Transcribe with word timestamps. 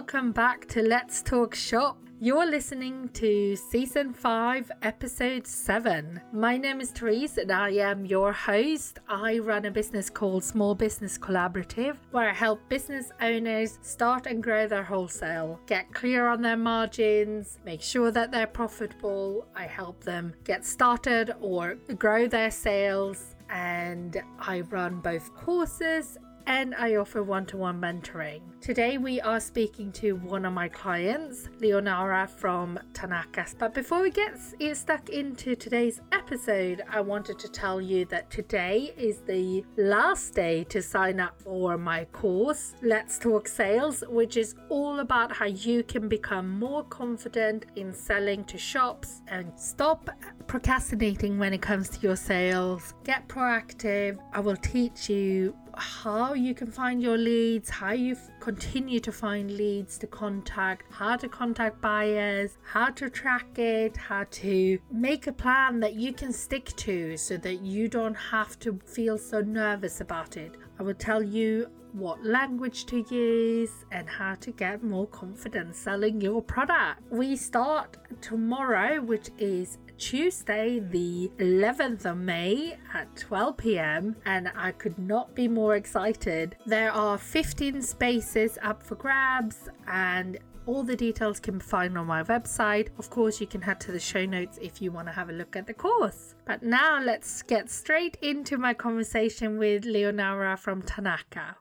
welcome 0.00 0.32
back 0.32 0.66
to 0.66 0.80
Let's 0.80 1.20
Talk 1.20 1.54
Shop. 1.54 1.98
You're 2.20 2.46
listening 2.46 3.10
to 3.10 3.54
season 3.54 4.14
5, 4.14 4.72
episode 4.80 5.46
7. 5.46 6.18
My 6.32 6.56
name 6.56 6.80
is 6.80 6.90
Therese 6.90 7.36
and 7.36 7.52
I 7.52 7.72
am 7.72 8.06
your 8.06 8.32
host. 8.32 8.98
I 9.10 9.40
run 9.40 9.66
a 9.66 9.70
business 9.70 10.08
called 10.08 10.42
Small 10.42 10.74
Business 10.74 11.18
Collaborative 11.18 11.98
where 12.12 12.30
I 12.30 12.32
help 12.32 12.66
business 12.70 13.12
owners 13.20 13.78
start 13.82 14.26
and 14.26 14.42
grow 14.42 14.66
their 14.66 14.84
wholesale, 14.84 15.60
get 15.66 15.92
clear 15.92 16.28
on 16.28 16.40
their 16.40 16.56
margins, 16.56 17.58
make 17.66 17.82
sure 17.82 18.10
that 18.10 18.32
they're 18.32 18.46
profitable. 18.46 19.46
I 19.54 19.66
help 19.66 20.02
them 20.02 20.32
get 20.44 20.64
started 20.64 21.34
or 21.42 21.74
grow 21.98 22.26
their 22.26 22.50
sales 22.50 23.36
and 23.50 24.16
I 24.38 24.62
run 24.62 25.00
both 25.00 25.34
courses 25.34 26.16
and 26.46 26.74
I 26.74 26.96
offer 26.96 27.22
one 27.22 27.46
to 27.46 27.56
one 27.56 27.80
mentoring. 27.80 28.40
Today 28.60 28.98
we 28.98 29.20
are 29.22 29.40
speaking 29.40 29.90
to 29.92 30.16
one 30.16 30.44
of 30.44 30.52
my 30.52 30.68
clients, 30.68 31.48
Leonara 31.60 32.28
from 32.28 32.78
Tanaka. 32.92 33.46
But 33.58 33.72
before 33.72 34.02
we 34.02 34.10
get 34.10 34.38
stuck 34.74 35.08
into 35.08 35.56
today's 35.56 36.00
episode, 36.12 36.82
I 36.90 37.00
wanted 37.00 37.38
to 37.38 37.48
tell 37.48 37.80
you 37.80 38.04
that 38.06 38.30
today 38.30 38.92
is 38.98 39.20
the 39.20 39.64
last 39.78 40.34
day 40.34 40.64
to 40.64 40.82
sign 40.82 41.20
up 41.20 41.40
for 41.40 41.78
my 41.78 42.04
course, 42.06 42.74
Let's 42.82 43.18
Talk 43.18 43.48
Sales, 43.48 44.04
which 44.08 44.36
is 44.36 44.54
all 44.68 45.00
about 45.00 45.32
how 45.32 45.46
you 45.46 45.82
can 45.82 46.08
become 46.08 46.58
more 46.58 46.84
confident 46.84 47.66
in 47.76 47.94
selling 47.94 48.44
to 48.44 48.58
shops 48.58 49.22
and 49.28 49.52
stop 49.58 50.10
procrastinating 50.46 51.38
when 51.38 51.54
it 51.54 51.62
comes 51.62 51.88
to 51.88 52.00
your 52.00 52.16
sales. 52.16 52.92
Get 53.04 53.26
proactive. 53.28 54.18
I 54.34 54.40
will 54.40 54.56
teach 54.56 55.08
you 55.08 55.56
how 55.80 56.34
you 56.34 56.54
can 56.54 56.70
find 56.70 57.02
your 57.02 57.16
leads, 57.16 57.70
how 57.70 57.92
you 57.92 58.16
continue 58.38 59.00
to 59.00 59.10
find 59.10 59.50
leads 59.50 59.98
to 59.98 60.06
contact, 60.06 60.92
how 60.92 61.16
to 61.16 61.28
contact 61.28 61.80
buyers, 61.80 62.58
how 62.62 62.90
to 62.90 63.08
track 63.08 63.58
it, 63.58 63.96
how 63.96 64.24
to 64.30 64.78
make 64.92 65.26
a 65.26 65.32
plan 65.32 65.80
that 65.80 65.94
you 65.94 66.12
can 66.12 66.32
stick 66.32 66.66
to 66.76 67.16
so 67.16 67.36
that 67.38 67.62
you 67.62 67.88
don't 67.88 68.14
have 68.14 68.58
to 68.60 68.78
feel 68.84 69.16
so 69.16 69.40
nervous 69.40 70.00
about 70.00 70.36
it. 70.36 70.56
I 70.78 70.82
will 70.82 70.94
tell 70.94 71.22
you 71.22 71.70
what 71.92 72.24
language 72.24 72.86
to 72.86 73.04
use 73.10 73.84
and 73.90 74.08
how 74.08 74.34
to 74.36 74.52
get 74.52 74.82
more 74.82 75.06
confident 75.08 75.74
selling 75.74 76.20
your 76.20 76.40
product. 76.42 77.00
We 77.10 77.36
start 77.36 77.96
tomorrow, 78.20 79.00
which 79.00 79.30
is 79.38 79.78
Tuesday, 80.00 80.80
the 80.80 81.30
11th 81.38 82.06
of 82.06 82.16
May 82.16 82.78
at 82.94 83.14
12 83.16 83.56
pm, 83.58 84.16
and 84.24 84.50
I 84.56 84.72
could 84.72 84.98
not 84.98 85.34
be 85.34 85.46
more 85.46 85.76
excited. 85.76 86.56
There 86.64 86.90
are 86.90 87.18
15 87.18 87.82
spaces 87.82 88.58
up 88.62 88.82
for 88.82 88.94
grabs, 88.94 89.68
and 89.86 90.38
all 90.64 90.82
the 90.82 90.96
details 90.96 91.38
can 91.38 91.58
be 91.58 91.64
found 91.64 91.98
on 91.98 92.06
my 92.06 92.22
website. 92.22 92.88
Of 92.98 93.10
course, 93.10 93.42
you 93.42 93.46
can 93.46 93.60
head 93.60 93.78
to 93.80 93.92
the 93.92 94.00
show 94.00 94.24
notes 94.24 94.58
if 94.62 94.80
you 94.80 94.90
want 94.90 95.06
to 95.08 95.12
have 95.12 95.28
a 95.28 95.32
look 95.32 95.54
at 95.54 95.66
the 95.66 95.74
course. 95.74 96.34
But 96.46 96.62
now 96.62 96.98
let's 97.02 97.42
get 97.42 97.70
straight 97.70 98.16
into 98.22 98.56
my 98.56 98.72
conversation 98.72 99.58
with 99.58 99.84
Leonara 99.84 100.58
from 100.58 100.80
Tanaka. 100.80 101.56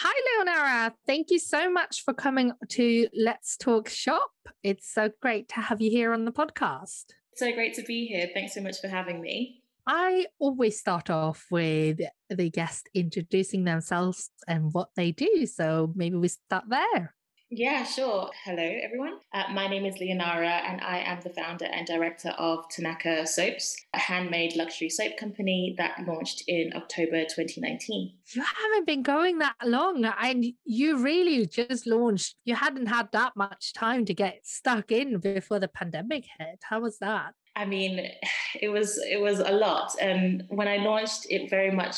Hi, 0.00 0.44
Leonara. 0.44 0.92
Thank 1.06 1.30
you 1.30 1.38
so 1.38 1.70
much 1.70 2.04
for 2.04 2.12
coming 2.12 2.52
to 2.68 3.08
Let's 3.16 3.56
Talk 3.56 3.88
Shop. 3.88 4.30
It's 4.62 4.92
so 4.92 5.08
great 5.22 5.48
to 5.48 5.62
have 5.62 5.80
you 5.80 5.90
here 5.90 6.12
on 6.12 6.26
the 6.26 6.32
podcast. 6.32 7.14
So 7.36 7.52
great 7.52 7.74
to 7.74 7.82
be 7.82 8.06
here. 8.06 8.30
Thanks 8.32 8.54
so 8.54 8.62
much 8.62 8.80
for 8.80 8.88
having 8.88 9.20
me. 9.20 9.62
I 9.86 10.26
always 10.38 10.80
start 10.80 11.10
off 11.10 11.46
with 11.50 12.00
the 12.28 12.50
guest 12.50 12.88
introducing 12.94 13.64
themselves 13.64 14.30
and 14.48 14.72
what 14.72 14.88
they 14.96 15.12
do. 15.12 15.46
So 15.46 15.92
maybe 15.94 16.16
we 16.16 16.28
start 16.28 16.64
there. 16.68 17.14
Yeah, 17.58 17.84
sure. 17.84 18.28
Hello, 18.44 18.62
everyone. 18.62 19.14
Uh, 19.32 19.44
my 19.50 19.66
name 19.66 19.86
is 19.86 19.94
Leonara, 19.94 20.60
and 20.68 20.78
I 20.82 20.98
am 20.98 21.22
the 21.22 21.30
founder 21.30 21.64
and 21.64 21.86
director 21.86 22.28
of 22.36 22.68
Tanaka 22.68 23.26
Soaps, 23.26 23.74
a 23.94 23.98
handmade 23.98 24.56
luxury 24.56 24.90
soap 24.90 25.16
company 25.16 25.74
that 25.78 26.06
launched 26.06 26.44
in 26.48 26.72
October 26.76 27.22
2019. 27.22 28.12
You 28.34 28.42
haven't 28.42 28.86
been 28.86 29.02
going 29.02 29.38
that 29.38 29.54
long, 29.64 30.04
and 30.04 30.44
you 30.66 30.98
really 30.98 31.46
just 31.46 31.86
launched. 31.86 32.34
You 32.44 32.56
hadn't 32.56 32.88
had 32.88 33.08
that 33.12 33.34
much 33.36 33.72
time 33.72 34.04
to 34.04 34.12
get 34.12 34.40
stuck 34.46 34.92
in 34.92 35.16
before 35.16 35.58
the 35.58 35.68
pandemic 35.68 36.26
hit. 36.38 36.60
How 36.62 36.80
was 36.80 36.98
that? 36.98 37.32
I 37.56 37.64
mean, 37.64 38.06
it 38.60 38.68
was 38.68 38.98
it 38.98 39.22
was 39.22 39.38
a 39.38 39.52
lot, 39.52 39.92
and 39.98 40.44
when 40.48 40.68
I 40.68 40.76
launched, 40.76 41.24
it 41.30 41.48
very 41.48 41.70
much 41.70 41.96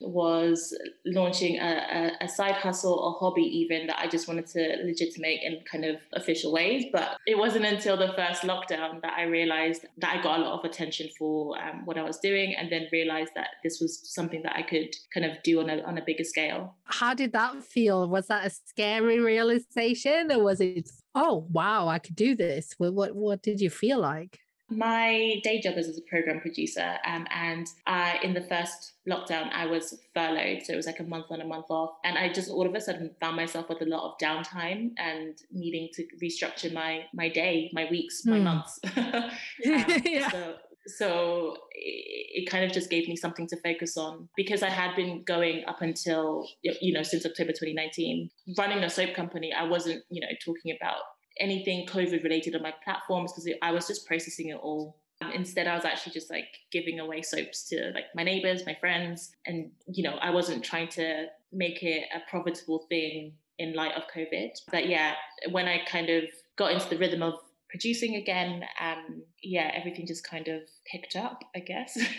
was 0.00 0.76
launching 1.06 1.58
a, 1.58 2.10
a, 2.20 2.24
a, 2.24 2.28
side 2.28 2.54
hustle 2.54 2.94
or 2.94 3.18
hobby 3.18 3.42
even 3.42 3.86
that 3.86 3.98
I 3.98 4.08
just 4.08 4.28
wanted 4.28 4.46
to 4.48 4.76
legitimate 4.84 5.40
in 5.42 5.60
kind 5.70 5.84
of 5.84 5.96
official 6.12 6.52
ways. 6.52 6.86
But 6.92 7.16
it 7.26 7.38
wasn't 7.38 7.64
until 7.64 7.96
the 7.96 8.12
first 8.16 8.42
lockdown 8.42 9.00
that 9.02 9.14
I 9.16 9.22
realized 9.22 9.86
that 9.98 10.16
I 10.16 10.22
got 10.22 10.40
a 10.40 10.42
lot 10.42 10.58
of 10.58 10.64
attention 10.64 11.08
for 11.18 11.56
um, 11.58 11.82
what 11.84 11.98
I 11.98 12.02
was 12.02 12.18
doing 12.18 12.54
and 12.54 12.70
then 12.70 12.86
realized 12.92 13.32
that 13.34 13.48
this 13.62 13.80
was 13.80 14.00
something 14.12 14.42
that 14.42 14.56
I 14.56 14.62
could 14.62 14.94
kind 15.12 15.26
of 15.26 15.42
do 15.42 15.60
on 15.60 15.70
a, 15.70 15.82
on 15.82 15.98
a 15.98 16.02
bigger 16.04 16.24
scale. 16.24 16.74
How 16.84 17.14
did 17.14 17.32
that 17.32 17.62
feel? 17.62 18.08
Was 18.08 18.26
that 18.28 18.46
a 18.46 18.50
scary 18.50 19.20
realization 19.20 20.30
or 20.32 20.42
was 20.42 20.60
it, 20.60 20.90
oh, 21.14 21.46
wow, 21.50 21.88
I 21.88 21.98
could 21.98 22.16
do 22.16 22.34
this? 22.34 22.74
What, 22.78 22.94
what, 22.94 23.14
what 23.14 23.42
did 23.42 23.60
you 23.60 23.70
feel 23.70 24.00
like? 24.00 24.40
My 24.70 25.40
day 25.44 25.60
job 25.60 25.76
is 25.76 25.88
as 25.88 25.98
a 25.98 26.02
program 26.02 26.40
producer, 26.40 26.96
um, 27.06 27.26
and 27.30 27.66
I, 27.86 28.18
in 28.22 28.32
the 28.32 28.40
first 28.40 28.94
lockdown, 29.08 29.52
I 29.52 29.66
was 29.66 30.00
furloughed, 30.14 30.62
so 30.64 30.72
it 30.72 30.76
was 30.76 30.86
like 30.86 31.00
a 31.00 31.04
month 31.04 31.26
on, 31.30 31.42
a 31.42 31.46
month 31.46 31.66
off, 31.68 31.90
and 32.02 32.16
I 32.16 32.32
just 32.32 32.50
all 32.50 32.66
of 32.66 32.74
a 32.74 32.80
sudden 32.80 33.10
found 33.20 33.36
myself 33.36 33.68
with 33.68 33.82
a 33.82 33.84
lot 33.84 34.10
of 34.10 34.18
downtime 34.18 34.92
and 34.96 35.36
needing 35.52 35.90
to 35.94 36.04
restructure 36.22 36.72
my 36.72 37.04
my 37.12 37.28
day, 37.28 37.70
my 37.74 37.86
weeks, 37.90 38.24
my 38.24 38.38
mm. 38.38 38.44
months. 38.44 38.80
um, 38.96 39.30
yeah. 40.04 40.30
So, 40.30 40.54
so 40.86 41.56
it, 41.72 42.44
it 42.44 42.50
kind 42.50 42.64
of 42.64 42.72
just 42.72 42.90
gave 42.90 43.08
me 43.08 43.16
something 43.16 43.46
to 43.48 43.56
focus 43.58 43.96
on 43.96 44.28
because 44.36 44.62
I 44.62 44.70
had 44.70 44.96
been 44.96 45.24
going 45.24 45.64
up 45.66 45.82
until 45.82 46.46
you 46.62 46.92
know 46.92 47.02
since 47.02 47.26
October 47.26 47.52
2019 47.52 48.30
running 48.58 48.82
a 48.82 48.90
soap 48.90 49.14
company. 49.14 49.52
I 49.52 49.64
wasn't 49.64 50.02
you 50.10 50.20
know 50.20 50.32
talking 50.44 50.74
about 50.80 51.02
anything 51.38 51.86
COVID 51.86 52.22
related 52.22 52.54
on 52.54 52.62
my 52.62 52.72
platforms 52.84 53.32
because 53.32 53.48
I 53.62 53.72
was 53.72 53.86
just 53.86 54.06
processing 54.06 54.48
it 54.48 54.56
all. 54.56 54.96
Um, 55.22 55.30
instead, 55.32 55.66
I 55.66 55.74
was 55.76 55.84
actually 55.84 56.12
just 56.12 56.30
like 56.30 56.48
giving 56.72 56.98
away 56.98 57.22
soaps 57.22 57.68
to 57.68 57.92
like 57.94 58.06
my 58.14 58.24
neighbors, 58.24 58.66
my 58.66 58.76
friends, 58.80 59.32
and 59.46 59.70
you 59.86 60.02
know, 60.02 60.16
I 60.20 60.30
wasn't 60.30 60.64
trying 60.64 60.88
to 60.88 61.26
make 61.52 61.82
it 61.82 62.04
a 62.14 62.28
profitable 62.28 62.86
thing 62.88 63.34
in 63.58 63.74
light 63.74 63.92
of 63.96 64.02
COVID. 64.14 64.50
But 64.70 64.88
yeah, 64.88 65.14
when 65.50 65.66
I 65.66 65.84
kind 65.86 66.10
of 66.10 66.24
got 66.56 66.72
into 66.72 66.88
the 66.88 66.98
rhythm 66.98 67.22
of 67.22 67.34
producing 67.68 68.16
again, 68.16 68.64
um, 68.80 69.22
yeah, 69.42 69.70
everything 69.74 70.06
just 70.06 70.28
kind 70.28 70.48
of 70.48 70.62
picked 70.90 71.16
up, 71.16 71.42
I 71.54 71.60
guess. 71.60 71.98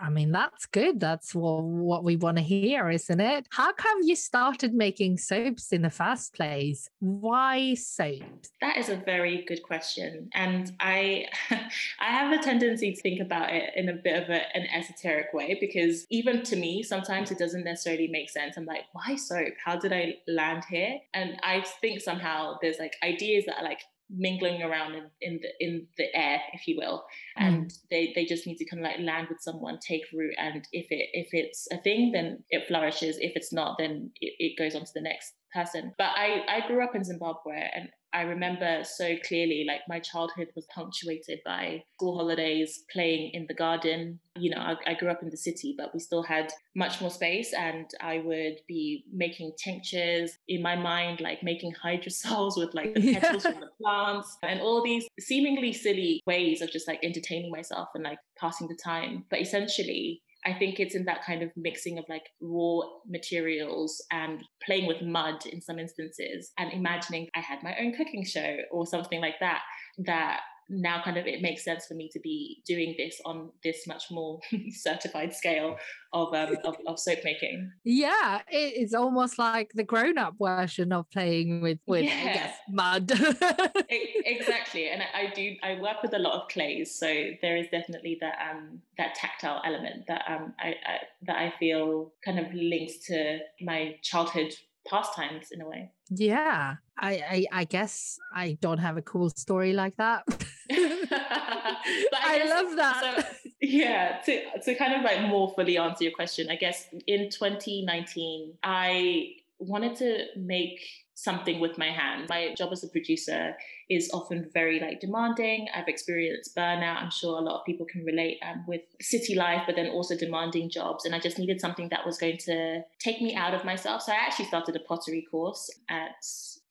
I 0.00 0.10
mean, 0.10 0.32
that's 0.32 0.66
good. 0.66 1.00
That's 1.00 1.34
what, 1.34 1.62
what 1.62 2.04
we 2.04 2.16
want 2.16 2.36
to 2.36 2.42
hear, 2.42 2.90
isn't 2.90 3.20
it? 3.20 3.46
How 3.50 3.72
come 3.72 3.98
you 4.02 4.16
started 4.16 4.74
making 4.74 5.18
soaps 5.18 5.72
in 5.72 5.82
the 5.82 5.90
first 5.90 6.34
place? 6.34 6.88
Why 7.00 7.74
soaps? 7.74 8.50
That 8.60 8.76
is 8.76 8.88
a 8.88 8.96
very 8.96 9.44
good 9.46 9.62
question. 9.62 10.28
And 10.34 10.72
I 10.80 11.26
I 11.50 12.10
have 12.10 12.38
a 12.38 12.42
tendency 12.42 12.92
to 12.92 13.00
think 13.00 13.20
about 13.20 13.50
it 13.52 13.70
in 13.76 13.88
a 13.88 13.94
bit 13.94 14.22
of 14.22 14.28
a, 14.28 14.56
an 14.56 14.66
esoteric 14.74 15.32
way 15.32 15.56
because 15.60 16.06
even 16.10 16.42
to 16.44 16.56
me, 16.56 16.82
sometimes 16.82 17.30
it 17.30 17.38
doesn't 17.38 17.64
necessarily 17.64 18.08
make 18.08 18.30
sense. 18.30 18.56
I'm 18.56 18.66
like, 18.66 18.84
why 18.92 19.16
soap? 19.16 19.54
How 19.64 19.76
did 19.76 19.92
I 19.92 20.16
land 20.28 20.64
here? 20.68 20.98
And 21.14 21.38
I 21.42 21.64
think 21.80 22.00
somehow 22.00 22.58
there's 22.60 22.78
like 22.78 22.96
ideas 23.02 23.44
that 23.46 23.58
are 23.58 23.64
like 23.64 23.80
mingling 24.10 24.62
around 24.62 24.94
in, 24.94 25.04
in 25.20 25.40
the 25.42 25.64
in 25.64 25.86
the 25.96 26.14
air, 26.14 26.40
if 26.52 26.66
you 26.68 26.76
will, 26.76 27.04
mm. 27.38 27.46
and 27.46 27.66
mm. 27.66 27.78
they 27.90 28.12
they 28.14 28.24
just 28.24 28.46
need 28.46 28.56
to 28.56 28.64
kind 28.64 28.84
of 28.84 28.90
like 28.90 29.00
land 29.00 29.28
with 29.28 29.40
someone, 29.40 29.78
take 29.78 30.02
root, 30.12 30.34
and 30.38 30.66
if 30.72 30.86
it 30.90 31.08
if 31.12 31.28
it's 31.32 31.68
a 31.72 31.78
thing, 31.78 32.12
then 32.12 32.42
it 32.50 32.66
flourishes. 32.68 33.18
If 33.18 33.32
it's 33.36 33.52
not, 33.52 33.76
then 33.78 34.10
it, 34.20 34.34
it 34.38 34.58
goes 34.58 34.74
on 34.74 34.84
to 34.84 34.92
the 34.94 35.00
next 35.00 35.34
person. 35.52 35.92
But 35.98 36.10
I 36.16 36.44
I 36.48 36.66
grew 36.66 36.84
up 36.84 36.94
in 36.94 37.04
Zimbabwe, 37.04 37.68
and 37.74 37.88
I 38.12 38.22
remember 38.22 38.82
so 38.84 39.16
clearly, 39.26 39.64
like 39.66 39.80
my 39.88 40.00
childhood 40.00 40.48
was 40.54 40.66
punctuated 40.74 41.40
by 41.44 41.84
school 41.96 42.16
holidays, 42.16 42.84
playing 42.90 43.30
in 43.32 43.46
the 43.46 43.54
garden. 43.54 44.20
You 44.36 44.50
know, 44.50 44.58
I, 44.60 44.76
I, 44.86 44.94
grew 44.94 45.10
up 45.10 45.22
in 45.22 45.30
the 45.30 45.36
city, 45.36 45.74
but 45.76 45.92
we 45.94 46.00
still 46.00 46.22
had 46.22 46.52
much 46.74 47.00
more 47.00 47.10
space. 47.10 47.52
And 47.52 47.86
I 48.00 48.18
would 48.18 48.56
be 48.68 49.04
making 49.12 49.52
tinctures 49.62 50.38
in 50.48 50.62
my 50.62 50.76
mind, 50.76 51.20
like 51.20 51.42
making 51.42 51.72
hydrosols 51.82 52.56
with 52.56 52.74
like 52.74 52.94
the 52.94 53.14
petals 53.20 53.44
yeah. 53.44 53.50
from 53.52 53.60
the 53.60 53.70
plants 53.82 54.36
and 54.42 54.60
all 54.60 54.82
these 54.82 55.06
seemingly 55.18 55.72
silly 55.72 56.22
ways 56.26 56.60
of 56.60 56.70
just 56.70 56.88
like 56.88 57.00
entertaining 57.02 57.50
myself 57.50 57.88
and 57.94 58.04
like 58.04 58.18
passing 58.38 58.68
the 58.68 58.78
time. 58.82 59.24
But 59.30 59.40
essentially, 59.40 60.22
I 60.46 60.54
think 60.54 60.78
it's 60.78 60.94
in 60.94 61.04
that 61.06 61.24
kind 61.24 61.42
of 61.42 61.50
mixing 61.56 61.98
of 61.98 62.04
like 62.08 62.22
raw 62.40 62.80
materials 63.08 64.02
and 64.12 64.42
playing 64.64 64.86
with 64.86 65.02
mud 65.02 65.44
in 65.46 65.60
some 65.60 65.78
instances 65.78 66.52
and 66.56 66.72
imagining 66.72 67.28
I 67.34 67.40
had 67.40 67.62
my 67.64 67.74
own 67.80 67.94
cooking 67.94 68.24
show 68.24 68.56
or 68.70 68.86
something 68.86 69.20
like 69.20 69.40
that 69.40 69.62
that 70.04 70.40
now 70.68 71.00
kind 71.02 71.16
of 71.16 71.26
it 71.26 71.42
makes 71.42 71.64
sense 71.64 71.86
for 71.86 71.94
me 71.94 72.08
to 72.12 72.20
be 72.20 72.62
doing 72.66 72.94
this 72.98 73.20
on 73.24 73.50
this 73.62 73.86
much 73.86 74.04
more 74.10 74.40
certified 74.70 75.34
scale 75.34 75.76
of, 76.12 76.34
um, 76.34 76.56
of, 76.64 76.76
of 76.86 76.98
soap 76.98 77.18
making. 77.24 77.70
Yeah, 77.84 78.42
it's 78.48 78.94
almost 78.94 79.38
like 79.38 79.70
the 79.74 79.84
grown-up 79.84 80.34
version 80.40 80.92
of 80.92 81.10
playing 81.10 81.62
with 81.62 81.78
with 81.86 82.04
yeah. 82.04 82.34
Guess 82.34 82.56
mud. 82.70 83.10
exactly, 83.88 84.88
and 84.88 85.02
I, 85.02 85.26
I, 85.26 85.32
do. 85.34 85.54
I 85.62 85.80
work 85.80 86.02
with 86.02 86.14
a 86.14 86.18
lot 86.18 86.40
of 86.40 86.48
clays, 86.48 86.94
so 86.98 87.06
there 87.42 87.56
is 87.56 87.66
definitely 87.70 88.18
that 88.20 88.36
um 88.50 88.80
that 88.98 89.14
tactile 89.14 89.62
element 89.64 90.06
that 90.08 90.24
um 90.28 90.54
I, 90.58 90.68
I 90.68 90.98
that 91.22 91.36
I 91.36 91.54
feel 91.58 92.12
kind 92.24 92.38
of 92.38 92.52
links 92.52 92.98
to 93.06 93.38
my 93.60 93.96
childhood 94.02 94.52
pastimes 94.88 95.48
in 95.50 95.60
a 95.60 95.68
way. 95.68 95.90
Yeah, 96.10 96.76
I, 96.98 97.12
I, 97.12 97.46
I 97.60 97.64
guess 97.64 98.18
I 98.34 98.58
don't 98.60 98.78
have 98.78 98.96
a 98.96 99.02
cool 99.02 99.30
story 99.30 99.72
like 99.72 99.96
that. 99.96 100.24
I, 100.70 101.76
I 102.24 102.38
guess, 102.38 102.50
love 102.50 102.76
that. 102.76 103.28
So, 103.42 103.48
yeah, 103.60 104.18
to 104.24 104.60
to 104.64 104.74
kind 104.74 104.94
of 104.94 105.02
like 105.02 105.22
more 105.22 105.52
fully 105.54 105.78
answer 105.78 106.04
your 106.04 106.12
question, 106.12 106.50
I 106.50 106.56
guess 106.56 106.88
in 107.06 107.30
2019, 107.30 108.54
I 108.62 109.34
wanted 109.58 109.96
to 109.96 110.24
make 110.36 110.80
something 111.14 111.60
with 111.60 111.78
my 111.78 111.90
hand. 111.90 112.28
My 112.28 112.54
job 112.56 112.72
as 112.72 112.84
a 112.84 112.88
producer 112.88 113.54
is 113.88 114.10
often 114.12 114.50
very 114.52 114.80
like 114.80 115.00
demanding. 115.00 115.68
I've 115.74 115.88
experienced 115.88 116.56
burnout. 116.56 117.02
I'm 117.02 117.10
sure 117.10 117.38
a 117.38 117.42
lot 117.42 117.60
of 117.60 117.66
people 117.66 117.86
can 117.86 118.04
relate 118.04 118.38
um, 118.46 118.64
with 118.66 118.82
city 119.00 119.34
life, 119.34 119.62
but 119.66 119.76
then 119.76 119.88
also 119.88 120.16
demanding 120.16 120.70
jobs. 120.70 121.04
And 121.04 121.14
I 121.14 121.20
just 121.20 121.38
needed 121.38 121.60
something 121.60 121.88
that 121.90 122.04
was 122.04 122.18
going 122.18 122.38
to 122.38 122.82
take 122.98 123.20
me 123.20 123.34
out 123.34 123.54
of 123.54 123.64
myself. 123.64 124.02
So 124.02 124.12
I 124.12 124.16
actually 124.16 124.46
started 124.46 124.76
a 124.76 124.80
pottery 124.80 125.26
course 125.30 125.70
at 125.88 126.16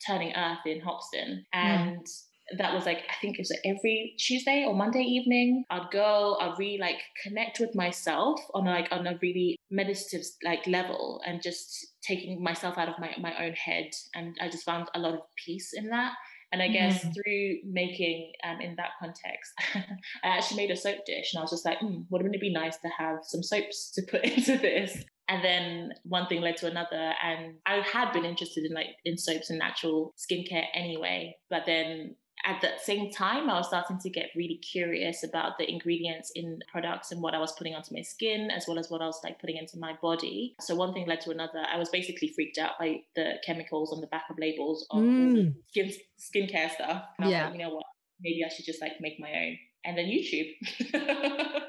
Turning 0.05 0.33
Earth 0.35 0.65
in 0.65 0.81
Hoxton. 0.81 1.45
And 1.53 1.99
mm 1.99 2.21
that 2.57 2.73
was 2.73 2.85
like 2.85 2.99
I 3.09 3.15
think 3.21 3.37
it 3.37 3.41
was 3.41 3.57
every 3.65 4.13
Tuesday 4.19 4.65
or 4.67 4.75
Monday 4.75 5.01
evening. 5.01 5.63
I'd 5.69 5.89
go, 5.91 6.37
I'd 6.39 6.57
really 6.59 6.77
like 6.77 7.01
connect 7.23 7.59
with 7.59 7.73
myself 7.73 8.39
on 8.53 8.65
like 8.65 8.87
on 8.91 9.07
a 9.07 9.17
really 9.21 9.57
meditative 9.71 10.25
like 10.43 10.65
level 10.67 11.21
and 11.25 11.41
just 11.41 11.87
taking 12.03 12.43
myself 12.43 12.77
out 12.77 12.89
of 12.89 12.99
my, 12.99 13.15
my 13.19 13.33
own 13.43 13.53
head. 13.53 13.89
And 14.13 14.37
I 14.39 14.49
just 14.49 14.63
found 14.63 14.89
a 14.93 14.99
lot 14.99 15.15
of 15.15 15.21
peace 15.43 15.71
in 15.73 15.89
that. 15.89 16.13
And 16.51 16.61
I 16.61 16.67
guess 16.67 17.03
mm. 17.03 17.13
through 17.13 17.57
making 17.65 18.31
um, 18.43 18.61
in 18.61 18.75
that 18.75 18.91
context, 18.99 19.53
I 20.23 20.27
actually 20.27 20.57
made 20.57 20.71
a 20.71 20.77
soap 20.77 20.99
dish 21.05 21.33
and 21.33 21.39
I 21.39 21.43
was 21.43 21.51
just 21.51 21.65
like, 21.65 21.79
mm, 21.79 22.05
wouldn't 22.09 22.35
it 22.35 22.41
be 22.41 22.53
nice 22.53 22.77
to 22.77 22.89
have 22.97 23.19
some 23.23 23.43
soaps 23.43 23.91
to 23.91 24.01
put 24.03 24.23
into 24.23 24.57
this? 24.57 25.03
And 25.27 25.43
then 25.43 25.93
one 26.03 26.27
thing 26.27 26.41
led 26.41 26.57
to 26.57 26.67
another. 26.67 27.13
And 27.23 27.55
I 27.65 27.77
had 27.79 28.11
been 28.11 28.25
interested 28.25 28.63
in 28.65 28.73
like 28.73 28.89
in 29.05 29.17
soaps 29.17 29.49
and 29.49 29.59
natural 29.59 30.13
skincare 30.17 30.65
anyway. 30.73 31.35
But 31.49 31.63
then 31.65 32.15
at 32.43 32.61
the 32.61 32.71
same 32.81 33.11
time, 33.11 33.49
I 33.49 33.55
was 33.55 33.67
starting 33.67 33.97
to 33.99 34.09
get 34.09 34.29
really 34.35 34.57
curious 34.57 35.23
about 35.23 35.57
the 35.57 35.69
ingredients 35.69 36.31
in 36.35 36.59
products 36.71 37.11
and 37.11 37.21
what 37.21 37.33
I 37.33 37.39
was 37.39 37.53
putting 37.53 37.73
onto 37.73 37.93
my 37.93 38.01
skin, 38.01 38.51
as 38.51 38.65
well 38.67 38.77
as 38.77 38.89
what 38.89 39.01
I 39.01 39.05
was 39.05 39.19
like 39.23 39.39
putting 39.39 39.57
into 39.57 39.79
my 39.79 39.93
body. 40.01 40.55
So 40.61 40.75
one 40.75 40.93
thing 40.93 41.07
led 41.07 41.21
to 41.21 41.31
another. 41.31 41.63
I 41.71 41.77
was 41.77 41.89
basically 41.89 42.31
freaked 42.35 42.57
out 42.57 42.71
by 42.79 42.97
the 43.15 43.35
chemicals 43.45 43.93
on 43.93 44.01
the 44.01 44.07
back 44.07 44.25
of 44.29 44.37
labels 44.37 44.85
of 44.91 45.01
mm. 45.01 45.53
skin 45.69 45.91
skincare 46.19 46.71
stuff. 46.71 47.03
yeah, 47.19 47.45
like, 47.45 47.53
you 47.53 47.59
know 47.59 47.73
what? 47.73 47.85
Maybe 48.21 48.43
I 48.45 48.49
should 48.49 48.65
just 48.65 48.81
like 48.81 48.93
make 48.99 49.19
my 49.19 49.31
own. 49.31 49.57
And 49.87 49.97
then 49.97 50.05
YouTube. 50.05 50.49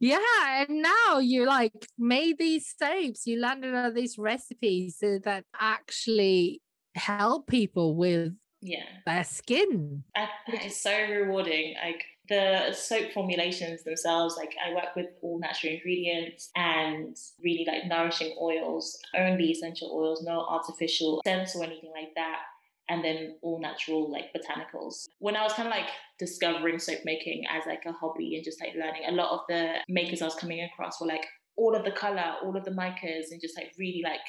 yeah, 0.00 0.66
and 0.68 0.82
now 0.82 1.18
you 1.20 1.46
like 1.46 1.72
made 1.98 2.38
these 2.38 2.74
soaps. 2.76 3.26
You 3.26 3.40
landed 3.40 3.74
on 3.74 3.94
these 3.94 4.18
recipes 4.18 4.98
that 5.00 5.44
actually 5.60 6.62
help 6.96 7.46
people 7.46 7.96
with 7.96 8.32
yeah. 8.60 8.84
Their 9.06 9.24
skin. 9.24 10.04
That 10.14 10.30
is 10.64 10.80
so 10.80 10.92
rewarding 10.92 11.74
like 11.82 12.04
the 12.30 12.72
soap 12.72 13.12
formulations 13.12 13.82
themselves 13.82 14.36
like 14.36 14.54
i 14.64 14.72
work 14.72 14.94
with 14.94 15.06
all 15.20 15.38
natural 15.40 15.72
ingredients 15.74 16.50
and 16.54 17.16
really 17.42 17.66
like 17.66 17.86
nourishing 17.86 18.34
oils 18.40 18.98
only 19.18 19.50
essential 19.50 19.90
oils 19.92 20.22
no 20.22 20.46
artificial 20.48 21.20
scents 21.24 21.56
or 21.56 21.64
anything 21.64 21.90
like 21.92 22.14
that 22.14 22.38
and 22.88 23.04
then 23.04 23.36
all 23.42 23.60
natural 23.60 24.10
like 24.10 24.32
botanicals. 24.32 25.06
When 25.18 25.36
i 25.36 25.42
was 25.42 25.52
kind 25.52 25.68
of 25.68 25.72
like 25.72 25.88
discovering 26.18 26.78
soap 26.78 27.00
making 27.04 27.44
as 27.50 27.64
like 27.66 27.84
a 27.86 27.92
hobby 27.92 28.36
and 28.36 28.44
just 28.44 28.60
like 28.60 28.74
learning 28.74 29.02
a 29.08 29.12
lot 29.12 29.32
of 29.32 29.40
the 29.48 29.74
makers 29.88 30.22
i 30.22 30.24
was 30.24 30.34
coming 30.34 30.62
across 30.62 31.00
were 31.00 31.06
like 31.06 31.26
all 31.56 31.74
of 31.74 31.84
the 31.84 31.92
color 31.92 32.34
all 32.42 32.56
of 32.56 32.64
the 32.64 32.70
micas 32.70 33.30
and 33.32 33.40
just 33.40 33.56
like 33.56 33.72
really 33.78 34.02
like 34.04 34.20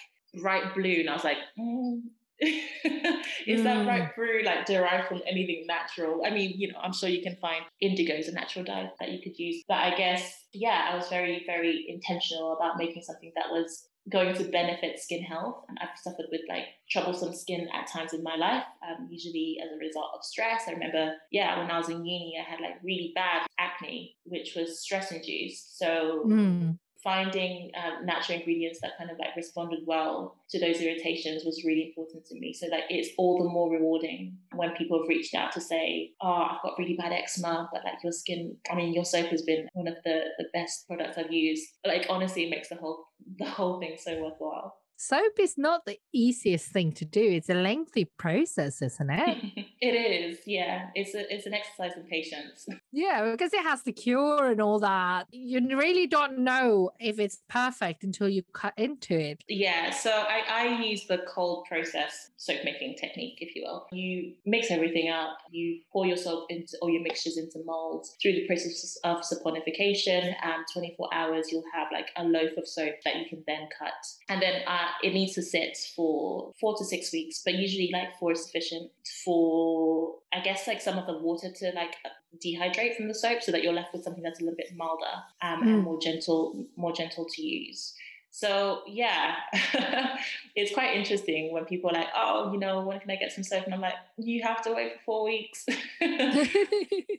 bright 0.41 0.73
blue 0.73 1.01
and 1.01 1.09
i 1.09 1.13
was 1.13 1.23
like 1.23 1.37
mm, 1.59 2.01
is 3.47 3.61
mm. 3.61 3.63
that 3.63 3.87
right 3.87 4.09
through 4.15 4.41
like 4.43 4.65
derived 4.65 5.07
from 5.07 5.21
anything 5.27 5.65
natural? 5.67 6.23
I 6.25 6.31
mean, 6.31 6.53
you 6.57 6.71
know, 6.71 6.79
I'm 6.81 6.93
sure 6.93 7.09
you 7.09 7.21
can 7.21 7.37
find 7.37 7.63
indigo 7.79 8.15
is 8.15 8.27
a 8.27 8.33
natural 8.33 8.65
dye 8.65 8.89
that 8.99 9.11
you 9.11 9.19
could 9.21 9.37
use. 9.37 9.63
But 9.67 9.77
I 9.77 9.95
guess, 9.95 10.45
yeah, 10.53 10.89
I 10.91 10.95
was 10.95 11.07
very, 11.09 11.43
very 11.45 11.85
intentional 11.87 12.53
about 12.53 12.77
making 12.77 13.03
something 13.03 13.31
that 13.35 13.51
was 13.51 13.87
going 14.11 14.33
to 14.35 14.43
benefit 14.45 14.99
skin 14.99 15.21
health. 15.21 15.63
And 15.69 15.77
I've 15.79 15.97
suffered 16.01 16.25
with 16.31 16.41
like 16.49 16.65
troublesome 16.89 17.35
skin 17.35 17.67
at 17.73 17.87
times 17.87 18.13
in 18.13 18.23
my 18.23 18.35
life, 18.35 18.63
um, 18.87 19.07
usually 19.11 19.57
as 19.63 19.71
a 19.71 19.77
result 19.77 20.11
of 20.15 20.23
stress. 20.23 20.63
I 20.67 20.71
remember, 20.71 21.13
yeah, 21.31 21.59
when 21.59 21.69
I 21.69 21.77
was 21.77 21.89
in 21.89 22.03
uni, 22.03 22.33
I 22.39 22.49
had 22.49 22.59
like 22.59 22.81
really 22.83 23.11
bad 23.13 23.45
acne, 23.59 24.15
which 24.25 24.53
was 24.55 24.81
stress 24.81 25.11
induced. 25.11 25.77
So 25.77 26.23
mm 26.25 26.77
finding 27.03 27.71
um, 27.75 28.05
natural 28.05 28.37
ingredients 28.37 28.79
that 28.81 28.97
kind 28.97 29.09
of 29.09 29.17
like 29.17 29.35
responded 29.35 29.79
well 29.85 30.37
to 30.49 30.59
those 30.59 30.81
irritations 30.81 31.43
was 31.43 31.63
really 31.65 31.87
important 31.87 32.25
to 32.25 32.39
me. 32.39 32.53
So 32.53 32.67
like 32.67 32.83
it's 32.89 33.09
all 33.17 33.41
the 33.41 33.49
more 33.49 33.71
rewarding 33.71 34.37
when 34.53 34.71
people 34.71 34.99
have 34.99 35.07
reached 35.07 35.33
out 35.33 35.51
to 35.53 35.61
say, 35.61 36.11
"Oh, 36.21 36.47
I've 36.49 36.61
got 36.61 36.77
really 36.77 36.95
bad 36.95 37.11
eczema, 37.11 37.69
but 37.73 37.83
like 37.83 38.03
your 38.03 38.11
skin, 38.11 38.57
I 38.71 38.75
mean, 38.75 38.93
your 38.93 39.05
soap 39.05 39.27
has 39.27 39.41
been 39.41 39.67
one 39.73 39.87
of 39.87 39.95
the 40.03 40.25
the 40.37 40.45
best 40.53 40.87
products 40.87 41.17
I've 41.17 41.31
used." 41.31 41.67
Like 41.85 42.05
honestly, 42.09 42.43
it 42.43 42.49
makes 42.49 42.69
the 42.69 42.75
whole 42.75 43.05
the 43.37 43.49
whole 43.49 43.79
thing 43.79 43.97
so 43.99 44.21
worthwhile. 44.21 44.77
Soap 44.97 45.39
is 45.39 45.57
not 45.57 45.85
the 45.85 45.97
easiest 46.13 46.67
thing 46.67 46.91
to 46.93 47.05
do. 47.05 47.23
It's 47.23 47.49
a 47.49 47.55
lengthy 47.55 48.05
process, 48.05 48.83
isn't 48.83 49.09
it? 49.09 49.65
it 49.81 49.93
is, 49.93 50.39
yeah. 50.45 50.89
It's 50.93 51.15
a, 51.15 51.33
it's 51.33 51.47
an 51.47 51.53
exercise 51.53 51.97
in 51.97 52.03
patience. 52.03 52.67
Yeah, 52.93 53.31
because 53.31 53.53
it 53.53 53.63
has 53.63 53.83
the 53.83 53.93
cure 53.93 54.51
and 54.51 54.59
all 54.59 54.77
that. 54.79 55.27
You 55.31 55.61
really 55.77 56.07
don't 56.07 56.39
know 56.39 56.91
if 56.99 57.19
it's 57.19 57.39
perfect 57.47 58.03
until 58.03 58.27
you 58.27 58.43
cut 58.51 58.73
into 58.75 59.17
it. 59.17 59.41
Yeah, 59.47 59.91
so 59.91 60.11
I, 60.11 60.41
I 60.49 60.81
use 60.83 61.07
the 61.07 61.19
cold 61.19 61.65
process 61.69 62.31
soap 62.35 62.57
making 62.65 62.95
technique, 62.95 63.37
if 63.39 63.55
you 63.55 63.63
will. 63.63 63.87
You 63.93 64.33
mix 64.45 64.71
everything 64.71 65.09
up, 65.09 65.37
you 65.51 65.79
pour 65.93 66.05
your 66.05 66.17
soap 66.17 66.47
into 66.49 66.77
all 66.81 66.89
your 66.89 67.01
mixtures 67.01 67.37
into 67.37 67.59
molds. 67.65 68.17
Through 68.21 68.33
the 68.33 68.47
process 68.47 68.97
of 69.05 69.21
saponification, 69.21 70.33
um, 70.43 70.65
24 70.73 71.09
hours, 71.13 71.47
you'll 71.49 71.63
have 71.73 71.87
like 71.93 72.09
a 72.17 72.23
loaf 72.23 72.51
of 72.57 72.67
soap 72.67 72.95
that 73.05 73.15
you 73.15 73.25
can 73.29 73.43
then 73.47 73.69
cut. 73.79 73.93
And 74.27 74.41
then 74.41 74.63
uh, 74.67 74.87
it 75.01 75.13
needs 75.13 75.33
to 75.35 75.43
sit 75.43 75.77
for 75.95 76.51
four 76.59 76.75
to 76.77 76.83
six 76.83 77.13
weeks, 77.13 77.41
but 77.45 77.53
usually 77.53 77.89
like 77.93 78.17
four 78.19 78.33
is 78.33 78.43
sufficient 78.43 78.91
for, 79.23 79.70
I 80.33 80.39
guess, 80.41 80.67
like 80.67 80.81
some 80.81 80.97
of 80.97 81.07
the 81.07 81.17
water 81.17 81.51
to 81.51 81.71
like 81.75 81.95
dehydrate 82.43 82.95
from 82.95 83.07
the 83.07 83.15
soap 83.15 83.41
so 83.41 83.51
that 83.51 83.63
you're 83.63 83.73
left 83.73 83.93
with 83.93 84.03
something 84.03 84.23
that's 84.23 84.39
a 84.39 84.43
little 84.43 84.57
bit 84.57 84.75
milder 84.75 85.05
um, 85.41 85.61
mm. 85.61 85.73
and 85.73 85.83
more 85.83 85.99
gentle, 85.99 86.65
more 86.75 86.93
gentle 86.93 87.25
to 87.25 87.41
use. 87.41 87.93
So 88.33 88.83
yeah, 88.87 89.35
it's 90.55 90.73
quite 90.73 90.95
interesting 90.95 91.51
when 91.51 91.65
people 91.65 91.89
are 91.89 91.93
like, 91.93 92.07
"Oh, 92.15 92.51
you 92.53 92.59
know, 92.59 92.79
when 92.81 92.97
can 93.01 93.11
I 93.11 93.17
get 93.17 93.33
some 93.33 93.43
soap?" 93.43 93.65
And 93.65 93.73
I'm 93.73 93.81
like, 93.81 93.95
"You 94.17 94.41
have 94.43 94.61
to 94.63 94.73
wait 94.73 94.93
for 94.93 94.99
four 95.03 95.25
weeks 95.25 95.65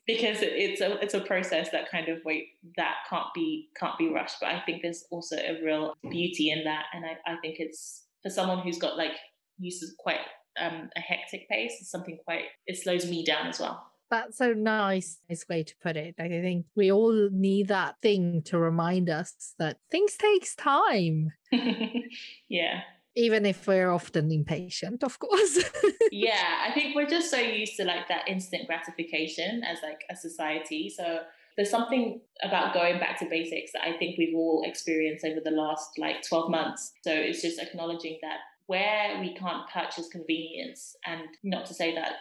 because 0.06 0.38
it's 0.40 0.80
a 0.80 0.98
it's 1.04 1.12
a 1.12 1.20
process 1.20 1.68
that 1.70 1.90
kind 1.90 2.08
of 2.08 2.24
wait 2.24 2.48
that 2.78 2.94
can't 3.10 3.26
be 3.34 3.68
can't 3.78 3.98
be 3.98 4.08
rushed." 4.08 4.36
But 4.40 4.54
I 4.54 4.60
think 4.60 4.80
there's 4.80 5.04
also 5.10 5.36
a 5.36 5.62
real 5.62 5.94
beauty 6.10 6.50
in 6.50 6.64
that, 6.64 6.86
and 6.94 7.04
I, 7.04 7.18
I 7.30 7.36
think 7.42 7.56
it's 7.58 8.04
for 8.22 8.30
someone 8.30 8.60
who's 8.60 8.78
got 8.78 8.96
like 8.96 9.12
uses 9.58 9.94
quite 9.98 10.20
um, 10.60 10.90
a 10.96 11.00
hectic 11.00 11.48
pace. 11.48 11.80
is 11.80 11.90
something 11.90 12.18
quite 12.24 12.44
it 12.66 12.76
slows 12.76 13.08
me 13.08 13.24
down 13.24 13.46
as 13.46 13.60
well. 13.60 13.86
That's 14.10 14.36
so 14.36 14.52
nice, 14.52 15.18
nice 15.30 15.46
way 15.48 15.62
to 15.62 15.74
put 15.82 15.96
it. 15.96 16.16
I 16.18 16.28
think 16.28 16.66
we 16.76 16.92
all 16.92 17.30
need 17.32 17.68
that 17.68 17.96
thing 18.02 18.42
to 18.44 18.58
remind 18.58 19.08
us 19.08 19.54
that 19.58 19.78
things 19.90 20.16
takes 20.16 20.54
time. 20.54 21.32
yeah. 22.48 22.82
Even 23.16 23.46
if 23.46 23.66
we're 23.66 23.90
often 23.90 24.30
impatient, 24.30 25.02
of 25.02 25.18
course. 25.18 25.64
yeah, 26.12 26.66
I 26.68 26.72
think 26.72 26.94
we're 26.94 27.06
just 27.06 27.30
so 27.30 27.38
used 27.38 27.76
to 27.76 27.84
like 27.84 28.08
that 28.08 28.28
instant 28.28 28.66
gratification 28.66 29.62
as 29.64 29.78
like 29.82 30.02
a 30.10 30.16
society. 30.16 30.90
So 30.94 31.20
there's 31.56 31.70
something 31.70 32.20
about 32.42 32.74
going 32.74 32.98
back 32.98 33.18
to 33.20 33.26
basics 33.28 33.72
that 33.72 33.82
I 33.82 33.96
think 33.96 34.18
we've 34.18 34.34
all 34.34 34.62
experienced 34.66 35.24
over 35.24 35.40
the 35.42 35.50
last 35.50 35.98
like 35.98 36.22
12 36.26 36.50
months. 36.50 36.92
So 37.02 37.12
it's 37.12 37.42
just 37.42 37.58
acknowledging 37.58 38.18
that 38.22 38.38
where 38.72 39.20
we 39.20 39.34
can't 39.34 39.68
purchase 39.68 40.08
convenience, 40.08 40.96
and 41.04 41.22
not 41.42 41.66
to 41.66 41.74
say 41.74 41.94
that 41.94 42.12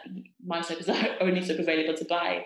my 0.44 0.60
soap 0.60 0.80
is 0.80 0.86
the 0.86 1.22
only 1.22 1.42
soap 1.42 1.58
available 1.58 1.94
to 1.94 2.04
buy, 2.04 2.44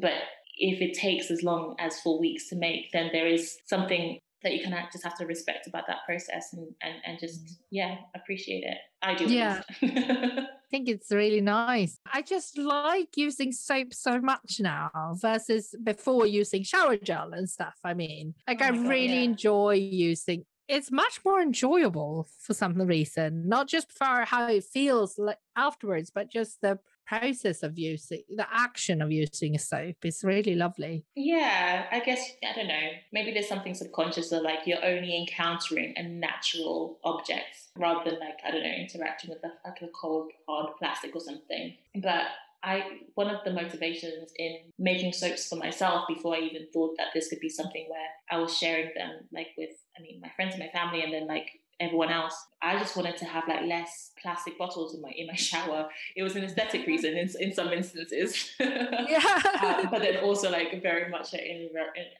but 0.00 0.12
if 0.56 0.80
it 0.80 0.94
takes 0.94 1.28
as 1.30 1.42
long 1.42 1.74
as 1.80 2.00
four 2.00 2.20
weeks 2.20 2.48
to 2.50 2.56
make, 2.56 2.92
then 2.92 3.10
there 3.12 3.26
is 3.26 3.58
something 3.66 4.20
that 4.44 4.52
you 4.54 4.62
kind 4.62 4.74
of 4.74 4.92
just 4.92 5.02
have 5.02 5.18
to 5.18 5.26
respect 5.26 5.66
about 5.66 5.88
that 5.88 6.04
process 6.06 6.52
and 6.52 6.68
and, 6.82 6.94
and 7.04 7.18
just 7.18 7.44
mm. 7.44 7.56
yeah 7.72 7.96
appreciate 8.14 8.62
it 8.62 8.78
i 9.02 9.12
do 9.12 9.24
yeah 9.24 9.62
I 10.68 10.76
think 10.76 10.90
it's 10.90 11.10
really 11.10 11.40
nice. 11.40 11.98
I 12.12 12.20
just 12.20 12.58
like 12.58 13.16
using 13.16 13.52
soap 13.52 13.94
so 13.94 14.20
much 14.20 14.58
now 14.60 14.90
versus 15.14 15.74
before 15.82 16.26
using 16.26 16.62
shower 16.62 16.98
gel 16.98 17.32
and 17.32 17.48
stuff. 17.48 17.76
I 17.82 17.94
mean, 17.94 18.34
like 18.46 18.60
oh 18.60 18.66
I 18.66 18.70
God, 18.72 18.86
really 18.86 19.14
yeah. 19.14 19.30
enjoy 19.30 19.76
using 19.76 20.44
it's 20.68 20.90
much 20.90 21.20
more 21.24 21.40
enjoyable 21.40 22.28
for 22.40 22.54
some 22.54 22.74
reason, 22.76 23.48
not 23.48 23.68
just 23.68 23.90
for 23.90 24.24
how 24.24 24.48
it 24.48 24.64
feels 24.64 25.18
like 25.18 25.38
afterwards, 25.56 26.10
but 26.14 26.30
just 26.30 26.60
the 26.60 26.78
process 27.06 27.62
of 27.62 27.78
using 27.78 28.22
the 28.28 28.46
action 28.52 29.00
of 29.00 29.10
using 29.10 29.54
a 29.54 29.58
soap 29.58 29.96
is 30.04 30.22
really 30.22 30.54
lovely. 30.54 31.06
Yeah, 31.16 31.86
I 31.90 32.00
guess 32.00 32.20
I 32.46 32.54
don't 32.54 32.68
know. 32.68 32.88
Maybe 33.12 33.32
there's 33.32 33.48
something 33.48 33.74
subconscious 33.74 34.30
of 34.32 34.42
like 34.42 34.66
you're 34.66 34.84
only 34.84 35.16
encountering 35.16 35.94
a 35.96 36.02
natural 36.02 36.98
object 37.02 37.56
rather 37.76 38.10
than 38.10 38.20
like 38.20 38.38
I 38.46 38.50
don't 38.50 38.62
know 38.62 38.68
interacting 38.68 39.30
with 39.30 39.42
a, 39.42 39.52
like 39.66 39.80
a 39.80 39.88
cold 39.88 40.30
hard 40.46 40.76
plastic 40.78 41.16
or 41.16 41.20
something. 41.20 41.74
But 41.94 42.26
I 42.62 42.82
one 43.14 43.30
of 43.30 43.44
the 43.44 43.52
motivations 43.52 44.32
in 44.36 44.58
making 44.78 45.12
soaps 45.12 45.48
for 45.48 45.56
myself 45.56 46.06
before 46.08 46.36
I 46.36 46.40
even 46.40 46.66
thought 46.72 46.96
that 46.98 47.08
this 47.14 47.28
could 47.28 47.40
be 47.40 47.48
something 47.48 47.86
where 47.88 48.08
I 48.30 48.40
was 48.42 48.56
sharing 48.56 48.90
them 48.96 49.28
like 49.32 49.48
with 49.56 49.70
I 49.98 50.02
mean 50.02 50.20
my 50.20 50.30
friends 50.34 50.54
and 50.54 50.62
my 50.62 50.70
family 50.70 51.02
and 51.02 51.12
then 51.12 51.26
like 51.26 51.48
everyone 51.80 52.10
else. 52.10 52.34
I 52.60 52.78
just 52.78 52.96
wanted 52.96 53.16
to 53.18 53.24
have 53.24 53.44
like 53.46 53.64
less 53.64 54.10
plastic 54.20 54.58
bottles 54.58 54.94
in 54.94 55.00
my 55.00 55.12
in 55.16 55.26
my 55.26 55.34
shower. 55.36 55.88
It 56.16 56.22
was 56.22 56.36
an 56.36 56.44
aesthetic 56.44 56.86
reason 56.86 57.16
in, 57.16 57.28
in 57.38 57.54
some 57.54 57.72
instances. 57.72 58.50
yeah. 58.60 59.42
um, 59.62 59.88
but 59.90 60.02
then 60.02 60.18
also 60.18 60.50
like 60.50 60.82
very 60.82 61.08
much 61.10 61.34
an, 61.34 61.68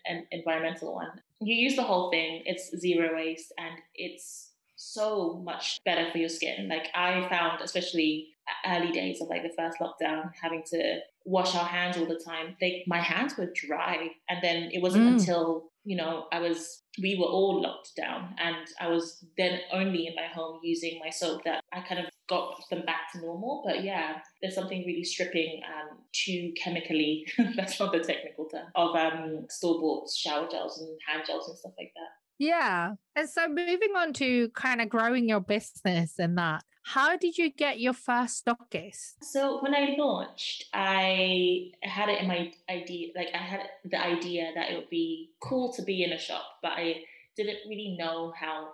an 0.06 0.26
environmental 0.30 0.94
one. 0.94 1.20
You 1.40 1.54
use 1.54 1.76
the 1.76 1.82
whole 1.82 2.10
thing. 2.10 2.42
It's 2.46 2.76
zero 2.78 3.14
waste 3.14 3.52
and 3.58 3.74
it's 3.94 4.50
so 4.76 5.42
much 5.44 5.80
better 5.84 6.10
for 6.10 6.18
your 6.18 6.28
skin. 6.28 6.68
Like 6.68 6.88
I 6.94 7.28
found, 7.28 7.60
especially 7.62 8.28
early 8.66 8.92
days 8.92 9.20
of 9.20 9.28
like 9.28 9.42
the 9.42 9.52
first 9.56 9.78
lockdown, 9.80 10.30
having 10.40 10.62
to 10.70 11.00
wash 11.24 11.54
our 11.54 11.64
hands 11.64 11.96
all 11.96 12.06
the 12.06 12.20
time. 12.24 12.56
They, 12.60 12.84
my 12.86 13.00
hands 13.00 13.36
were 13.36 13.52
dry, 13.54 14.10
and 14.28 14.38
then 14.42 14.70
it 14.72 14.82
wasn't 14.82 15.04
mm. 15.04 15.12
until 15.18 15.70
you 15.84 15.96
know 15.96 16.26
I 16.32 16.40
was 16.40 16.82
we 17.00 17.16
were 17.18 17.26
all 17.26 17.62
locked 17.62 17.92
down, 17.96 18.34
and 18.38 18.66
I 18.80 18.88
was 18.88 19.24
then 19.36 19.60
only 19.72 20.06
in 20.06 20.14
my 20.14 20.26
home 20.26 20.60
using 20.62 20.98
my 21.02 21.10
soap 21.10 21.44
that 21.44 21.62
I 21.72 21.80
kind 21.80 22.00
of 22.00 22.06
got 22.28 22.62
them 22.70 22.84
back 22.84 23.12
to 23.12 23.20
normal. 23.20 23.62
But 23.66 23.84
yeah, 23.84 24.18
there's 24.40 24.54
something 24.54 24.84
really 24.86 25.04
stripping 25.04 25.60
um, 25.66 25.98
too 26.12 26.52
chemically. 26.62 27.26
that's 27.56 27.78
not 27.78 27.92
the 27.92 28.00
technical 28.00 28.46
term 28.46 28.66
of 28.74 28.94
um, 28.96 29.46
store 29.48 29.80
bought 29.80 30.10
shower 30.10 30.48
gels 30.50 30.80
and 30.80 30.98
hand 31.06 31.24
gels 31.26 31.48
and 31.48 31.58
stuff 31.58 31.72
like 31.78 31.92
that. 31.94 32.18
Yeah. 32.38 32.94
And 33.16 33.28
so 33.28 33.48
moving 33.48 33.96
on 33.96 34.12
to 34.14 34.48
kind 34.50 34.80
of 34.80 34.88
growing 34.88 35.28
your 35.28 35.40
business 35.40 36.18
and 36.18 36.38
that, 36.38 36.62
how 36.84 37.16
did 37.16 37.36
you 37.36 37.50
get 37.50 37.80
your 37.80 37.92
first 37.92 38.46
stockist? 38.46 39.16
So 39.22 39.60
when 39.60 39.74
I 39.74 39.94
launched, 39.98 40.64
I 40.72 41.72
had 41.82 42.08
it 42.08 42.22
in 42.22 42.28
my 42.28 42.52
idea, 42.70 43.08
like 43.14 43.28
I 43.34 43.38
had 43.38 43.60
the 43.84 44.00
idea 44.00 44.52
that 44.54 44.70
it 44.70 44.76
would 44.76 44.88
be 44.88 45.32
cool 45.42 45.72
to 45.74 45.82
be 45.82 46.02
in 46.04 46.12
a 46.12 46.18
shop, 46.18 46.44
but 46.62 46.72
I 46.72 47.02
didn't 47.36 47.58
really 47.68 47.96
know 47.98 48.32
how 48.38 48.68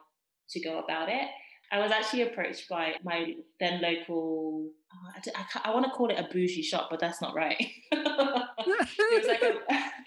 to 0.50 0.60
go 0.60 0.78
about 0.78 1.08
it. 1.08 1.28
I 1.74 1.78
was 1.78 1.90
actually 1.90 2.22
approached 2.22 2.68
by 2.68 2.92
my 3.02 3.34
then 3.58 3.82
local, 3.82 4.70
oh, 4.94 5.08
I, 5.12 5.40
I, 5.40 5.70
I 5.70 5.74
want 5.74 5.84
to 5.86 5.90
call 5.90 6.08
it 6.08 6.14
a 6.14 6.32
bougie 6.32 6.62
shop, 6.62 6.86
but 6.88 7.00
that's 7.00 7.20
not 7.20 7.34
right. 7.34 7.56
it 7.90 9.20
was 9.20 9.26
like 9.26 9.42
a, 9.42 9.54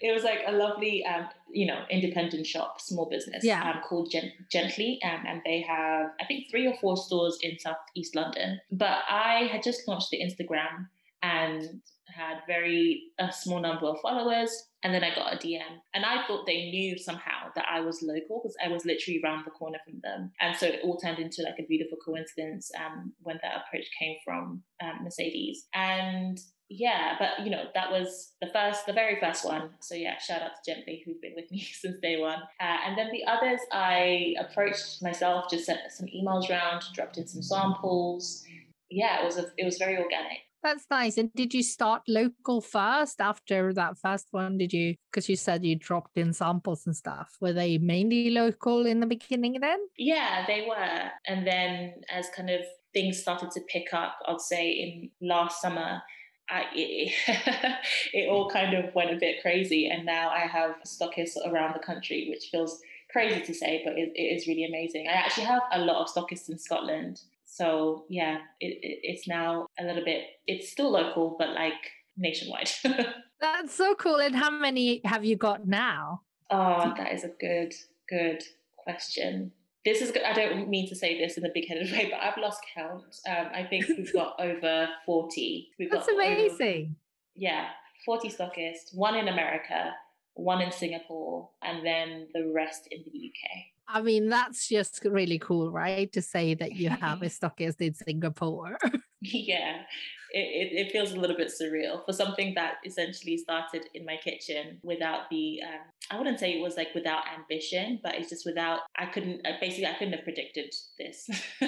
it 0.00 0.14
was 0.14 0.24
like 0.24 0.40
a 0.46 0.52
lovely, 0.52 1.04
um, 1.04 1.28
you 1.52 1.66
know, 1.66 1.82
independent 1.90 2.46
shop, 2.46 2.80
small 2.80 3.06
business, 3.10 3.44
yeah. 3.44 3.70
um, 3.70 3.82
called 3.86 4.10
Gen- 4.10 4.32
Gently, 4.50 4.98
um, 5.04 5.24
and 5.26 5.42
they 5.44 5.60
have 5.60 6.06
I 6.18 6.24
think 6.24 6.46
three 6.50 6.66
or 6.66 6.74
four 6.80 6.96
stores 6.96 7.38
in 7.42 7.58
Southeast 7.58 8.16
London. 8.16 8.60
But 8.72 9.00
I 9.06 9.50
had 9.52 9.62
just 9.62 9.86
launched 9.86 10.08
the 10.08 10.22
Instagram 10.22 10.86
and 11.22 11.82
had 12.18 12.38
very 12.46 13.04
a 13.18 13.32
small 13.32 13.60
number 13.60 13.86
of 13.86 14.00
followers 14.00 14.50
and 14.82 14.94
then 14.94 15.04
I 15.04 15.14
got 15.14 15.34
a 15.34 15.36
DM 15.36 15.80
and 15.94 16.04
I 16.04 16.26
thought 16.26 16.46
they 16.46 16.70
knew 16.70 16.98
somehow 16.98 17.50
that 17.54 17.66
I 17.70 17.80
was 17.80 18.02
local 18.02 18.40
because 18.42 18.56
I 18.64 18.68
was 18.68 18.84
literally 18.84 19.20
around 19.22 19.44
the 19.44 19.50
corner 19.50 19.78
from 19.84 20.00
them 20.02 20.32
and 20.40 20.56
so 20.56 20.66
it 20.66 20.80
all 20.82 20.96
turned 20.96 21.18
into 21.18 21.42
like 21.42 21.58
a 21.58 21.66
beautiful 21.66 21.98
coincidence 22.04 22.70
um, 22.78 23.12
when 23.20 23.38
that 23.42 23.62
approach 23.66 23.86
came 23.98 24.16
from 24.24 24.62
um, 24.82 25.04
Mercedes 25.04 25.66
and 25.74 26.38
yeah, 26.70 27.16
but 27.18 27.44
you 27.44 27.50
know, 27.50 27.64
that 27.74 27.90
was 27.90 28.32
the 28.42 28.48
first, 28.48 28.84
the 28.84 28.92
very 28.92 29.18
first 29.20 29.44
one. 29.44 29.70
So 29.80 29.94
yeah, 29.94 30.18
shout 30.18 30.42
out 30.42 30.50
to 30.62 30.74
Gently, 30.74 31.02
who've 31.04 31.20
been 31.20 31.32
with 31.34 31.50
me 31.50 31.60
since 31.72 31.96
day 32.02 32.20
one. 32.20 32.40
Uh, 32.60 32.76
and 32.86 32.98
then 32.98 33.08
the 33.10 33.24
others, 33.24 33.60
I 33.72 34.34
approached 34.38 35.02
myself, 35.02 35.46
just 35.50 35.64
sent 35.64 35.80
some 35.90 36.06
emails 36.06 36.50
around, 36.50 36.84
dropped 36.92 37.16
in 37.16 37.26
some 37.26 37.42
samples. 37.42 38.44
Yeah, 38.90 39.22
it 39.22 39.24
was 39.24 39.38
a, 39.38 39.46
it 39.56 39.64
was 39.64 39.78
very 39.78 39.96
organic. 39.96 40.38
That's 40.62 40.86
nice. 40.90 41.16
And 41.16 41.32
did 41.34 41.54
you 41.54 41.62
start 41.62 42.02
local 42.08 42.60
first 42.60 43.20
after 43.20 43.72
that 43.74 43.98
first 43.98 44.28
one? 44.32 44.58
Did 44.58 44.72
you, 44.72 44.96
because 45.10 45.28
you 45.28 45.36
said 45.36 45.64
you 45.64 45.76
dropped 45.76 46.18
in 46.18 46.32
samples 46.32 46.86
and 46.86 46.96
stuff, 46.96 47.36
were 47.40 47.52
they 47.52 47.78
mainly 47.78 48.30
local 48.30 48.86
in 48.86 49.00
the 49.00 49.06
beginning 49.06 49.58
then? 49.60 49.78
Yeah, 49.96 50.44
they 50.46 50.66
were. 50.68 51.10
And 51.26 51.46
then 51.46 51.94
as 52.10 52.28
kind 52.34 52.50
of 52.50 52.60
things 52.92 53.20
started 53.20 53.50
to 53.52 53.60
pick 53.68 53.92
up, 53.92 54.16
I'd 54.26 54.40
say 54.40 54.70
in 54.70 55.10
last 55.26 55.60
summer, 55.60 56.02
I, 56.50 56.64
it, 56.74 58.28
all 58.30 58.50
kind 58.50 58.74
of 58.74 58.94
went 58.94 59.12
a 59.12 59.16
bit 59.16 59.42
crazy. 59.42 59.86
And 59.86 60.04
now 60.04 60.30
I 60.30 60.40
have 60.40 60.76
stockists 60.86 61.36
around 61.46 61.74
the 61.74 61.84
country, 61.84 62.26
which 62.30 62.48
feels 62.50 62.80
crazy 63.12 63.40
to 63.40 63.54
say, 63.54 63.82
but 63.84 63.98
it, 63.98 64.12
it 64.14 64.22
is 64.22 64.46
really 64.46 64.64
amazing. 64.64 65.06
I 65.08 65.12
actually 65.12 65.44
have 65.44 65.62
a 65.72 65.80
lot 65.80 66.02
of 66.02 66.08
stockists 66.12 66.48
in 66.48 66.58
Scotland. 66.58 67.20
So 67.50 68.04
yeah, 68.08 68.38
it, 68.60 68.78
it, 68.82 69.00
it's 69.02 69.26
now 69.26 69.66
a 69.78 69.84
little 69.84 70.04
bit, 70.04 70.24
it's 70.46 70.70
still 70.70 70.90
local, 70.90 71.36
but 71.38 71.50
like 71.50 71.72
nationwide. 72.16 72.70
That's 73.40 73.74
so 73.74 73.94
cool. 73.94 74.16
And 74.16 74.36
how 74.36 74.50
many 74.50 75.00
have 75.04 75.24
you 75.24 75.36
got 75.36 75.66
now? 75.66 76.22
Oh, 76.50 76.92
that 76.96 77.12
is 77.12 77.24
a 77.24 77.30
good, 77.40 77.74
good 78.08 78.42
question 78.76 79.52
this 79.88 80.02
is 80.02 80.12
I 80.26 80.32
don't 80.32 80.68
mean 80.68 80.88
to 80.88 80.96
say 80.96 81.18
this 81.18 81.38
in 81.38 81.44
a 81.44 81.50
big-headed 81.52 81.90
way, 81.92 82.10
but 82.10 82.20
I've 82.20 82.36
lost 82.36 82.60
count. 82.74 83.04
Um, 83.28 83.46
I 83.54 83.64
think 83.64 83.88
we've 83.88 84.12
got 84.12 84.34
over 84.40 84.88
forty. 85.06 85.68
We've 85.78 85.90
That's 85.90 86.08
amazing. 86.08 86.82
Over, 86.84 86.94
yeah, 87.36 87.68
forty 88.04 88.28
stockists. 88.28 88.94
One 88.94 89.16
in 89.16 89.28
America, 89.28 89.92
one 90.34 90.60
in 90.60 90.72
Singapore, 90.72 91.48
and 91.62 91.84
then 91.86 92.28
the 92.34 92.52
rest 92.54 92.88
in 92.90 93.02
the 93.04 93.10
UK. 93.10 93.64
I 93.88 94.02
mean, 94.02 94.28
that's 94.28 94.68
just 94.68 95.00
really 95.04 95.38
cool, 95.38 95.70
right? 95.70 96.12
To 96.12 96.22
say 96.22 96.54
that 96.54 96.72
you 96.72 96.90
have 96.90 97.22
a 97.22 97.26
stockist 97.38 97.80
in 97.80 97.94
Singapore. 97.94 98.78
yeah, 99.22 99.82
it, 100.30 100.38
it, 100.38 100.86
it, 100.86 100.92
feels 100.92 101.12
a 101.12 101.16
little 101.16 101.36
bit 101.36 101.50
surreal 101.50 102.04
for 102.04 102.12
something 102.12 102.54
that 102.54 102.74
essentially 102.84 103.38
started 103.38 103.86
in 103.94 104.04
my 104.04 104.16
kitchen 104.16 104.78
without 104.82 105.22
the 105.30 105.60
um, 105.64 105.80
i 106.10 106.18
wouldn't 106.18 106.38
say 106.38 106.52
it 106.52 106.62
was 106.62 106.76
like 106.76 106.94
without 106.94 107.22
ambition 107.34 107.98
but 108.02 108.14
it's 108.14 108.28
just 108.28 108.44
without 108.44 108.80
i 108.96 109.06
couldn't 109.06 109.40
uh, 109.46 109.52
basically 109.60 109.86
i 109.86 109.94
couldn't 109.94 110.12
have 110.12 110.24
predicted 110.24 110.72
this 110.98 111.28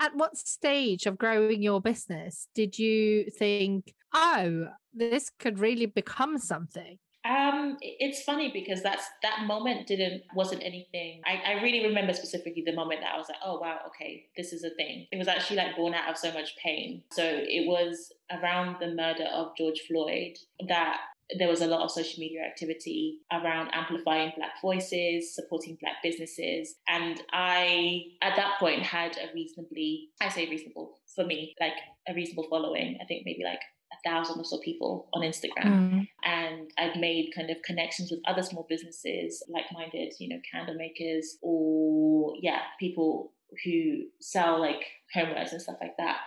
at 0.00 0.14
what 0.14 0.36
stage 0.36 1.06
of 1.06 1.18
growing 1.18 1.62
your 1.62 1.80
business 1.80 2.48
did 2.54 2.78
you 2.78 3.24
think 3.38 3.94
oh 4.12 4.66
this 4.92 5.30
could 5.38 5.58
really 5.58 5.86
become 5.86 6.36
something 6.36 6.98
um, 7.28 7.76
it's 7.80 8.22
funny 8.22 8.50
because 8.52 8.82
that's 8.82 9.04
that 9.22 9.44
moment 9.46 9.86
didn't 9.86 10.22
wasn't 10.34 10.62
anything. 10.62 11.20
I, 11.26 11.54
I 11.54 11.62
really 11.62 11.86
remember 11.86 12.14
specifically 12.14 12.62
the 12.64 12.74
moment 12.74 13.00
that 13.02 13.14
I 13.14 13.18
was 13.18 13.28
like, 13.28 13.38
oh 13.44 13.58
wow, 13.58 13.78
okay, 13.88 14.24
this 14.36 14.52
is 14.52 14.64
a 14.64 14.70
thing. 14.70 15.06
It 15.12 15.18
was 15.18 15.28
actually 15.28 15.56
like 15.56 15.76
born 15.76 15.92
out 15.92 16.08
of 16.08 16.16
so 16.16 16.32
much 16.32 16.56
pain. 16.56 17.02
So 17.12 17.22
it 17.24 17.68
was 17.68 18.12
around 18.30 18.76
the 18.80 18.94
murder 18.94 19.26
of 19.34 19.56
George 19.56 19.80
Floyd 19.86 20.38
that 20.68 20.98
there 21.38 21.48
was 21.48 21.60
a 21.60 21.66
lot 21.66 21.82
of 21.82 21.90
social 21.90 22.18
media 22.18 22.40
activity 22.42 23.18
around 23.32 23.70
amplifying 23.72 24.32
Black 24.36 24.60
voices, 24.60 25.34
supporting 25.34 25.76
Black 25.80 25.96
businesses. 26.02 26.74
And 26.88 27.22
I, 27.32 28.02
at 28.22 28.36
that 28.36 28.58
point, 28.58 28.82
had 28.82 29.16
a 29.16 29.32
reasonably, 29.34 30.08
I 30.20 30.28
say 30.28 30.48
reasonable 30.48 30.98
for 31.14 31.24
me, 31.24 31.54
like 31.60 31.74
a 32.08 32.14
reasonable 32.14 32.46
following. 32.48 32.98
I 33.00 33.04
think 33.04 33.22
maybe 33.24 33.42
like 33.44 33.60
a 33.92 34.08
thousand 34.08 34.40
or 34.40 34.44
so 34.44 34.58
people 34.64 35.08
on 35.12 35.22
Instagram. 35.22 35.64
Mm. 35.64 36.08
And 36.24 36.70
I've 36.78 36.96
made 36.96 37.32
kind 37.34 37.50
of 37.50 37.56
connections 37.64 38.10
with 38.10 38.20
other 38.26 38.42
small 38.42 38.66
businesses, 38.68 39.42
like 39.48 39.64
minded, 39.72 40.14
you 40.18 40.28
know, 40.28 40.40
candle 40.50 40.74
makers 40.74 41.38
or, 41.42 42.34
yeah, 42.40 42.60
people 42.78 43.32
who 43.64 44.02
sell 44.20 44.60
like 44.60 44.82
homewares 45.14 45.52
and 45.52 45.60
stuff 45.60 45.76
like 45.80 45.96
that. 45.98 46.18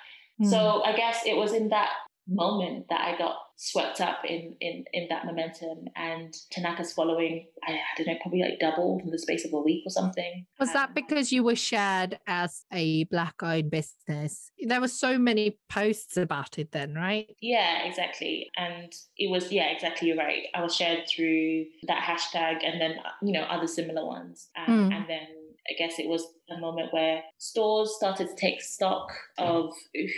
Mm. 0.41 0.49
So 0.49 0.83
I 0.83 0.95
guess 0.95 1.21
it 1.25 1.37
was 1.37 1.53
in 1.53 1.69
that 1.69 1.89
moment 2.27 2.85
that 2.89 3.01
I 3.01 3.17
got 3.17 3.35
swept 3.55 4.01
up 4.01 4.19
in 4.27 4.55
in 4.61 4.83
in 4.93 5.07
that 5.09 5.25
momentum 5.25 5.85
and 5.95 6.33
Tanaka's 6.51 6.91
following 6.93 7.45
I, 7.67 7.73
I 7.73 7.77
don't 7.97 8.07
know 8.07 8.15
probably 8.21 8.41
like 8.41 8.59
doubled 8.59 9.01
in 9.01 9.11
the 9.11 9.19
space 9.19 9.45
of 9.45 9.53
a 9.53 9.59
week 9.59 9.83
or 9.85 9.89
something. 9.89 10.45
Was 10.59 10.69
um, 10.69 10.73
that 10.73 10.95
because 10.95 11.31
you 11.31 11.43
were 11.43 11.55
shared 11.55 12.19
as 12.27 12.65
a 12.71 13.03
black 13.05 13.35
owned 13.41 13.71
business? 13.71 14.51
There 14.59 14.81
were 14.81 14.87
so 14.87 15.17
many 15.17 15.57
posts 15.69 16.17
about 16.17 16.57
it 16.57 16.71
then, 16.71 16.93
right? 16.95 17.29
Yeah, 17.41 17.83
exactly. 17.85 18.51
And 18.57 18.91
it 19.17 19.29
was 19.29 19.51
yeah, 19.51 19.69
exactly 19.69 20.07
you're 20.07 20.17
right. 20.17 20.43
I 20.53 20.61
was 20.61 20.75
shared 20.75 21.07
through 21.07 21.65
that 21.87 22.03
hashtag 22.03 22.65
and 22.65 22.81
then 22.81 22.95
you 23.21 23.33
know 23.33 23.43
other 23.43 23.67
similar 23.67 24.05
ones. 24.05 24.49
Um, 24.57 24.89
mm. 24.89 24.95
And 24.95 25.05
then 25.07 25.27
I 25.69 25.73
guess 25.77 25.99
it 25.99 26.07
was 26.07 26.25
a 26.49 26.59
moment 26.59 26.91
where 26.91 27.23
stores 27.37 27.95
started 27.95 28.29
to 28.29 28.35
take 28.35 28.61
stock 28.61 29.11
of 29.37 29.73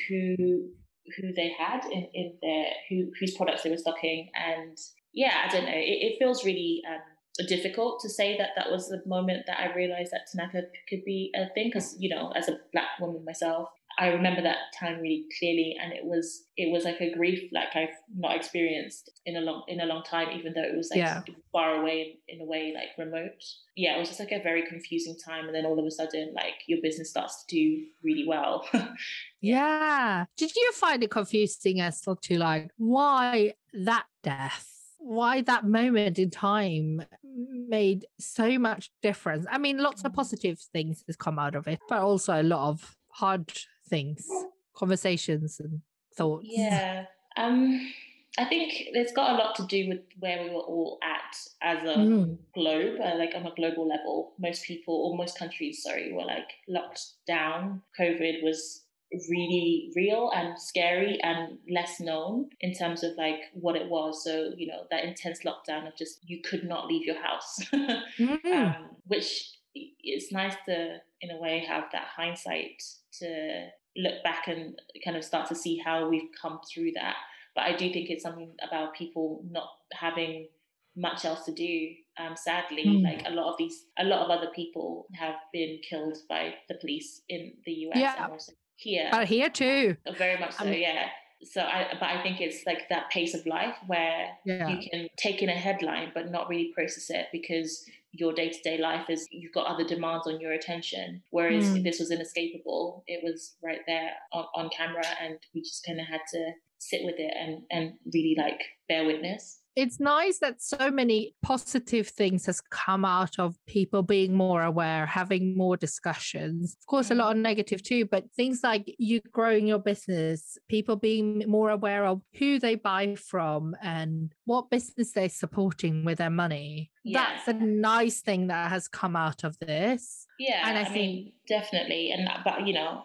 who 0.08 0.70
who 1.18 1.34
they 1.34 1.52
had 1.58 1.86
in, 1.86 2.08
in 2.14 2.34
their 2.42 2.66
who 2.90 3.12
whose 3.20 3.36
products 3.36 3.64
they 3.64 3.70
were 3.70 3.78
stocking. 3.78 4.30
And 4.36 4.78
yeah 5.16 5.46
i 5.46 5.48
don't 5.48 5.66
know. 5.66 5.72
It, 5.72 6.14
it 6.14 6.20
feels 6.20 6.46
really 6.46 6.84
um, 6.88 7.48
difficult 7.48 8.00
to 8.02 8.10
say 8.10 8.38
that 8.38 8.50
that 8.56 8.72
was 8.72 8.88
the 8.88 9.02
moment 9.06 9.46
that 9.48 9.60
i 9.60 9.74
realized 9.76 10.12
that 10.12 10.22
tanaka 10.32 10.68
could 10.88 11.04
be 11.04 11.32
a 11.36 11.50
thing 11.54 11.68
because 11.68 11.96
you 12.00 12.08
know 12.08 12.32
as 12.32 12.48
a 12.48 12.60
black 12.72 12.98
woman 13.00 13.26
myself 13.26 13.68
I 13.98 14.08
remember 14.08 14.42
that 14.42 14.58
time 14.78 15.00
really 15.00 15.26
clearly, 15.40 15.76
and 15.82 15.94
it 15.94 16.04
was 16.04 16.46
it 16.58 16.72
was 16.72 16.84
like 16.84 17.00
a 17.02 17.14
grief 17.14 17.50
like 17.54 17.76
I've 17.76 17.96
not 18.16 18.36
experienced 18.36 19.10
in 19.26 19.38
a 19.38 19.42
long 19.42 19.64
in 19.68 19.80
a 19.80 19.86
long 19.86 20.04
time, 20.04 20.30
even 20.38 20.54
though 20.54 20.64
it 20.64 20.76
was 20.76 20.90
like 20.92 21.00
yeah. 21.00 21.22
far 21.52 21.76
away 21.76 22.18
in, 22.28 22.36
in 22.36 22.42
a 22.42 22.46
way 22.46 22.74
like 22.76 22.90
remote. 22.98 23.42
Yeah, 23.76 23.96
it 23.96 24.00
was 24.00 24.10
just 24.10 24.20
like 24.20 24.32
a 24.32 24.44
very 24.44 24.66
confusing 24.68 25.16
time, 25.26 25.46
and 25.46 25.56
then 25.56 25.66
all 25.66 25.80
of 25.80 25.86
a 25.86 25.92
sudden, 25.92 26.34
like 26.36 26.56
your 26.68 26.80
business 26.82 27.10
starts 27.10 27.44
to 27.46 27.56
do 27.56 27.86
really 28.04 28.26
well. 28.28 28.68
yeah. 29.42 30.26
Did 30.38 30.56
you 30.56 30.72
find 30.74 31.04
it 31.04 31.12
confusing 31.12 31.80
as 31.82 32.02
to 32.02 32.38
like 32.38 32.72
why 32.78 33.54
that 33.74 34.06
death? 34.24 34.72
why 35.06 35.40
that 35.40 35.64
moment 35.64 36.18
in 36.18 36.32
time 36.32 37.00
made 37.22 38.08
so 38.20 38.58
much 38.58 38.90
difference. 39.04 39.46
I 39.52 39.60
mean, 39.60 39.78
lots 39.78 40.04
of 40.04 40.12
mm. 40.12 40.16
positive 40.16 40.58
things 40.74 41.04
has 41.06 41.16
come 41.16 41.38
out 41.38 41.54
of 41.54 41.68
it, 41.68 41.80
but 41.88 42.00
also 42.00 42.42
a 42.42 42.44
lot 42.44 42.70
of 42.70 42.96
hard 43.10 43.52
things, 43.88 44.28
conversations 44.76 45.60
and 45.60 45.82
thoughts? 46.16 46.46
Yeah. 46.48 47.06
Um, 47.38 47.92
I 48.38 48.46
think 48.46 48.74
it's 48.76 49.14
got 49.14 49.32
a 49.32 49.38
lot 49.38 49.56
to 49.56 49.66
do 49.66 49.88
with 49.88 50.00
where 50.20 50.44
we 50.44 50.50
were 50.50 50.62
all 50.62 51.00
at 51.02 51.38
as 51.62 51.84
a 51.84 51.98
mm. 51.98 52.38
globe, 52.54 53.00
uh, 53.02 53.16
like 53.18 53.32
on 53.34 53.46
a 53.46 53.56
global 53.56 53.88
level. 53.88 54.34
Most 54.40 54.64
people, 54.66 54.94
or 54.94 55.18
most 55.18 55.40
countries, 55.40 55.82
sorry, 55.84 56.12
were 56.12 56.26
like 56.26 56.52
locked 56.68 57.02
down. 57.26 57.82
COVID 58.00 58.44
was 58.44 58.82
really 59.30 59.92
real 59.96 60.32
and 60.36 60.60
scary 60.60 61.20
and 61.22 61.58
less 61.70 62.02
known 62.02 62.50
in 62.60 62.74
terms 62.74 63.04
of 63.04 63.12
like 63.18 63.40
what 63.54 63.78
it 63.78 63.90
was. 63.90 64.24
So, 64.24 64.52
you 64.58 64.68
know, 64.68 64.84
that 64.92 65.06
intense 65.06 65.40
lockdown 65.46 65.88
of 65.88 65.96
just 65.96 66.20
you 66.24 66.42
could 66.42 66.66
not 66.66 66.88
leave 66.88 67.06
your 67.06 67.22
house, 67.22 67.60
mm. 68.20 68.46
um, 68.46 68.90
which 69.06 69.52
it's 69.76 70.32
nice 70.32 70.56
to, 70.68 70.98
in 71.22 71.32
a 71.32 71.38
way, 71.40 71.66
have 71.68 71.86
that 71.92 72.08
hindsight 72.16 72.82
to 73.20 73.68
look 73.98 74.24
back 74.24 74.48
and 74.48 74.80
kind 75.04 75.18
of 75.18 75.24
start 75.24 75.48
to 75.50 75.56
see 75.56 75.78
how 75.78 76.10
we've 76.10 76.30
come 76.42 76.60
through 76.74 76.92
that. 76.96 77.16
But 77.56 77.66
I 77.66 77.76
do 77.76 77.92
think 77.92 78.10
it's 78.10 78.24
something 78.24 78.54
about 78.68 78.96
people 78.96 79.44
not 79.50 79.70
having 79.94 80.48
much 80.96 81.26
else 81.26 81.46
to 81.46 81.54
do. 81.54 81.90
Um, 82.18 82.36
sadly, 82.36 82.86
mm. 82.86 83.04
like 83.04 83.24
a 83.26 83.32
lot 83.32 83.52
of 83.52 83.58
these, 83.58 83.86
a 84.00 84.04
lot 84.04 84.22
of 84.22 84.30
other 84.30 84.50
people 84.56 85.08
have 85.14 85.36
been 85.52 85.80
killed 85.88 86.18
by 86.30 86.56
the 86.70 86.76
police 86.76 87.22
in 87.28 87.54
the 87.66 87.72
US 87.72 87.98
yeah. 87.98 88.24
and 88.24 88.32
also 88.34 88.54
here. 88.78 89.10
But 89.12 89.28
here 89.28 89.50
too. 89.50 89.98
Very 90.18 90.40
much 90.40 90.54
so, 90.54 90.66
yeah. 90.66 91.08
So 91.44 91.62
I, 91.62 91.88
but 92.00 92.08
I 92.08 92.24
think 92.24 92.42
it's 92.42 92.66
like 92.66 92.90
that 92.90 93.10
pace 93.10 93.34
of 93.34 93.46
life 93.46 93.76
where 93.88 94.30
yeah. 94.46 94.70
you 94.70 94.90
can 94.90 95.08
take 95.18 95.42
in 95.42 95.50
a 95.50 95.54
headline 95.54 96.12
but 96.14 96.32
not 96.32 96.50
really 96.50 96.72
process 96.74 97.10
it 97.10 97.28
because 97.32 97.86
your 98.18 98.34
day 98.34 98.50
to 98.50 98.62
day 98.64 98.78
life 98.78 99.10
is 99.10 99.28
you've 99.32 99.54
got 99.54 99.68
other 99.68 99.84
demands 99.84 100.28
on 100.28 100.40
your 100.40 100.54
attention. 100.54 101.22
Whereas 101.32 101.66
mm. 101.66 101.84
this 101.84 102.00
was 102.00 102.12
inescapable, 102.12 103.04
it 103.08 103.22
was 103.24 103.56
right 103.64 103.82
there 103.88 104.12
on, 104.34 104.46
on 104.56 104.70
camera, 104.70 105.06
and 105.22 105.38
we 105.54 105.62
just 105.62 105.86
kind 105.86 106.00
of 106.00 106.08
had 106.08 106.22
to 106.32 106.52
sit 106.80 107.02
with 107.04 107.16
it 107.18 107.34
and 107.40 107.64
and 107.72 107.94
really 108.14 108.36
like 108.38 108.62
bear 108.88 109.06
witness 109.06 109.60
it's 109.76 110.00
nice 110.00 110.40
that 110.40 110.62
so 110.62 110.90
many 110.90 111.36
positive 111.42 112.08
things 112.08 112.46
has 112.46 112.62
come 112.62 113.04
out 113.04 113.38
of 113.40 113.58
people 113.68 114.04
being 114.04 114.34
more 114.34 114.64
aware 114.64 115.06
having 115.06 115.58
more 115.58 115.76
discussions 115.78 116.76
of 116.80 116.86
course 116.86 117.12
a 117.12 117.16
lot 117.16 117.36
of 117.36 117.42
negative 117.42 117.82
too 117.82 118.06
but 118.06 118.26
things 118.36 118.62
like 118.64 118.94
you 118.98 119.20
growing 119.32 119.68
your 119.68 119.80
business 119.80 120.58
people 120.70 120.96
being 120.96 121.44
more 121.48 121.72
aware 121.72 122.06
of 122.06 122.22
who 122.38 122.60
they 122.60 122.76
buy 122.76 123.16
from 123.16 123.76
and 123.82 124.32
what 124.46 124.70
business 124.70 125.12
they're 125.12 125.30
supporting 125.30 126.06
with 126.06 126.18
their 126.18 126.30
money 126.30 126.92
yeah. 127.06 127.26
that's 127.36 127.48
a 127.48 127.54
nice 127.54 128.20
thing 128.20 128.48
that 128.48 128.70
has 128.70 128.88
come 128.88 129.16
out 129.16 129.44
of 129.44 129.58
this 129.60 130.26
yeah 130.40 130.68
and 130.68 130.78
i, 130.78 130.82
I 130.82 130.84
think 130.86 130.96
mean, 130.96 131.32
definitely 131.48 132.12
and 132.12 132.28
but 132.44 132.68
you 132.68 132.74
know 132.74 133.04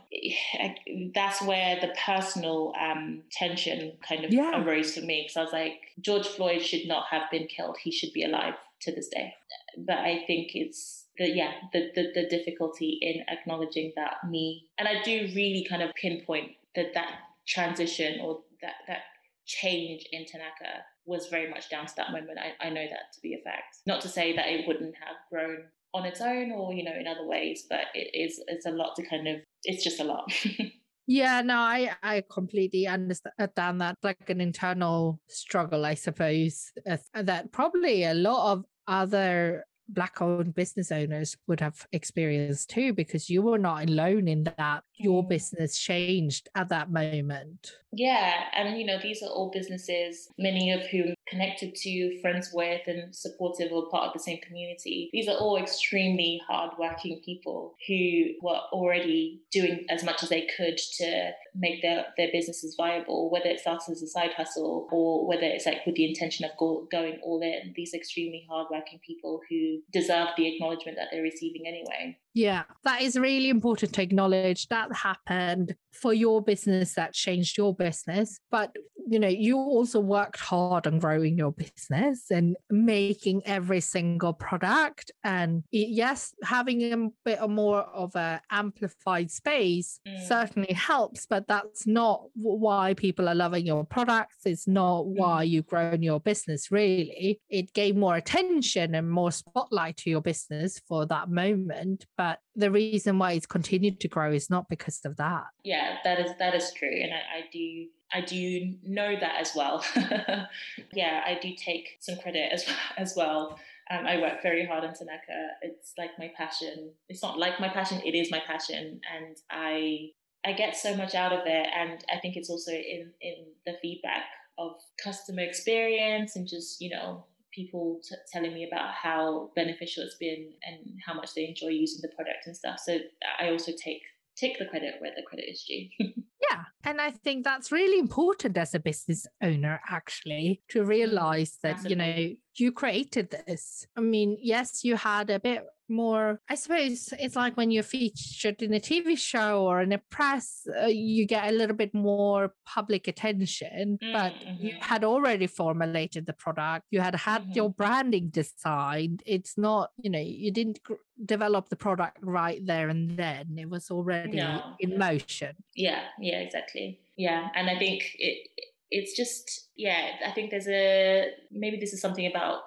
that's 1.14 1.42
where 1.42 1.78
the 1.80 1.94
personal 2.04 2.72
um 2.80 3.22
tension 3.30 3.92
kind 4.06 4.24
of 4.24 4.32
yeah. 4.32 4.64
arose 4.64 4.94
for 4.94 5.02
me 5.02 5.22
because 5.22 5.36
i 5.36 5.42
was 5.42 5.52
like 5.52 5.80
george 6.00 6.26
floyd 6.26 6.62
should 6.62 6.88
not 6.88 7.04
have 7.10 7.30
been 7.30 7.46
killed 7.46 7.76
he 7.82 7.92
should 7.92 8.12
be 8.12 8.24
alive 8.24 8.54
to 8.80 8.90
this 8.92 9.08
day 9.08 9.34
but 9.76 9.98
i 9.98 10.24
think 10.26 10.52
it's 10.54 11.06
the 11.18 11.28
yeah 11.28 11.52
the, 11.72 11.90
the 11.94 12.10
the 12.14 12.28
difficulty 12.28 12.98
in 13.02 13.22
acknowledging 13.28 13.92
that 13.96 14.14
me 14.28 14.64
and 14.78 14.88
i 14.88 15.02
do 15.02 15.28
really 15.36 15.66
kind 15.68 15.82
of 15.82 15.94
pinpoint 15.94 16.52
that 16.74 16.94
that 16.94 17.10
transition 17.46 18.20
or 18.22 18.40
that 18.62 18.74
that 18.88 19.00
change 19.44 20.06
in 20.12 20.24
tanaka 20.24 20.84
was 21.06 21.28
very 21.28 21.48
much 21.48 21.70
down 21.70 21.86
to 21.86 21.92
that 21.96 22.12
moment. 22.12 22.38
I, 22.38 22.66
I 22.66 22.70
know 22.70 22.84
that 22.84 23.12
to 23.14 23.20
be 23.22 23.34
a 23.34 23.42
fact. 23.42 23.78
Not 23.86 24.00
to 24.02 24.08
say 24.08 24.34
that 24.36 24.48
it 24.48 24.66
wouldn't 24.66 24.94
have 24.96 25.16
grown 25.30 25.64
on 25.92 26.04
its 26.06 26.20
own 26.20 26.52
or, 26.52 26.72
you 26.72 26.84
know, 26.84 26.94
in 26.98 27.06
other 27.06 27.26
ways, 27.26 27.66
but 27.68 27.86
it 27.94 28.10
is 28.14 28.40
it's 28.46 28.66
a 28.66 28.70
lot 28.70 28.94
to 28.96 29.02
kind 29.02 29.26
of 29.26 29.36
it's 29.64 29.82
just 29.82 30.00
a 30.00 30.04
lot. 30.04 30.32
yeah, 31.06 31.42
no, 31.42 31.56
I 31.56 31.92
I 32.02 32.22
completely 32.30 32.86
understand 32.86 33.80
that 33.80 33.96
like 34.02 34.28
an 34.28 34.40
internal 34.40 35.20
struggle, 35.28 35.84
I 35.84 35.94
suppose, 35.94 36.70
uh, 36.88 36.98
that 37.14 37.52
probably 37.52 38.04
a 38.04 38.14
lot 38.14 38.52
of 38.52 38.64
other 38.86 39.64
black 39.88 40.22
owned 40.22 40.54
business 40.54 40.92
owners 40.92 41.36
would 41.48 41.60
have 41.60 41.86
experienced 41.92 42.70
too 42.70 42.92
because 42.92 43.28
you 43.28 43.42
were 43.42 43.58
not 43.58 43.88
alone 43.88 44.28
in 44.28 44.44
that 44.44 44.84
your 45.00 45.26
business 45.26 45.78
changed 45.78 46.48
at 46.54 46.68
that 46.68 46.90
moment? 46.90 47.72
Yeah 47.92 48.44
and 48.54 48.78
you 48.78 48.86
know 48.86 48.98
these 49.02 49.22
are 49.22 49.28
all 49.28 49.50
businesses 49.50 50.28
many 50.38 50.70
of 50.70 50.86
whom 50.86 51.14
connected 51.30 51.74
to 51.76 52.20
friends 52.20 52.50
with 52.52 52.80
and 52.86 53.14
supportive 53.14 53.70
or 53.72 53.88
part 53.88 54.08
of 54.08 54.12
the 54.12 54.18
same 54.18 54.38
community. 54.38 55.08
These 55.12 55.28
are 55.28 55.36
all 55.36 55.56
extremely 55.56 56.40
hardworking 56.46 57.20
people 57.24 57.76
who 57.86 58.34
were 58.42 58.60
already 58.72 59.40
doing 59.52 59.86
as 59.88 60.02
much 60.02 60.22
as 60.22 60.28
they 60.28 60.48
could 60.56 60.76
to 60.98 61.30
make 61.54 61.82
their, 61.82 62.06
their 62.16 62.28
businesses 62.32 62.74
viable 62.76 63.30
whether 63.30 63.46
it 63.46 63.60
starts 63.60 63.88
as 63.88 64.02
a 64.02 64.08
side 64.08 64.32
hustle 64.36 64.88
or 64.90 65.26
whether 65.26 65.44
it's 65.44 65.66
like 65.66 65.86
with 65.86 65.94
the 65.94 66.08
intention 66.08 66.44
of 66.44 66.50
go, 66.58 66.86
going 66.90 67.18
all 67.22 67.40
in. 67.42 67.72
These 67.76 67.94
extremely 67.94 68.44
hardworking 68.48 69.00
people 69.06 69.40
who 69.48 69.80
deserve 69.92 70.28
the 70.36 70.52
acknowledgement 70.52 70.96
that 70.98 71.08
they're 71.12 71.22
receiving 71.22 71.62
anyway 71.66 72.18
yeah, 72.34 72.62
that 72.84 73.02
is 73.02 73.18
really 73.18 73.48
important 73.48 73.92
to 73.94 74.02
acknowledge 74.02 74.68
that 74.68 74.94
happened 74.94 75.74
for 75.92 76.14
your 76.14 76.42
business 76.42 76.94
that 76.94 77.12
changed 77.12 77.58
your 77.58 77.74
business. 77.74 78.38
But, 78.50 78.70
you 79.10 79.18
know, 79.18 79.28
you 79.28 79.56
also 79.56 79.98
worked 79.98 80.38
hard 80.38 80.86
on 80.86 81.00
growing 81.00 81.36
your 81.36 81.50
business 81.50 82.30
and 82.30 82.56
making 82.70 83.42
every 83.44 83.80
single 83.80 84.32
product. 84.32 85.10
And 85.24 85.64
yes, 85.72 86.32
having 86.44 86.92
a 86.92 87.08
bit 87.24 87.40
more 87.50 87.80
of 87.80 88.14
a 88.14 88.40
amplified 88.52 89.32
space 89.32 89.98
mm. 90.06 90.28
certainly 90.28 90.72
helps, 90.72 91.26
but 91.26 91.48
that's 91.48 91.88
not 91.88 92.22
why 92.34 92.94
people 92.94 93.28
are 93.28 93.34
loving 93.34 93.66
your 93.66 93.84
products. 93.84 94.36
It's 94.44 94.68
not 94.68 95.02
mm. 95.02 95.16
why 95.16 95.42
you've 95.42 95.66
grown 95.66 96.04
your 96.04 96.20
business, 96.20 96.70
really. 96.70 97.40
It 97.48 97.72
gave 97.72 97.96
more 97.96 98.14
attention 98.14 98.94
and 98.94 99.10
more 99.10 99.32
spotlight 99.32 99.96
to 99.98 100.10
your 100.10 100.20
business 100.20 100.80
for 100.86 101.04
that 101.06 101.28
moment 101.28 102.06
but 102.16 102.38
the 102.56 102.70
reason 102.70 103.18
why 103.18 103.32
it's 103.32 103.46
continued 103.46 104.00
to 104.00 104.08
grow 104.08 104.32
is 104.32 104.50
not 104.50 104.68
because 104.68 105.00
of 105.04 105.16
that 105.16 105.44
yeah 105.64 105.98
that 106.04 106.18
is 106.18 106.32
that 106.38 106.54
is 106.54 106.72
true 106.72 107.00
and 107.02 107.12
I, 107.12 107.38
I 107.38 107.44
do 107.52 107.86
I 108.12 108.20
do 108.20 108.74
know 108.82 109.14
that 109.18 109.40
as 109.40 109.52
well. 109.54 109.84
yeah, 110.92 111.22
I 111.24 111.38
do 111.40 111.54
take 111.54 111.96
some 112.00 112.16
credit 112.18 112.52
as 112.52 112.66
as 112.96 113.14
well. 113.16 113.58
Um, 113.90 114.06
I 114.06 114.18
work 114.18 114.42
very 114.42 114.66
hard 114.66 114.84
on 114.84 114.94
Tanaka. 114.94 115.48
It's 115.62 115.94
like 115.98 116.10
my 116.18 116.30
passion. 116.36 116.90
It's 117.08 117.22
not 117.22 117.38
like 117.38 117.60
my 117.60 117.68
passion. 117.68 118.00
It 118.04 118.14
is 118.14 118.30
my 118.30 118.40
passion, 118.46 119.00
and 119.14 119.36
I 119.50 120.10
I 120.44 120.52
get 120.52 120.76
so 120.76 120.96
much 120.96 121.14
out 121.14 121.32
of 121.32 121.46
it. 121.46 121.66
And 121.74 122.04
I 122.12 122.18
think 122.20 122.36
it's 122.36 122.50
also 122.50 122.72
in 122.72 123.10
in 123.20 123.46
the 123.66 123.74
feedback 123.80 124.24
of 124.58 124.72
customer 125.02 125.42
experience 125.42 126.36
and 126.36 126.46
just 126.46 126.80
you 126.80 126.90
know 126.90 127.24
people 127.54 128.00
t- 128.02 128.14
telling 128.32 128.54
me 128.54 128.66
about 128.66 128.92
how 128.94 129.50
beneficial 129.56 130.02
it's 130.04 130.16
been 130.16 130.50
and 130.66 130.78
how 131.06 131.14
much 131.14 131.34
they 131.34 131.46
enjoy 131.46 131.68
using 131.68 132.00
the 132.02 132.14
product 132.14 132.46
and 132.46 132.56
stuff. 132.56 132.80
So 132.84 132.98
I 133.40 133.50
also 133.50 133.72
take 133.72 134.02
take 134.36 134.58
the 134.58 134.66
credit 134.66 134.94
where 135.00 135.12
the 135.14 135.22
credit 135.22 135.50
is 135.50 135.64
due. 135.64 135.88
yeah. 136.50 136.64
And 136.84 137.00
I 137.00 137.10
think 137.10 137.44
that's 137.44 137.70
really 137.70 137.98
important 137.98 138.56
as 138.56 138.74
a 138.74 138.78
business 138.78 139.26
owner, 139.42 139.80
actually, 139.88 140.62
to 140.70 140.84
realize 140.84 141.58
that, 141.62 141.76
Massively. 141.76 141.90
you 141.90 141.96
know, 141.96 142.36
you 142.56 142.72
created 142.72 143.30
this. 143.30 143.86
I 143.96 144.00
mean, 144.00 144.36
yes, 144.40 144.84
you 144.84 144.96
had 144.96 145.30
a 145.30 145.40
bit 145.40 145.64
more 145.90 146.40
i 146.48 146.54
suppose 146.54 147.12
it's 147.18 147.36
like 147.36 147.56
when 147.56 147.70
you're 147.70 147.82
featured 147.82 148.62
in 148.62 148.72
a 148.72 148.80
tv 148.80 149.18
show 149.18 149.64
or 149.64 149.82
in 149.82 149.92
a 149.92 149.98
press 150.10 150.66
uh, 150.80 150.86
you 150.86 151.26
get 151.26 151.48
a 151.48 151.52
little 151.52 151.76
bit 151.76 151.92
more 151.92 152.54
public 152.64 153.08
attention 153.08 153.98
mm-hmm. 154.00 154.12
but 154.12 154.32
you 154.60 154.72
had 154.80 155.04
already 155.04 155.46
formulated 155.46 156.24
the 156.26 156.32
product 156.32 156.86
you 156.90 157.00
had 157.00 157.14
had 157.14 157.42
mm-hmm. 157.42 157.52
your 157.52 157.70
branding 157.70 158.28
designed 158.28 159.22
it's 159.26 159.58
not 159.58 159.90
you 160.00 160.08
know 160.08 160.20
you 160.20 160.50
didn't 160.50 160.82
gr- 160.84 160.94
develop 161.26 161.68
the 161.68 161.76
product 161.76 162.16
right 162.22 162.64
there 162.64 162.88
and 162.88 163.16
then 163.16 163.58
it 163.58 163.68
was 163.68 163.90
already 163.90 164.36
no. 164.36 164.62
in 164.78 164.96
motion 164.96 165.54
yeah 165.74 166.04
yeah 166.20 166.38
exactly 166.38 167.00
yeah 167.16 167.48
and 167.54 167.68
i 167.68 167.76
think 167.78 168.14
it 168.18 168.48
it's 168.90 169.16
just 169.16 169.68
yeah 169.76 170.10
i 170.26 170.30
think 170.30 170.50
there's 170.50 170.68
a 170.68 171.26
maybe 171.50 171.78
this 171.78 171.92
is 171.92 172.00
something 172.00 172.26
about 172.26 172.62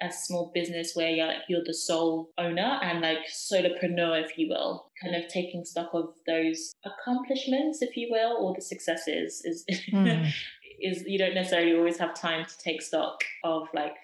a 0.00 0.12
small 0.12 0.50
business 0.54 0.92
where 0.94 1.10
you're 1.10 1.26
like 1.26 1.42
you're 1.48 1.64
the 1.64 1.74
sole 1.74 2.30
owner 2.38 2.78
and 2.82 3.00
like 3.00 3.18
solopreneur, 3.28 4.22
if 4.22 4.38
you 4.38 4.48
will, 4.48 4.90
kind 5.02 5.16
of 5.16 5.28
taking 5.28 5.64
stock 5.64 5.90
of 5.92 6.10
those 6.26 6.72
accomplishments, 6.84 7.82
if 7.82 7.96
you 7.96 8.08
will, 8.10 8.36
or 8.38 8.54
the 8.54 8.62
successes 8.62 9.42
is 9.44 9.64
mm. 9.92 10.30
is 10.80 11.02
you 11.06 11.18
don't 11.18 11.34
necessarily 11.34 11.76
always 11.76 11.98
have 11.98 12.14
time 12.14 12.46
to 12.46 12.58
take 12.58 12.80
stock 12.80 13.20
of 13.42 13.66
like 13.74 13.96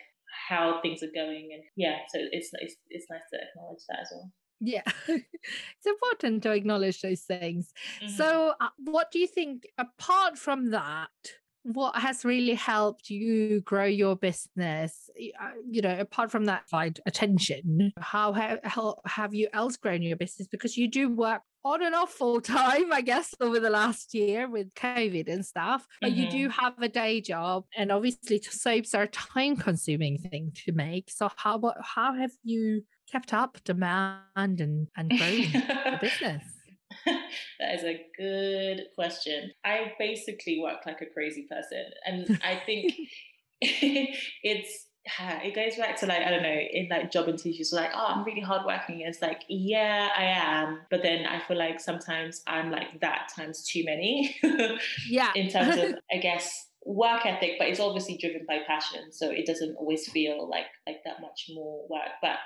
how 0.49 0.81
things 0.83 1.03
are 1.03 1.13
going 1.15 1.51
and 1.53 1.63
yeah, 1.77 1.99
so 2.13 2.19
it's 2.33 2.51
it's, 2.55 2.75
it's 2.91 3.07
nice 3.09 3.23
to 3.33 3.39
acknowledge 3.39 3.83
that 3.89 4.01
as 4.01 4.09
well. 4.13 4.33
Yeah, 4.61 4.83
it's 5.09 5.87
important 5.87 6.43
to 6.45 6.53
acknowledge 6.53 7.03
those 7.03 7.21
things. 7.21 7.73
Mm-hmm. 8.03 8.15
So, 8.17 8.55
uh, 8.61 8.69
what 8.79 9.11
do 9.11 9.19
you 9.19 9.27
think, 9.27 9.67
apart 9.79 10.39
from 10.39 10.71
that, 10.71 11.11
what 11.65 11.97
has 11.97 12.25
really 12.25 12.55
helped 12.55 13.11
you 13.11 13.61
grow 13.63 13.85
your 13.85 14.17
business 14.17 15.11
uh, 15.41 15.51
you 15.69 15.83
know 15.83 15.99
apart 15.99 16.31
from 16.31 16.45
that 16.47 16.69
find 16.69 17.01
attention? 17.07 17.93
How 17.99 18.33
have, 18.33 18.61
how 18.65 18.97
have 19.07 19.35
you 19.35 19.49
else 19.53 19.77
grown 19.77 20.03
your 20.03 20.17
business? 20.17 20.49
Because 20.49 20.77
you 20.77 20.89
do 20.89 21.09
work 21.09 21.43
on 21.65 21.83
and 21.83 21.95
off 21.95 22.13
full 22.13 22.43
time 22.43 22.93
i 22.93 23.01
guess 23.01 23.35
over 23.41 23.59
the 23.59 23.71
last 23.71 24.13
year 24.13 24.47
with 24.47 24.75
covid 24.75 25.33
and 25.33 25.47
stuff 25.47 25.87
but 26.03 26.11
mm-hmm. 26.11 26.21
you 26.21 26.31
do 26.31 26.49
have 26.51 26.75
a 26.83 26.91
day 26.91 27.23
job 27.23 27.65
and 27.75 27.91
obviously 27.91 28.39
soaps 28.39 28.95
are 28.95 29.05
a 29.05 29.09
time 29.09 29.57
consuming 29.57 30.19
thing 30.19 30.53
to 30.67 30.73
make. 30.73 31.11
So 31.11 31.31
how 31.37 31.61
how 31.83 32.15
have 32.15 32.33
you 32.43 32.83
kept 33.11 33.33
up 33.33 33.59
demand 33.65 34.61
and 34.61 34.89
and 34.97 35.11
grown 35.11 35.53
the 35.53 35.99
business 36.01 36.43
that 37.07 37.75
is 37.75 37.85
a 37.85 38.01
good 38.17 38.83
question. 38.95 39.53
I 39.65 39.93
basically 39.99 40.61
work 40.63 40.87
like 40.87 41.01
a 41.01 41.07
crazy 41.07 41.47
person. 41.51 41.85
And 42.07 42.41
I 42.45 42.61
think 42.65 42.93
it's 43.61 44.87
it 45.21 45.55
goes 45.55 45.77
back 45.77 45.97
to 46.01 46.07
like 46.07 46.23
I 46.23 46.31
don't 46.31 46.43
know 46.43 46.49
in 46.73 46.89
like 46.91 47.11
job 47.11 47.29
interviews 47.29 47.73
like 47.73 47.91
oh 47.95 48.07
I'm 48.09 48.25
really 48.25 48.41
hardworking 48.41 49.03
it's 49.03 49.21
like 49.21 49.43
yeah 49.49 50.09
I 50.17 50.25
am 50.25 50.81
but 50.91 51.03
then 51.03 51.27
I 51.27 51.41
feel 51.47 51.59
like 51.59 51.79
sometimes 51.79 52.43
I'm 52.47 52.71
like 52.71 53.01
that 53.01 53.29
times 53.37 53.67
too 53.67 53.85
many 53.85 54.35
yeah 55.07 55.31
in 55.35 55.51
terms 55.51 55.77
of 55.77 55.97
I 56.11 56.17
guess 56.17 56.69
work 56.87 57.27
ethic 57.27 57.53
but 57.59 57.69
it's 57.69 57.81
obviously 57.81 58.17
driven 58.17 58.47
by 58.49 58.61
passion 58.67 59.13
so 59.13 59.31
it 59.31 59.47
doesn't 59.47 59.77
always 59.77 60.09
feel 60.09 60.49
like 60.49 60.67
like 60.87 61.05
that 61.05 61.21
much 61.21 61.51
more 61.55 61.87
work 61.91 62.13
but 62.23 62.37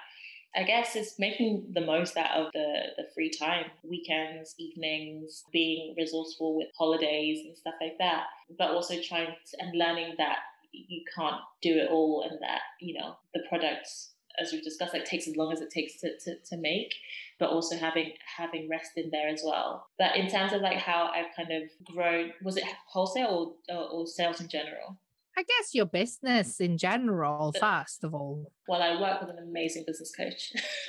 I 0.56 0.62
guess 0.62 0.96
it's 0.96 1.18
making 1.18 1.66
the 1.74 1.82
most 1.82 2.16
out 2.16 2.30
of 2.36 2.52
the, 2.52 2.82
the 2.96 3.04
free 3.14 3.30
time, 3.30 3.66
weekends, 3.82 4.54
evenings, 4.58 5.44
being 5.52 5.94
resourceful 5.96 6.56
with 6.56 6.68
holidays 6.76 7.44
and 7.44 7.56
stuff 7.56 7.74
like 7.80 7.98
that, 7.98 8.24
but 8.58 8.70
also 8.70 8.94
trying 9.00 9.26
to, 9.26 9.62
and 9.62 9.78
learning 9.78 10.14
that 10.18 10.38
you 10.72 11.02
can't 11.14 11.40
do 11.62 11.76
it 11.78 11.90
all 11.90 12.26
and 12.28 12.40
that, 12.40 12.60
you 12.80 12.98
know, 12.98 13.16
the 13.34 13.42
products, 13.48 14.14
as 14.40 14.52
we've 14.52 14.64
discussed, 14.64 14.94
like 14.94 15.04
takes 15.04 15.28
as 15.28 15.36
long 15.36 15.52
as 15.52 15.60
it 15.60 15.70
takes 15.70 16.00
to, 16.00 16.18
to, 16.20 16.36
to 16.48 16.56
make, 16.56 16.94
but 17.38 17.50
also 17.50 17.76
having 17.76 18.12
having 18.36 18.68
rest 18.68 18.92
in 18.96 19.10
there 19.10 19.28
as 19.28 19.42
well. 19.44 19.86
But 19.98 20.16
in 20.16 20.28
terms 20.28 20.52
of 20.52 20.60
like 20.60 20.78
how 20.78 21.10
I've 21.12 21.34
kind 21.36 21.50
of 21.50 21.68
grown, 21.84 22.32
was 22.42 22.56
it 22.56 22.64
wholesale 22.88 23.56
or, 23.68 23.76
or, 23.76 23.88
or 23.88 24.06
sales 24.06 24.40
in 24.40 24.48
general? 24.48 24.96
I 25.38 25.42
guess 25.42 25.72
your 25.72 25.86
business 25.86 26.58
in 26.58 26.76
general, 26.76 27.54
first 27.60 28.02
of 28.02 28.12
all. 28.12 28.50
Well, 28.66 28.82
I 28.82 29.00
work 29.00 29.20
with 29.20 29.30
an 29.30 29.38
amazing 29.38 29.84
business 29.86 30.10
coach. 30.10 30.52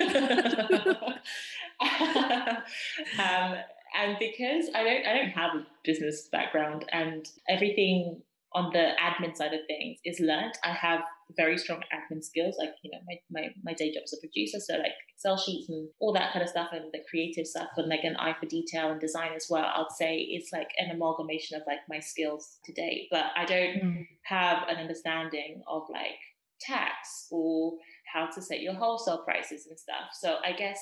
um, 3.16 3.54
and 3.96 4.16
because 4.18 4.70
I 4.74 4.82
don't, 4.82 5.06
I 5.06 5.16
don't 5.18 5.30
have 5.30 5.54
a 5.54 5.66
business 5.84 6.26
background, 6.32 6.84
and 6.90 7.28
everything 7.48 8.22
on 8.52 8.72
the 8.72 8.90
admin 9.00 9.36
side 9.36 9.54
of 9.54 9.60
things 9.68 10.00
is 10.04 10.18
learned. 10.18 10.54
I 10.64 10.72
have 10.72 11.02
very 11.36 11.58
strong 11.58 11.82
admin 11.92 12.22
skills, 12.22 12.56
like 12.58 12.74
you 12.82 12.90
know, 12.90 12.98
my, 13.06 13.14
my, 13.30 13.48
my 13.62 13.74
day 13.74 13.92
job 13.92 14.02
as 14.04 14.12
a 14.12 14.20
producer, 14.20 14.58
so 14.60 14.74
like 14.74 14.92
Excel 15.14 15.36
sheets 15.36 15.68
and 15.68 15.88
all 16.00 16.12
that 16.12 16.32
kind 16.32 16.42
of 16.42 16.48
stuff, 16.48 16.68
and 16.72 16.92
the 16.92 17.00
creative 17.08 17.46
stuff, 17.46 17.68
and 17.76 17.88
like 17.88 18.04
an 18.04 18.16
eye 18.16 18.34
for 18.38 18.46
detail 18.46 18.90
and 18.90 19.00
design 19.00 19.30
as 19.34 19.46
well. 19.50 19.64
I'd 19.64 19.92
say 19.96 20.18
it's 20.18 20.52
like 20.52 20.70
an 20.78 20.90
amalgamation 20.90 21.56
of 21.56 21.62
like 21.66 21.80
my 21.88 22.00
skills 22.00 22.58
today, 22.64 23.06
but 23.10 23.26
I 23.36 23.44
don't 23.44 23.82
mm. 23.82 24.06
have 24.24 24.68
an 24.68 24.76
understanding 24.76 25.62
of 25.68 25.82
like 25.92 26.18
tax 26.60 27.26
or 27.30 27.74
how 28.12 28.26
to 28.26 28.42
set 28.42 28.60
your 28.60 28.74
wholesale 28.74 29.22
prices 29.24 29.66
and 29.66 29.78
stuff. 29.78 30.10
So 30.20 30.36
I 30.44 30.52
guess 30.52 30.78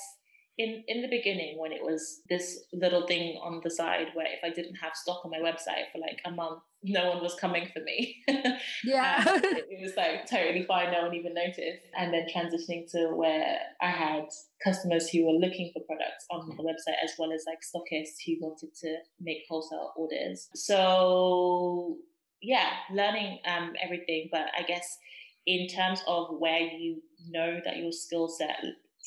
in 0.59 0.83
in 0.89 1.01
the 1.01 1.07
beginning 1.07 1.57
when 1.57 1.71
it 1.71 1.81
was 1.81 2.21
this 2.27 2.65
little 2.73 3.07
thing 3.07 3.39
on 3.41 3.61
the 3.63 3.71
side 3.71 4.07
where 4.13 4.27
if 4.27 4.43
I 4.43 4.49
didn't 4.49 4.75
have 4.75 4.93
stock 4.93 5.23
on 5.23 5.31
my 5.31 5.39
website 5.39 5.89
for 5.91 5.99
like 5.99 6.19
a 6.25 6.31
month, 6.31 6.59
no 6.83 7.07
one 7.07 7.23
was 7.23 7.33
coming 7.35 7.67
for 7.73 7.81
me. 7.81 8.21
Yeah. 8.83 9.23
it, 9.27 9.67
it 9.69 9.81
was 9.81 9.95
like 9.95 10.29
totally 10.29 10.65
fine, 10.65 10.91
no 10.91 11.03
one 11.03 11.15
even 11.15 11.33
noticed. 11.33 11.83
And 11.97 12.13
then 12.13 12.27
transitioning 12.33 12.89
to 12.91 13.15
where 13.15 13.57
I 13.81 13.89
had 13.89 14.25
customers 14.63 15.09
who 15.09 15.25
were 15.25 15.39
looking 15.39 15.71
for 15.73 15.81
products 15.83 16.25
on 16.29 16.49
the 16.49 16.63
website 16.63 16.97
as 17.03 17.13
well 17.17 17.31
as 17.31 17.45
like 17.47 17.59
stockists 17.59 18.17
who 18.25 18.35
wanted 18.41 18.73
to 18.81 18.97
make 19.19 19.39
wholesale 19.47 19.93
orders. 19.95 20.49
So 20.55 21.97
yeah, 22.41 22.71
learning 22.91 23.39
um 23.47 23.73
everything, 23.81 24.29
but 24.31 24.47
I 24.57 24.63
guess 24.63 24.97
in 25.45 25.67
terms 25.67 26.03
of 26.05 26.27
where 26.37 26.59
you 26.59 27.01
know 27.29 27.59
that 27.63 27.77
your 27.77 27.93
skill 27.93 28.27
set 28.27 28.57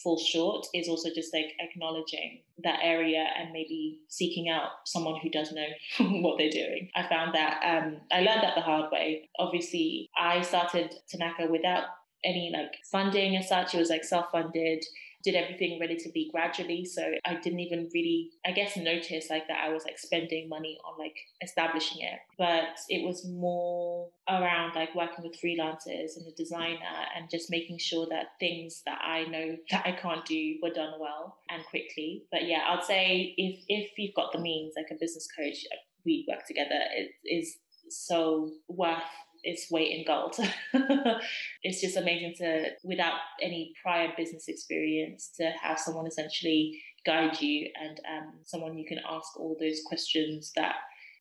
fall 0.02 0.18
short 0.18 0.66
is 0.74 0.88
also 0.88 1.08
just 1.14 1.32
like 1.34 1.52
acknowledging 1.60 2.40
that 2.64 2.78
area 2.82 3.26
and 3.38 3.52
maybe 3.52 4.00
seeking 4.08 4.48
out 4.48 4.70
someone 4.84 5.20
who 5.22 5.30
does 5.30 5.52
know 5.52 5.66
what 6.20 6.38
they're 6.38 6.50
doing. 6.50 6.88
I 6.94 7.08
found 7.08 7.34
that 7.34 7.60
um, 7.64 7.98
I 8.10 8.20
learned 8.20 8.42
that 8.42 8.54
the 8.54 8.62
hard 8.62 8.90
way. 8.90 9.28
Obviously, 9.38 10.10
I 10.16 10.42
started 10.42 10.94
Tanaka 11.08 11.46
without 11.50 11.84
any 12.24 12.52
like 12.54 12.72
funding 12.90 13.36
as 13.36 13.48
such. 13.48 13.74
It 13.74 13.78
was 13.78 13.90
like 13.90 14.04
self 14.04 14.26
funded 14.32 14.84
did 15.22 15.34
everything 15.34 15.78
relatively 15.80 16.28
gradually. 16.32 16.84
So 16.84 17.02
I 17.24 17.34
didn't 17.34 17.60
even 17.60 17.88
really, 17.94 18.30
I 18.44 18.52
guess, 18.52 18.76
notice 18.76 19.30
like 19.30 19.48
that 19.48 19.64
I 19.64 19.72
was 19.72 19.84
like 19.84 19.98
spending 19.98 20.48
money 20.48 20.78
on 20.84 20.98
like 20.98 21.16
establishing 21.42 22.02
it. 22.02 22.18
But 22.38 22.78
it 22.88 23.06
was 23.06 23.26
more 23.26 24.10
around 24.28 24.74
like 24.74 24.94
working 24.94 25.24
with 25.24 25.40
freelancers 25.40 26.16
and 26.16 26.26
the 26.26 26.34
designer 26.36 27.06
and 27.16 27.30
just 27.30 27.50
making 27.50 27.78
sure 27.78 28.06
that 28.10 28.32
things 28.40 28.82
that 28.86 29.00
I 29.02 29.24
know 29.24 29.56
that 29.70 29.86
I 29.86 29.92
can't 29.92 30.24
do 30.24 30.56
were 30.62 30.70
done 30.70 30.94
well 31.00 31.38
and 31.48 31.64
quickly. 31.66 32.24
But 32.30 32.46
yeah, 32.46 32.60
I'd 32.68 32.84
say 32.84 33.34
if 33.36 33.64
if 33.68 33.90
you've 33.96 34.14
got 34.14 34.32
the 34.32 34.40
means, 34.40 34.74
like 34.76 34.90
a 34.90 34.98
business 35.00 35.28
coach, 35.36 35.64
we 36.04 36.26
work 36.28 36.46
together, 36.46 36.80
it 36.96 37.12
is 37.24 37.58
so 37.88 38.50
worth 38.68 39.02
its 39.42 39.70
weight 39.70 39.90
in 39.90 40.04
gold. 40.06 40.36
it's 41.62 41.80
just 41.80 41.96
amazing 41.96 42.34
to, 42.38 42.70
without 42.84 43.14
any 43.40 43.72
prior 43.82 44.12
business 44.16 44.48
experience, 44.48 45.30
to 45.36 45.50
have 45.62 45.78
someone 45.78 46.06
essentially 46.06 46.80
guide 47.04 47.40
you 47.40 47.68
and 47.80 48.00
um, 48.08 48.32
someone 48.44 48.78
you 48.78 48.86
can 48.86 48.98
ask 49.08 49.38
all 49.38 49.56
those 49.60 49.80
questions 49.86 50.52
that 50.56 50.76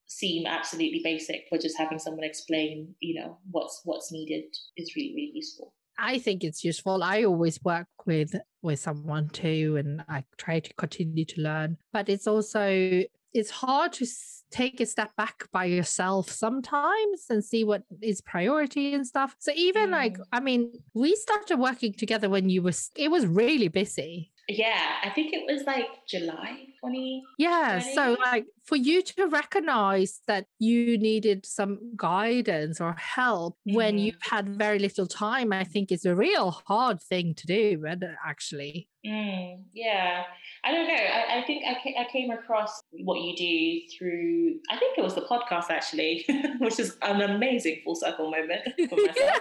seem 0.07 0.45
absolutely 0.45 1.01
basic, 1.03 1.45
but 1.49 1.61
just 1.61 1.77
having 1.77 1.99
someone 1.99 2.23
explain, 2.23 2.93
you 2.99 3.19
know, 3.19 3.37
what's 3.49 3.81
what's 3.85 4.11
needed 4.11 4.43
is 4.77 4.95
really 4.95 5.13
really 5.15 5.31
useful. 5.33 5.73
I 5.97 6.19
think 6.19 6.43
it's 6.43 6.63
useful. 6.63 7.03
I 7.03 7.23
always 7.23 7.63
work 7.63 7.87
with 8.05 8.35
with 8.61 8.79
someone 8.79 9.29
too, 9.29 9.77
and 9.77 10.03
I 10.09 10.23
try 10.37 10.59
to 10.59 10.73
continue 10.73 11.25
to 11.25 11.41
learn. 11.41 11.77
But 11.93 12.09
it's 12.09 12.27
also 12.27 13.03
it's 13.33 13.49
hard 13.49 13.93
to 13.93 14.05
take 14.51 14.81
a 14.81 14.85
step 14.85 15.15
back 15.15 15.47
by 15.51 15.65
yourself 15.65 16.29
sometimes 16.29 17.25
and 17.29 17.43
see 17.43 17.63
what 17.63 17.83
is 18.01 18.21
priority 18.21 18.93
and 18.93 19.07
stuff. 19.07 19.35
So 19.39 19.51
even 19.55 19.89
mm. 19.89 19.91
like, 19.93 20.17
I 20.31 20.41
mean, 20.41 20.71
we 20.93 21.15
started 21.15 21.57
working 21.57 21.93
together 21.93 22.29
when 22.29 22.49
you 22.49 22.61
were, 22.61 22.73
it 22.95 23.09
was 23.09 23.25
really 23.25 23.69
busy. 23.69 24.30
Yeah, 24.47 24.95
I 25.03 25.09
think 25.09 25.33
it 25.33 25.43
was 25.47 25.63
like 25.65 25.87
July 26.07 26.65
20. 26.79 27.23
Yeah, 27.37 27.79
so 27.79 28.17
like 28.21 28.45
for 28.65 28.75
you 28.75 29.01
to 29.01 29.27
recognize 29.27 30.19
that 30.27 30.45
you 30.59 30.97
needed 30.97 31.45
some 31.45 31.93
guidance 31.95 32.81
or 32.81 32.93
help 32.93 33.55
mm-hmm. 33.67 33.75
when 33.75 33.97
you've 33.97 34.21
had 34.21 34.49
very 34.49 34.79
little 34.79 35.07
time, 35.07 35.53
I 35.53 35.63
think 35.63 35.91
is 35.91 36.05
a 36.05 36.15
real 36.15 36.51
hard 36.67 37.01
thing 37.01 37.33
to 37.35 37.47
do, 37.47 37.83
actually. 38.25 38.87
Mm, 39.05 39.63
yeah, 39.73 40.23
I 40.63 40.71
don't 40.71 40.87
know. 40.87 40.93
I, 40.93 41.39
I 41.39 41.43
think 41.45 41.63
I, 41.65 42.01
I 42.01 42.07
came 42.11 42.29
across 42.29 42.83
what 42.91 43.19
you 43.19 43.35
do 43.35 43.97
through, 43.97 44.59
I 44.69 44.77
think 44.77 44.97
it 44.97 45.01
was 45.01 45.15
the 45.15 45.21
podcast 45.21 45.69
actually, 45.69 46.25
which 46.59 46.79
is 46.79 46.97
an 47.01 47.21
amazing 47.21 47.81
full 47.83 47.95
circle 47.95 48.29
moment 48.29 48.61
for 48.89 48.95
myself. 48.95 49.39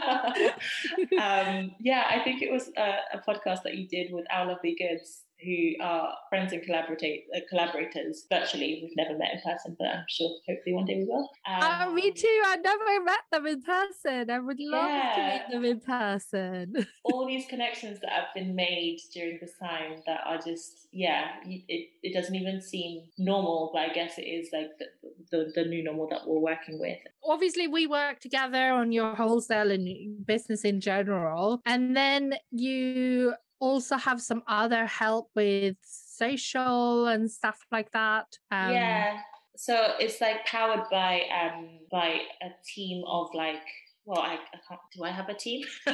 um, 1.20 1.72
yeah, 1.80 2.04
I 2.10 2.20
think 2.24 2.42
it 2.42 2.50
was 2.50 2.70
a, 2.76 2.96
a, 3.14 3.18
podcast 3.18 3.62
that 3.64 3.76
you 3.76 3.86
did 3.86 4.12
with 4.12 4.26
Our 4.30 4.46
Lovely 4.46 4.76
Goods 4.78 5.24
who 5.44 5.72
are 5.82 6.14
friends 6.28 6.52
and 6.52 6.62
collaborate, 6.62 7.24
uh, 7.34 7.40
collaborators 7.48 8.26
virtually. 8.30 8.80
We've 8.82 8.96
never 8.96 9.16
met 9.18 9.34
in 9.34 9.40
person, 9.40 9.76
but 9.78 9.88
I'm 9.88 10.04
sure 10.08 10.30
hopefully 10.48 10.74
one 10.74 10.84
day 10.86 10.96
we 10.96 11.04
will. 11.04 11.30
Um, 11.48 11.60
oh, 11.62 11.92
me 11.92 12.10
too. 12.10 12.42
I 12.46 12.56
never 12.56 13.04
met 13.04 13.20
them 13.32 13.46
in 13.46 13.62
person. 13.62 14.30
I 14.30 14.38
would 14.38 14.60
love 14.60 14.88
yeah. 14.88 15.14
to 15.14 15.32
meet 15.32 15.52
them 15.52 15.64
in 15.64 15.80
person. 15.80 16.86
All 17.04 17.26
these 17.26 17.46
connections 17.46 18.00
that 18.00 18.10
have 18.10 18.34
been 18.34 18.54
made 18.54 19.00
during 19.12 19.38
this 19.40 19.52
time 19.58 20.02
that 20.06 20.20
are 20.26 20.38
just, 20.38 20.88
yeah, 20.92 21.28
it, 21.44 21.90
it 22.02 22.14
doesn't 22.14 22.34
even 22.34 22.60
seem 22.60 23.04
normal, 23.18 23.70
but 23.72 23.82
I 23.82 23.92
guess 23.92 24.18
it 24.18 24.22
is 24.22 24.50
like 24.52 24.70
the, 24.78 24.86
the, 25.30 25.52
the 25.54 25.64
new 25.64 25.82
normal 25.82 26.08
that 26.10 26.26
we're 26.26 26.38
working 26.38 26.78
with. 26.78 26.98
Obviously, 27.24 27.68
we 27.68 27.86
work 27.86 28.20
together 28.20 28.72
on 28.72 28.92
your 28.92 29.14
wholesale 29.14 29.70
and 29.70 30.26
business 30.26 30.64
in 30.64 30.80
general. 30.80 31.60
And 31.66 31.96
then 31.96 32.34
you 32.50 33.34
also 33.60 33.96
have 33.96 34.20
some 34.20 34.42
other 34.48 34.86
help 34.86 35.30
with 35.36 35.76
social 35.82 37.06
and 37.06 37.30
stuff 37.30 37.64
like 37.70 37.90
that. 37.92 38.26
Um, 38.50 38.72
yeah. 38.72 39.18
So 39.56 39.94
it's 39.98 40.20
like 40.20 40.46
powered 40.46 40.88
by 40.90 41.22
um 41.30 41.80
by 41.90 42.20
a 42.42 42.48
team 42.64 43.04
of 43.06 43.28
like 43.34 43.62
well, 44.06 44.22
I, 44.22 44.34
I 44.34 44.58
can't. 44.66 44.80
Do 44.96 45.04
I 45.04 45.10
have 45.10 45.28
a 45.28 45.34
team? 45.34 45.64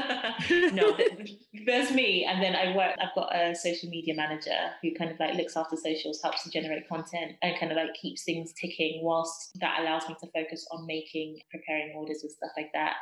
no, 0.73 0.97
there's 1.67 1.91
me, 1.91 2.25
and 2.25 2.43
then 2.43 2.55
I 2.55 2.75
work. 2.75 2.95
I've 3.01 3.15
got 3.15 3.35
a 3.35 3.55
social 3.55 3.91
media 3.91 4.15
manager 4.15 4.57
who 4.81 4.95
kind 4.95 5.11
of 5.11 5.19
like 5.19 5.35
looks 5.35 5.57
after 5.57 5.77
socials, 5.77 6.21
helps 6.23 6.45
to 6.45 6.51
generate 6.51 6.89
content, 6.89 7.33
and 7.43 7.59
kind 7.59 7.73
of 7.73 7.77
like 7.77 7.93
keeps 8.01 8.23
things 8.23 8.55
ticking. 8.59 9.01
Whilst 9.03 9.59
that 9.61 9.81
allows 9.81 10.09
me 10.09 10.17
to 10.21 10.31
focus 10.33 10.67
on 10.71 10.87
making, 10.87 11.41
preparing 11.51 11.95
orders 11.97 12.23
and 12.23 12.31
stuff 12.31 12.53
like 12.57 12.71
that. 12.75 12.95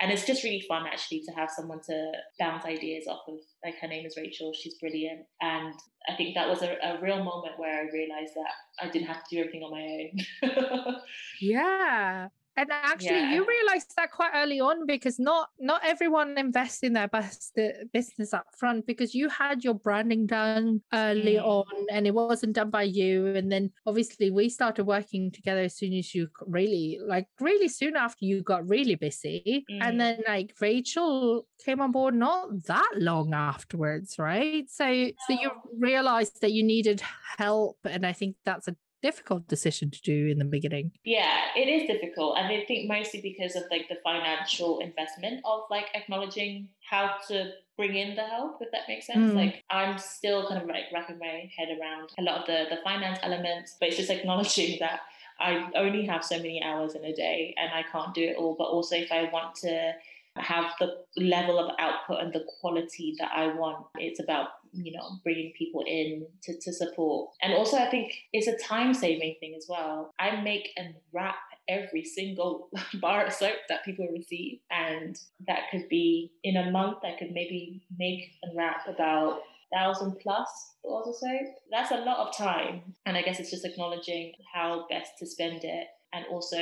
And 0.00 0.10
it's 0.10 0.26
just 0.26 0.42
really 0.42 0.64
fun 0.66 0.86
actually 0.86 1.20
to 1.20 1.32
have 1.32 1.50
someone 1.50 1.80
to 1.88 2.12
bounce 2.38 2.64
ideas 2.64 3.06
off 3.06 3.22
of. 3.28 3.36
Like 3.64 3.76
her 3.80 3.88
name 3.88 4.06
is 4.06 4.16
Rachel. 4.16 4.52
She's 4.52 4.74
brilliant, 4.74 5.20
and 5.40 5.74
I 6.08 6.16
think 6.16 6.34
that 6.34 6.48
was 6.48 6.62
a, 6.62 6.76
a 6.82 7.00
real 7.00 7.22
moment 7.22 7.58
where 7.58 7.80
I 7.80 7.92
realized 7.92 8.34
that 8.34 8.84
I 8.84 8.90
didn't 8.90 9.06
have 9.06 9.22
to 9.22 9.36
do 9.36 9.40
everything 9.40 9.62
on 9.62 9.70
my 9.70 10.88
own. 10.88 10.96
yeah. 11.40 12.28
And 12.56 12.68
actually, 12.70 13.10
yeah. 13.10 13.34
you 13.34 13.46
realized 13.46 13.92
that 13.96 14.10
quite 14.10 14.32
early 14.34 14.60
on 14.60 14.86
because 14.86 15.18
not 15.18 15.48
not 15.58 15.80
everyone 15.84 16.36
invests 16.36 16.82
in 16.82 16.92
their 16.92 17.08
best 17.08 17.58
business 17.92 18.34
up 18.34 18.46
front 18.56 18.86
because 18.86 19.14
you 19.14 19.28
had 19.28 19.64
your 19.64 19.74
branding 19.74 20.26
done 20.26 20.82
early 20.92 21.36
mm. 21.36 21.44
on 21.44 21.86
and 21.90 22.06
it 22.06 22.14
wasn't 22.14 22.54
done 22.54 22.70
by 22.70 22.82
you. 22.82 23.34
And 23.34 23.50
then 23.50 23.70
obviously 23.86 24.30
we 24.30 24.48
started 24.48 24.84
working 24.84 25.30
together 25.30 25.62
as 25.62 25.76
soon 25.76 25.94
as 25.94 26.14
you 26.14 26.28
really 26.46 26.98
like 27.06 27.26
really 27.40 27.68
soon 27.68 27.96
after 27.96 28.24
you 28.24 28.42
got 28.42 28.68
really 28.68 28.96
busy. 28.96 29.64
Mm. 29.70 29.78
And 29.80 30.00
then 30.00 30.22
like 30.28 30.54
Rachel 30.60 31.46
came 31.64 31.80
on 31.80 31.92
board 31.92 32.14
not 32.14 32.64
that 32.66 32.92
long 32.96 33.32
afterwards, 33.32 34.18
right? 34.18 34.68
So 34.68 34.86
no. 34.86 35.10
so 35.26 35.32
you 35.40 35.50
realized 35.78 36.40
that 36.42 36.52
you 36.52 36.62
needed 36.62 37.02
help, 37.38 37.78
and 37.84 38.04
I 38.04 38.12
think 38.12 38.36
that's 38.44 38.68
a 38.68 38.76
difficult 39.02 39.48
decision 39.48 39.90
to 39.90 40.00
do 40.02 40.28
in 40.28 40.38
the 40.38 40.44
beginning. 40.44 40.92
Yeah, 41.04 41.46
it 41.56 41.68
is 41.68 41.86
difficult. 41.86 42.38
And 42.38 42.46
I 42.46 42.64
think 42.66 42.88
mostly 42.88 43.20
because 43.20 43.56
of 43.56 43.64
like 43.70 43.88
the 43.88 43.96
financial 44.02 44.78
investment 44.80 45.40
of 45.44 45.62
like 45.70 45.86
acknowledging 45.94 46.68
how 46.88 47.16
to 47.28 47.50
bring 47.76 47.96
in 47.96 48.14
the 48.14 48.22
help, 48.22 48.58
if 48.60 48.70
that 48.70 48.82
makes 48.88 49.06
sense. 49.06 49.32
Mm. 49.32 49.34
Like 49.34 49.64
I'm 49.70 49.98
still 49.98 50.46
kind 50.48 50.62
of 50.62 50.68
like 50.68 50.84
wrapping 50.92 51.18
my 51.18 51.50
head 51.56 51.68
around 51.78 52.10
a 52.18 52.22
lot 52.22 52.40
of 52.40 52.46
the, 52.46 52.74
the 52.74 52.80
finance 52.82 53.18
elements, 53.22 53.76
but 53.78 53.88
it's 53.88 53.96
just 53.96 54.10
acknowledging 54.10 54.78
that 54.80 55.00
I 55.40 55.68
only 55.74 56.06
have 56.06 56.24
so 56.24 56.36
many 56.36 56.62
hours 56.62 56.94
in 56.94 57.04
a 57.04 57.12
day 57.12 57.54
and 57.58 57.70
I 57.72 57.82
can't 57.90 58.14
do 58.14 58.22
it 58.22 58.36
all. 58.36 58.54
But 58.56 58.64
also 58.64 58.96
if 58.96 59.10
I 59.10 59.30
want 59.32 59.56
to 59.56 59.94
have 60.36 60.72
the 60.80 61.04
level 61.16 61.58
of 61.58 61.74
output 61.78 62.20
and 62.20 62.32
the 62.32 62.44
quality 62.60 63.14
that 63.18 63.30
I 63.34 63.48
want. 63.48 63.86
It's 63.96 64.20
about, 64.20 64.48
you 64.72 64.92
know, 64.92 65.18
bringing 65.22 65.52
people 65.56 65.84
in 65.86 66.26
to, 66.42 66.58
to 66.60 66.72
support. 66.72 67.30
And 67.42 67.54
also, 67.54 67.76
I 67.76 67.90
think 67.90 68.12
it's 68.32 68.46
a 68.46 68.56
time 68.66 68.94
saving 68.94 69.36
thing 69.40 69.54
as 69.56 69.66
well. 69.68 70.12
I 70.18 70.40
make 70.40 70.70
and 70.76 70.94
wrap 71.12 71.36
every 71.68 72.04
single 72.04 72.68
bar 73.00 73.26
of 73.26 73.32
soap 73.32 73.56
that 73.68 73.84
people 73.84 74.08
receive. 74.12 74.60
And 74.70 75.18
that 75.46 75.70
could 75.70 75.88
be 75.88 76.32
in 76.42 76.56
a 76.56 76.70
month, 76.70 76.98
I 77.04 77.16
could 77.18 77.32
maybe 77.32 77.82
make 77.98 78.32
and 78.42 78.56
wrap 78.56 78.86
about 78.88 79.40
thousand 79.72 80.18
plus 80.20 80.74
bars 80.84 81.08
of 81.08 81.16
soap. 81.16 81.54
That's 81.70 81.90
a 81.90 81.96
lot 81.96 82.28
of 82.28 82.36
time. 82.36 82.94
And 83.06 83.16
I 83.16 83.22
guess 83.22 83.40
it's 83.40 83.50
just 83.50 83.64
acknowledging 83.64 84.32
how 84.52 84.86
best 84.90 85.12
to 85.18 85.26
spend 85.26 85.64
it 85.64 85.86
and 86.12 86.26
also 86.30 86.58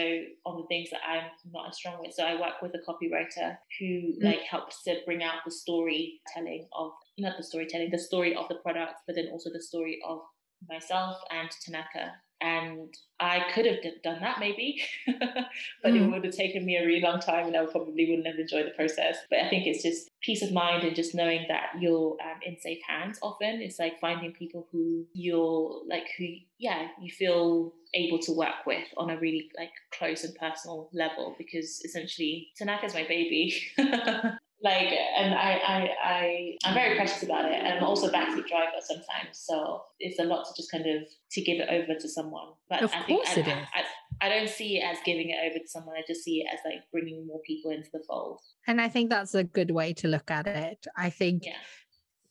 on 0.46 0.56
the 0.56 0.66
things 0.68 0.90
that 0.90 1.00
I'm 1.06 1.24
not 1.52 1.68
as 1.68 1.76
strong 1.76 2.00
with. 2.00 2.14
So 2.14 2.24
I 2.24 2.40
work 2.40 2.62
with 2.62 2.72
a 2.74 2.78
copywriter 2.78 3.56
who 3.78 3.84
mm. 3.84 4.22
like 4.22 4.42
helps 4.42 4.82
to 4.84 5.00
bring 5.04 5.22
out 5.22 5.44
the 5.44 5.50
storytelling 5.50 6.68
of 6.72 6.92
not 7.18 7.36
the 7.36 7.42
storytelling, 7.42 7.90
the 7.90 7.98
story 7.98 8.34
of 8.34 8.48
the 8.48 8.56
product, 8.56 8.94
but 9.06 9.16
then 9.16 9.28
also 9.32 9.50
the 9.52 9.62
story 9.62 9.98
of 10.06 10.20
myself 10.68 11.18
and 11.30 11.50
Tanaka 11.64 12.12
and 12.40 12.94
I 13.18 13.44
could 13.52 13.66
have 13.66 13.76
done 14.02 14.20
that 14.20 14.40
maybe, 14.40 14.80
but 15.06 15.92
mm. 15.92 15.96
it 15.96 16.10
would 16.10 16.24
have 16.24 16.34
taken 16.34 16.64
me 16.64 16.76
a 16.76 16.86
really 16.86 17.02
long 17.02 17.20
time 17.20 17.46
and 17.46 17.56
I 17.56 17.66
probably 17.66 18.08
wouldn't 18.08 18.26
have 18.26 18.38
enjoyed 18.38 18.66
the 18.66 18.70
process. 18.70 19.18
But 19.28 19.40
I 19.40 19.50
think 19.50 19.66
it's 19.66 19.82
just 19.82 20.08
peace 20.22 20.42
of 20.42 20.52
mind 20.52 20.84
and 20.84 20.96
just 20.96 21.14
knowing 21.14 21.44
that 21.48 21.72
you're 21.78 22.16
um, 22.22 22.40
in 22.42 22.58
safe 22.58 22.80
hands 22.88 23.18
often. 23.22 23.60
It's 23.60 23.78
like 23.78 24.00
finding 24.00 24.32
people 24.32 24.66
who 24.72 25.04
you're 25.12 25.82
like, 25.86 26.06
who, 26.16 26.28
yeah, 26.58 26.88
you 27.00 27.10
feel 27.10 27.74
able 27.92 28.20
to 28.20 28.32
work 28.32 28.64
with 28.66 28.86
on 28.96 29.10
a 29.10 29.18
really 29.18 29.50
like 29.58 29.72
close 29.92 30.24
and 30.24 30.34
personal 30.36 30.88
level 30.94 31.34
because 31.36 31.82
essentially 31.84 32.48
Tanaka's 32.56 32.94
my 32.94 33.04
baby. 33.06 33.54
like 34.62 34.92
and 35.16 35.34
I, 35.34 35.60
I 35.66 35.90
i 36.04 36.56
i'm 36.64 36.74
very 36.74 36.96
precious 36.96 37.22
about 37.22 37.46
it. 37.46 37.54
And 37.54 37.66
i'm 37.66 37.84
also 37.84 38.08
a 38.08 38.12
backseat 38.12 38.46
driver 38.46 38.80
sometimes. 38.80 39.32
So 39.32 39.82
it's 39.98 40.18
a 40.18 40.24
lot 40.24 40.44
to 40.46 40.52
just 40.56 40.70
kind 40.70 40.86
of 40.86 41.08
to 41.32 41.40
give 41.40 41.60
it 41.60 41.68
over 41.70 41.98
to 41.98 42.08
someone. 42.08 42.48
But 42.68 42.82
of 42.82 42.92
i 42.92 43.02
think 43.02 43.24
course 43.24 43.36
I, 43.36 43.40
it 43.40 43.48
is. 43.48 43.68
I, 43.74 44.26
I, 44.26 44.28
don't 44.28 44.48
see 44.48 44.78
it 44.78 44.84
as 44.84 44.98
giving 45.04 45.30
it 45.30 45.38
over 45.46 45.58
to 45.58 45.68
someone. 45.68 45.96
I 45.96 46.02
just 46.06 46.22
see 46.24 46.40
it 46.40 46.46
as 46.52 46.60
like 46.64 46.82
bringing 46.92 47.26
more 47.26 47.40
people 47.46 47.70
into 47.70 47.88
the 47.92 48.02
fold. 48.06 48.40
And 48.66 48.80
i 48.80 48.88
think 48.88 49.10
that's 49.10 49.34
a 49.34 49.44
good 49.44 49.70
way 49.70 49.92
to 49.94 50.08
look 50.08 50.30
at 50.30 50.46
it. 50.46 50.86
I 50.96 51.10
think 51.10 51.44
yeah. 51.46 51.52